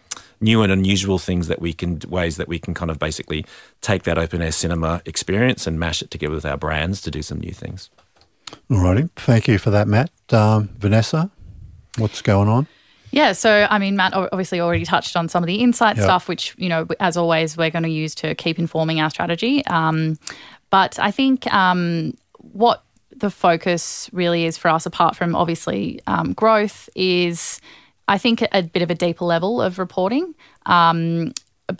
new 0.40 0.62
and 0.62 0.72
unusual 0.72 1.18
things 1.18 1.48
that 1.48 1.60
we 1.60 1.72
can 1.72 2.00
ways 2.08 2.36
that 2.36 2.48
we 2.48 2.58
can 2.58 2.74
kind 2.74 2.90
of 2.90 2.98
basically 2.98 3.44
take 3.80 4.04
that 4.04 4.18
open 4.18 4.42
air 4.42 4.52
cinema 4.52 5.02
experience 5.06 5.66
and 5.66 5.78
mash 5.78 6.02
it 6.02 6.10
together 6.10 6.34
with 6.34 6.46
our 6.46 6.56
brands 6.56 7.00
to 7.00 7.10
do 7.10 7.22
some 7.22 7.40
new 7.40 7.52
things. 7.52 7.90
All 8.70 8.82
righty, 8.82 9.08
thank 9.16 9.48
you 9.48 9.58
for 9.58 9.70
that, 9.70 9.88
Matt. 9.88 10.10
Um, 10.32 10.68
Vanessa, 10.78 11.30
what's 11.98 12.22
going 12.22 12.48
on? 12.48 12.66
Yeah, 13.14 13.30
so 13.30 13.68
I 13.70 13.78
mean, 13.78 13.94
Matt 13.94 14.12
obviously 14.12 14.60
already 14.60 14.84
touched 14.84 15.14
on 15.14 15.28
some 15.28 15.44
of 15.44 15.46
the 15.46 15.62
insight 15.62 15.96
yep. 15.96 16.04
stuff, 16.04 16.28
which 16.28 16.52
you 16.58 16.68
know, 16.68 16.88
as 16.98 17.16
always, 17.16 17.56
we're 17.56 17.70
going 17.70 17.84
to 17.84 17.88
use 17.88 18.12
to 18.16 18.34
keep 18.34 18.58
informing 18.58 19.00
our 19.00 19.08
strategy. 19.08 19.64
Um, 19.66 20.18
but 20.70 20.98
I 20.98 21.12
think 21.12 21.46
um, 21.54 22.16
what 22.38 22.82
the 23.14 23.30
focus 23.30 24.10
really 24.12 24.46
is 24.46 24.58
for 24.58 24.68
us, 24.68 24.84
apart 24.84 25.14
from 25.14 25.36
obviously 25.36 26.00
um, 26.08 26.32
growth, 26.32 26.88
is 26.96 27.60
I 28.08 28.18
think 28.18 28.42
a 28.50 28.62
bit 28.62 28.82
of 28.82 28.90
a 28.90 28.96
deeper 28.96 29.24
level 29.24 29.62
of 29.62 29.78
reporting. 29.78 30.34
Um, 30.66 31.34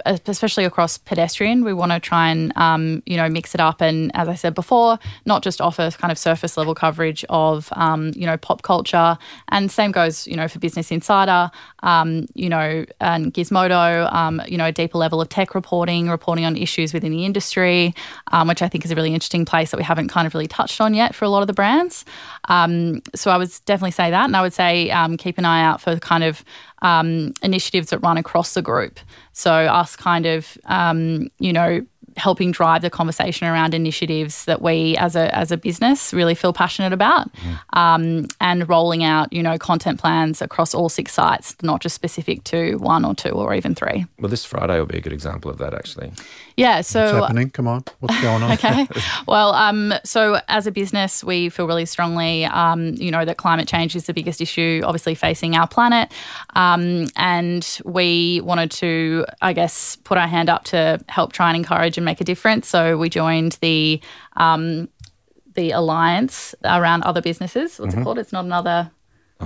especially 0.07 0.65
across 0.65 0.97
pedestrian, 0.97 1.63
we 1.63 1.73
want 1.73 1.93
to 1.93 2.01
try 2.01 2.31
and 2.31 2.57
um, 2.57 3.03
you 3.07 3.17
know 3.17 3.29
mix 3.29 3.55
it 3.55 3.61
up 3.61 3.81
and, 3.81 4.11
as 4.15 4.29
I 4.29 4.35
said 4.35 4.55
before, 4.55 4.99
not 5.27 5.43
just 5.43 5.61
offer 5.61 5.91
kind 5.91 6.11
of 6.11 6.19
surface 6.19 6.57
level 6.57 6.75
coverage 6.75 7.25
of 7.29 7.69
um, 7.73 8.13
you 8.17 8.27
know 8.27 8.37
pop 8.37 8.63
culture, 8.63 9.19
and 9.49 9.71
same 9.71 9.93
goes 9.93 10.27
you 10.27 10.37
know 10.37 10.49
for 10.49 10.59
Business 10.59 10.91
Insider, 10.91 11.51
um, 11.83 12.27
you 12.35 12.49
know 12.49 12.85
and 13.01 13.35
Gizmodo, 13.35 14.13
um, 14.13 14.41
you 14.49 14.57
know 14.57 14.67
a 14.67 14.73
deeper 14.73 14.99
level 14.99 15.21
of 15.21 15.29
tech 15.29 15.55
reporting, 15.55 16.09
reporting 16.09 16.45
on 16.45 16.57
issues 16.57 16.95
within 16.95 17.13
the 17.13 17.25
industry, 17.25 17.95
um, 18.33 18.49
which 18.49 18.63
I 18.63 18.69
think 18.69 18.85
is 18.85 18.91
a 18.91 18.95
really 18.95 19.13
interesting 19.13 19.45
place 19.45 19.71
that 19.71 19.77
we 19.77 19.85
haven't 19.85 20.09
kind 20.09 20.27
of 20.27 20.35
really 20.35 20.49
touched 20.49 20.81
on 20.81 20.95
yet 20.95 21.15
for 21.15 21.27
a 21.27 21.29
lot 21.29 21.43
of 21.43 21.47
the 21.47 21.53
brands. 21.53 22.05
Um, 22.49 23.03
so 23.15 23.31
I 23.31 23.37
would 23.37 23.51
definitely 23.67 23.91
say 23.91 24.11
that, 24.11 24.25
and 24.25 24.37
I 24.37 24.41
would 24.41 24.55
say 24.55 24.93
keep 25.19 25.37
an 25.39 25.45
eye 25.45 25.63
out 25.63 25.81
for 25.81 25.99
kind 25.99 26.25
of 26.25 26.43
um, 26.85 27.33
initiatives 27.43 27.91
that 27.91 27.99
run 27.99 28.17
across 28.17 28.55
the 28.55 28.63
group. 28.63 29.01
So, 29.33 29.53
us 29.53 29.97
kind 29.97 30.27
of, 30.27 30.57
um, 30.67 31.29
you 31.41 31.53
know, 31.53 31.85
helping 32.17 32.53
drive 32.53 32.83
the 32.83 32.91
conversation 32.91 33.49
around 33.49 33.75
initiatives 33.75 34.45
that 34.45 34.63
we 34.63 34.97
as 34.99 35.17
a 35.17 35.35
as 35.35 35.51
a 35.51 35.57
business 35.57 36.13
really 36.13 36.35
feel 36.35 36.53
passionate 36.53 36.93
about 36.93 37.33
mm. 37.35 37.59
um, 37.79 38.27
and 38.41 38.69
rolling 38.69 39.03
out 39.03 39.33
you 39.33 39.43
know 39.43 39.59
content 39.59 39.99
plans 39.99 40.41
across 40.41 40.75
all 40.75 40.89
six 40.89 41.13
sites 41.13 41.57
not 41.63 41.81
just 41.81 41.95
specific 41.95 42.45
to 42.45 42.77
one 42.77 43.05
or 43.05 43.15
two 43.15 43.31
or 43.31 43.53
even 43.55 43.75
three 43.75 44.07
well 44.21 44.29
this 44.29 44.45
friday 44.45 44.79
will 44.79 44.87
be 44.87 44.99
a 44.99 45.01
good 45.01 45.13
example 45.13 45.51
of 45.51 45.59
that 45.59 45.75
actually 45.75 46.13
yeah 46.57 46.81
so 46.81 47.05
what's 47.05 47.27
happening 47.27 47.51
come 47.51 47.67
on 47.67 47.85
what's 48.01 48.21
going 48.21 48.43
on 48.43 48.53
okay 48.53 48.87
well 49.27 49.53
um, 49.55 49.93
so 50.05 50.41
as 50.49 50.67
a 50.67 50.73
business 50.73 51.25
we 51.25 51.49
feel 51.49 51.67
really 51.67 51.87
strongly 51.87 52.45
um, 52.47 52.95
you 52.95 53.11
know 53.11 53.25
that 53.25 53.37
climate 53.37 53.69
change 53.69 53.97
is 53.97 54.07
the 54.07 54.15
biggest 54.15 54.41
issue 54.41 54.81
obviously 54.85 55.15
facing 55.15 55.57
our 55.57 55.67
planet 55.67 56.13
um, 56.55 57.07
and 57.17 57.81
we 57.85 58.41
wanted 58.45 58.71
to 58.71 59.25
i 59.43 59.53
guess 59.53 59.97
put 60.05 60.19
our 60.19 60.29
hand 60.29 60.49
up 60.49 60.65
to 60.65 61.01
help 61.09 61.33
try 61.33 61.49
and 61.49 61.57
encourage 61.57 61.97
and 61.97 62.05
make 62.05 62.21
a 62.21 62.25
difference. 62.25 62.69
So 62.69 62.97
we 62.97 63.09
joined 63.09 63.53
the 63.61 64.01
um, 64.37 64.89
the 65.55 65.71
alliance 65.71 66.55
around 66.65 67.03
other 67.05 67.23
businesses. 67.23 67.79
What's 67.79 67.93
mm-hmm. 67.93 68.01
it 68.01 68.05
called? 68.05 68.19
It's 68.19 68.33
not 68.33 68.45
another. 68.45 68.91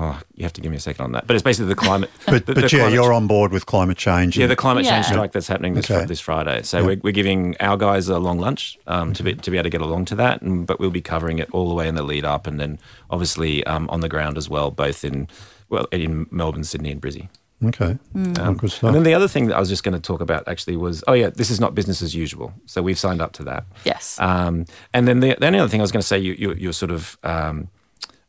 Oh, 0.00 0.20
you 0.34 0.44
have 0.44 0.52
to 0.54 0.60
give 0.60 0.70
me 0.70 0.76
a 0.76 0.80
second 0.80 1.04
on 1.04 1.12
that. 1.12 1.26
But 1.26 1.34
it's 1.36 1.42
basically 1.42 1.68
the 1.68 1.74
climate. 1.74 2.10
But, 2.26 2.46
the, 2.46 2.54
but 2.54 2.60
the 2.62 2.76
yeah, 2.76 2.82
climate 2.84 2.92
you're 2.94 3.12
on 3.12 3.26
board 3.26 3.52
with 3.52 3.66
climate 3.66 3.98
change. 3.98 4.38
Yeah, 4.38 4.46
the 4.46 4.56
climate 4.56 4.84
change 4.84 5.06
Yeah. 5.06 5.10
strike 5.12 5.32
that's 5.32 5.48
happening 5.48 5.74
this, 5.74 5.90
Okay. 5.90 6.04
this 6.06 6.20
Friday. 6.20 6.62
So 6.62 6.84
we're, 6.84 7.00
we're 7.02 7.12
giving 7.12 7.56
our 7.60 7.76
guys 7.76 8.08
a 8.08 8.18
long 8.18 8.38
lunch 8.38 8.78
um, 8.86 9.12
to 9.14 9.22
be 9.22 9.34
to 9.34 9.50
be 9.50 9.56
able 9.56 9.64
to 9.64 9.70
get 9.70 9.80
along 9.80 10.04
to 10.06 10.14
that, 10.16 10.42
and, 10.42 10.66
but 10.66 10.78
we'll 10.80 10.90
be 10.90 11.00
covering 11.02 11.38
it 11.38 11.48
all 11.52 11.68
the 11.68 11.74
way 11.74 11.88
in 11.88 11.94
the 11.94 12.02
lead 12.02 12.24
up, 12.24 12.46
and 12.46 12.58
then 12.60 12.78
obviously 13.10 13.64
um, 13.66 13.88
on 13.90 14.00
the 14.00 14.08
ground 14.08 14.36
as 14.38 14.48
well, 14.48 14.70
both 14.70 15.04
in 15.04 15.28
well 15.68 15.86
in 15.92 16.26
Melbourne, 16.30 16.64
Sydney, 16.64 16.90
and 16.92 17.00
Brizzy. 17.02 17.28
okay. 17.64 17.98
Good 18.14 18.70
stuff. 18.70 18.82
And 18.84 18.94
then 18.94 19.02
the 19.02 19.14
other 19.14 19.26
thing 19.28 19.48
that 19.48 19.56
I 19.56 19.60
was 19.60 19.68
just 19.68 19.82
going 19.82 19.94
to 19.94 20.00
talk 20.00 20.20
about 20.20 20.46
actually 20.46 20.76
was 20.76 21.02
oh 21.08 21.12
yeah, 21.14 21.30
this 21.30 21.50
is 21.50 21.58
not 21.60 21.74
business 21.74 22.02
as 22.02 22.14
usual. 22.14 22.52
So 22.66 22.82
we've 22.82 22.98
signed 22.98 23.20
up 23.20 23.32
to 23.32 23.44
that. 23.44 23.64
Yes. 23.84 24.16
Um, 24.20 24.64
and 24.94 25.08
then 25.08 25.20
the, 25.20 25.34
the 25.40 25.46
only 25.46 25.58
other 25.58 25.68
thing 25.68 25.80
I 25.80 25.82
was 25.82 25.90
going 25.92 26.00
to 26.02 26.06
say, 26.06 26.18
you, 26.18 26.34
you, 26.38 26.54
you're 26.54 26.72
sort 26.72 26.92
of 26.92 27.18
um, 27.24 27.68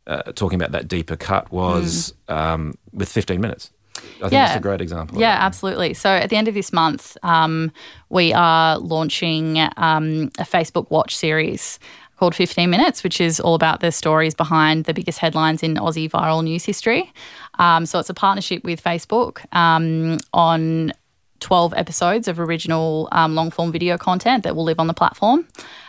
uh, 0.06 0.22
talking 0.32 0.56
about 0.60 0.72
that 0.72 0.88
deeper 0.88 1.16
cut 1.16 1.50
was 1.52 2.14
um, 2.28 2.74
with 2.92 3.08
15 3.08 3.40
minutes. 3.40 3.70
I 3.96 4.00
think 4.00 4.32
Yeah. 4.32 4.46
that's 4.46 4.56
a 4.56 4.60
great 4.60 4.80
example. 4.80 5.18
Yeah, 5.20 5.36
absolutely. 5.40 5.94
So 5.94 6.08
at 6.10 6.30
the 6.30 6.36
end 6.36 6.48
of 6.48 6.54
this 6.54 6.72
month, 6.72 7.16
um, 7.22 7.70
we 8.08 8.32
are 8.32 8.78
launching 8.78 9.58
um, 9.76 10.30
a 10.38 10.44
Facebook 10.44 10.90
Watch 10.90 11.14
series 11.16 11.78
called 12.18 12.34
15 12.34 12.68
Minutes, 12.68 13.02
which 13.02 13.20
is 13.20 13.40
all 13.40 13.54
about 13.54 13.80
the 13.80 13.90
stories 13.90 14.34
behind 14.34 14.84
the 14.84 14.92
biggest 14.94 15.18
headlines 15.18 15.62
in 15.62 15.74
Aussie 15.76 16.08
viral 16.10 16.42
news 16.44 16.64
history. 16.64 17.12
Um, 17.58 17.86
so 17.86 17.98
it's 17.98 18.10
a 18.10 18.14
partnership 18.14 18.62
with 18.64 18.82
Facebook 18.82 19.40
um, 19.54 20.18
on 20.34 20.92
12 21.40 21.72
episodes 21.76 22.28
of 22.28 22.38
original 22.38 23.08
um, 23.12 23.34
long 23.34 23.50
form 23.50 23.72
video 23.72 23.96
content 23.96 24.44
that 24.44 24.54
will 24.54 24.64
live 24.64 24.78
on 24.78 24.86
the 24.86 24.94
platform. 24.94 25.46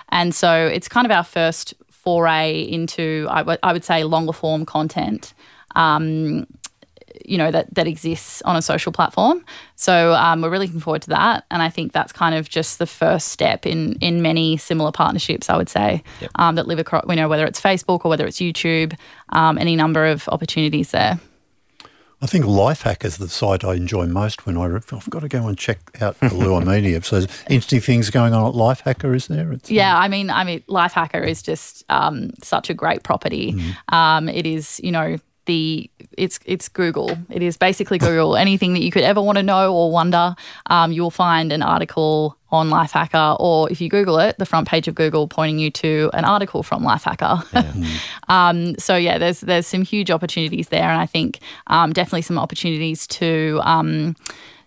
And 0.09 0.33
so 0.33 0.67
it's 0.67 0.87
kind 0.87 1.05
of 1.05 1.11
our 1.11 1.23
first 1.23 1.73
foray 2.03 2.61
into, 2.61 3.27
I 3.29 3.41
would- 3.41 3.59
I 3.63 3.73
would 3.73 3.83
say, 3.83 4.03
longer 4.03 4.33
form 4.33 4.65
content 4.65 5.33
you 7.25 7.37
know 7.37 7.51
that 7.51 7.73
that 7.75 7.87
exists 7.87 8.41
on 8.43 8.55
a 8.55 8.61
social 8.61 8.91
platform. 8.91 9.43
So 9.75 10.13
um, 10.13 10.41
we're 10.41 10.49
really 10.49 10.67
looking 10.67 10.79
forward 10.79 11.01
to 11.03 11.09
that, 11.09 11.45
and 11.51 11.61
I 11.61 11.69
think 11.69 11.91
that's 11.91 12.11
kind 12.11 12.33
of 12.35 12.49
just 12.49 12.79
the 12.79 12.87
first 12.87 13.27
step 13.27 13.65
in 13.65 13.93
in 14.01 14.21
many 14.21 14.57
similar 14.57 14.91
partnerships. 14.91 15.49
I 15.49 15.57
would 15.57 15.69
say 15.69 16.03
um, 16.35 16.55
that 16.55 16.67
live 16.67 16.79
across, 16.79 17.03
you 17.09 17.15
know, 17.15 17.27
whether 17.27 17.45
it's 17.45 17.59
Facebook 17.61 18.05
or 18.05 18.09
whether 18.09 18.25
it's 18.25 18.37
YouTube, 18.39 18.97
um, 19.29 19.57
any 19.57 19.75
number 19.75 20.05
of 20.05 20.27
opportunities 20.29 20.91
there. 20.91 21.19
I 22.23 22.27
think 22.27 22.45
Lifehack 22.45 23.03
is 23.03 23.17
the 23.17 23.27
site 23.27 23.63
I 23.63 23.73
enjoy 23.73 24.05
most 24.05 24.45
when 24.45 24.55
I, 24.55 24.65
re- 24.65 24.81
I've 24.91 25.09
got 25.09 25.21
to 25.21 25.27
go 25.27 25.47
and 25.47 25.57
check 25.57 25.79
out 26.01 26.19
the 26.19 26.33
Lua 26.33 26.61
Media. 26.65 27.01
So 27.01 27.19
there's 27.19 27.43
interesting 27.49 27.79
things 27.79 28.11
going 28.11 28.33
on 28.33 28.47
at 28.47 28.53
Lifehacker, 28.53 29.15
is 29.15 29.27
there? 29.27 29.51
It's, 29.51 29.71
Yeah, 29.71 29.97
I 29.97 30.07
mean, 30.07 30.29
I 30.29 30.43
mean, 30.43 30.61
Lifehacker 30.69 31.25
is 31.25 31.41
just 31.41 31.83
um, 31.89 32.29
such 32.43 32.69
a 32.69 32.75
great 32.75 33.01
property. 33.01 33.59
Um, 33.89 34.29
it 34.29 34.45
is, 34.45 34.79
you 34.83 34.91
know, 34.91 35.17
the 35.51 35.89
it's 36.17 36.39
it's 36.45 36.69
Google. 36.69 37.17
It 37.29 37.43
is 37.43 37.57
basically 37.57 37.97
Google. 37.97 38.35
Anything 38.35 38.73
that 38.73 38.81
you 38.81 38.91
could 38.91 39.03
ever 39.03 39.21
want 39.21 39.37
to 39.37 39.43
know 39.43 39.73
or 39.73 39.91
wonder, 39.91 40.35
um, 40.67 40.91
you'll 40.91 41.11
find 41.11 41.51
an 41.51 41.61
article 41.61 42.37
on 42.49 42.69
Lifehacker, 42.69 43.37
or 43.39 43.71
if 43.71 43.79
you 43.79 43.89
Google 43.89 44.19
it, 44.19 44.37
the 44.37 44.45
front 44.45 44.67
page 44.67 44.87
of 44.87 44.95
Google 44.95 45.27
pointing 45.27 45.59
you 45.59 45.71
to 45.71 46.09
an 46.13 46.25
article 46.25 46.63
from 46.63 46.83
Lifehacker. 46.83 47.35
um, 48.29 48.75
so 48.77 48.95
yeah, 48.95 49.17
there's 49.17 49.41
there's 49.41 49.67
some 49.67 49.83
huge 49.83 50.09
opportunities 50.11 50.69
there, 50.69 50.89
and 50.89 51.01
I 51.01 51.05
think 51.05 51.39
um, 51.67 51.91
definitely 51.93 52.23
some 52.23 52.37
opportunities 52.37 53.07
to. 53.07 53.59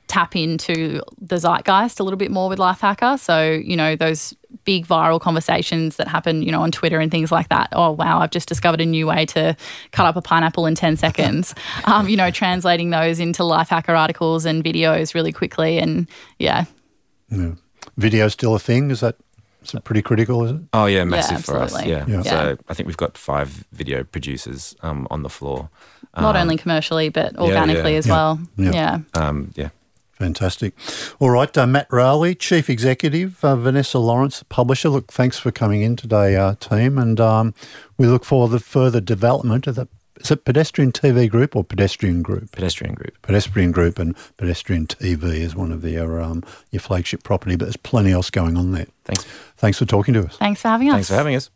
Um, 0.05 0.15
tap 0.15 0.37
into 0.37 1.03
the 1.21 1.37
zeitgeist 1.37 1.99
a 1.99 2.05
little 2.05 2.17
bit 2.19 2.31
more 2.31 2.49
with 2.49 2.59
Lifehacker. 2.59 3.19
So, 3.19 3.51
you 3.51 3.77
know, 3.77 3.97
those 3.97 4.35
big 4.65 4.87
viral 4.87 5.21
conversations 5.21 5.97
that 5.97 6.07
happen, 6.09 6.43
you 6.43 6.53
know, 6.53 6.63
on 6.63 6.71
Twitter 6.71 7.01
and 7.01 7.11
things 7.11 7.33
like 7.33 7.49
that. 7.49 7.69
Oh, 7.73 7.91
wow, 7.91 8.21
I've 8.21 8.31
just 8.31 8.49
discovered 8.49 8.81
a 8.81 8.87
new 8.87 9.07
way 9.07 9.27
to 9.27 9.57
cut 9.91 10.07
up 10.07 10.15
a 10.17 10.23
pineapple 10.23 10.67
in 10.67 10.75
10 10.75 10.97
seconds. 10.97 11.55
um, 11.87 12.09
you 12.09 12.17
know, 12.17 12.31
translating 12.31 12.91
those 12.91 13.19
into 13.19 13.43
Lifehacker 13.43 13.99
articles 13.99 14.45
and 14.45 14.63
videos 14.63 15.15
really 15.15 15.33
quickly. 15.33 15.79
And 15.79 16.09
yeah, 16.39 16.67
Yeah. 17.31 17.53
Video 17.97 18.29
still 18.29 18.55
a 18.55 18.59
thing? 18.59 18.91
Is 18.91 19.01
that 19.01 19.17
it 19.73 19.85
pretty 19.85 20.03
critical, 20.03 20.45
is 20.45 20.51
it? 20.53 20.61
Oh 20.73 20.87
yeah, 20.87 21.05
massive 21.05 21.45
for 21.45 21.59
us. 21.59 21.73
Yeah. 21.85 22.05
Yeah. 22.07 22.23
So 22.23 22.59
I 22.69 22.75
think 22.75 22.87
we've 22.87 22.97
got 22.97 23.17
five 23.17 23.65
video 23.73 24.05
producers 24.05 24.77
um, 24.83 25.07
on 25.11 25.23
the 25.23 25.31
floor. 25.31 25.71
not 26.17 26.37
only 26.37 26.57
commercially, 26.57 27.09
but 27.09 27.37
organically 27.37 27.93
yeah. 27.93 27.99
as 27.99 28.07
Yeah. 28.07 28.13
well. 28.13 28.41
Yeah. 28.57 28.73
yeah. 28.73 28.99
Um, 29.15 29.51
yeah. 29.57 29.71
Fantastic. 30.25 30.73
All 31.19 31.29
right, 31.29 31.55
uh, 31.59 31.67
Matt 31.67 31.87
Rowley, 31.91 32.35
Chief 32.35 32.71
Executive, 32.71 33.45
uh, 33.45 33.57
Vanessa 33.57 33.99
Lawrence, 33.99 34.43
publisher. 34.49 34.89
Look, 34.89 35.13
thanks 35.13 35.39
for 35.39 35.51
coming 35.51 35.83
in 35.83 35.97
today, 35.97 36.35
uh, 36.35 36.55
team, 36.55 36.97
and 36.97 37.21
um, 37.21 37.53
we 37.99 38.07
look 38.07 38.25
forward 38.25 38.49
to 38.49 38.53
the 38.55 38.61
further 38.61 39.03
development 39.03 39.67
of 39.67 39.75
the 39.75 39.87
is 40.21 40.31
it 40.31 40.47
Pedestrian 40.47 40.93
TV 40.93 41.29
Group 41.29 41.55
or 41.55 41.63
Pedestrian 41.63 42.23
Group? 42.23 42.53
Pedestrian 42.53 42.95
group. 42.95 43.21
Pedestrian 43.21 43.73
Group 43.73 43.99
and 43.99 44.17
Pedestrian 44.39 44.87
TV 44.87 45.25
is 45.25 45.55
one 45.55 45.73
of 45.73 45.83
their 45.83 46.23
um, 46.23 46.43
your 46.71 46.81
flagship 46.81 47.23
property, 47.23 47.57
but 47.57 47.67
there's 47.67 47.77
plenty 47.77 48.13
else 48.13 48.31
going 48.31 48.57
on 48.57 48.73
there. 48.73 48.87
Thanks. 49.05 49.25
Thanks 49.59 49.79
for 49.79 49.85
talking 49.85 50.15
to 50.15 50.25
us. 50.25 50.39
Thanks 50.39 50.63
for 50.63 50.69
having 50.69 50.89
us. 50.89 50.95
Thanks 50.95 51.09
for 51.09 51.17
having 51.17 51.35
us. 51.35 51.51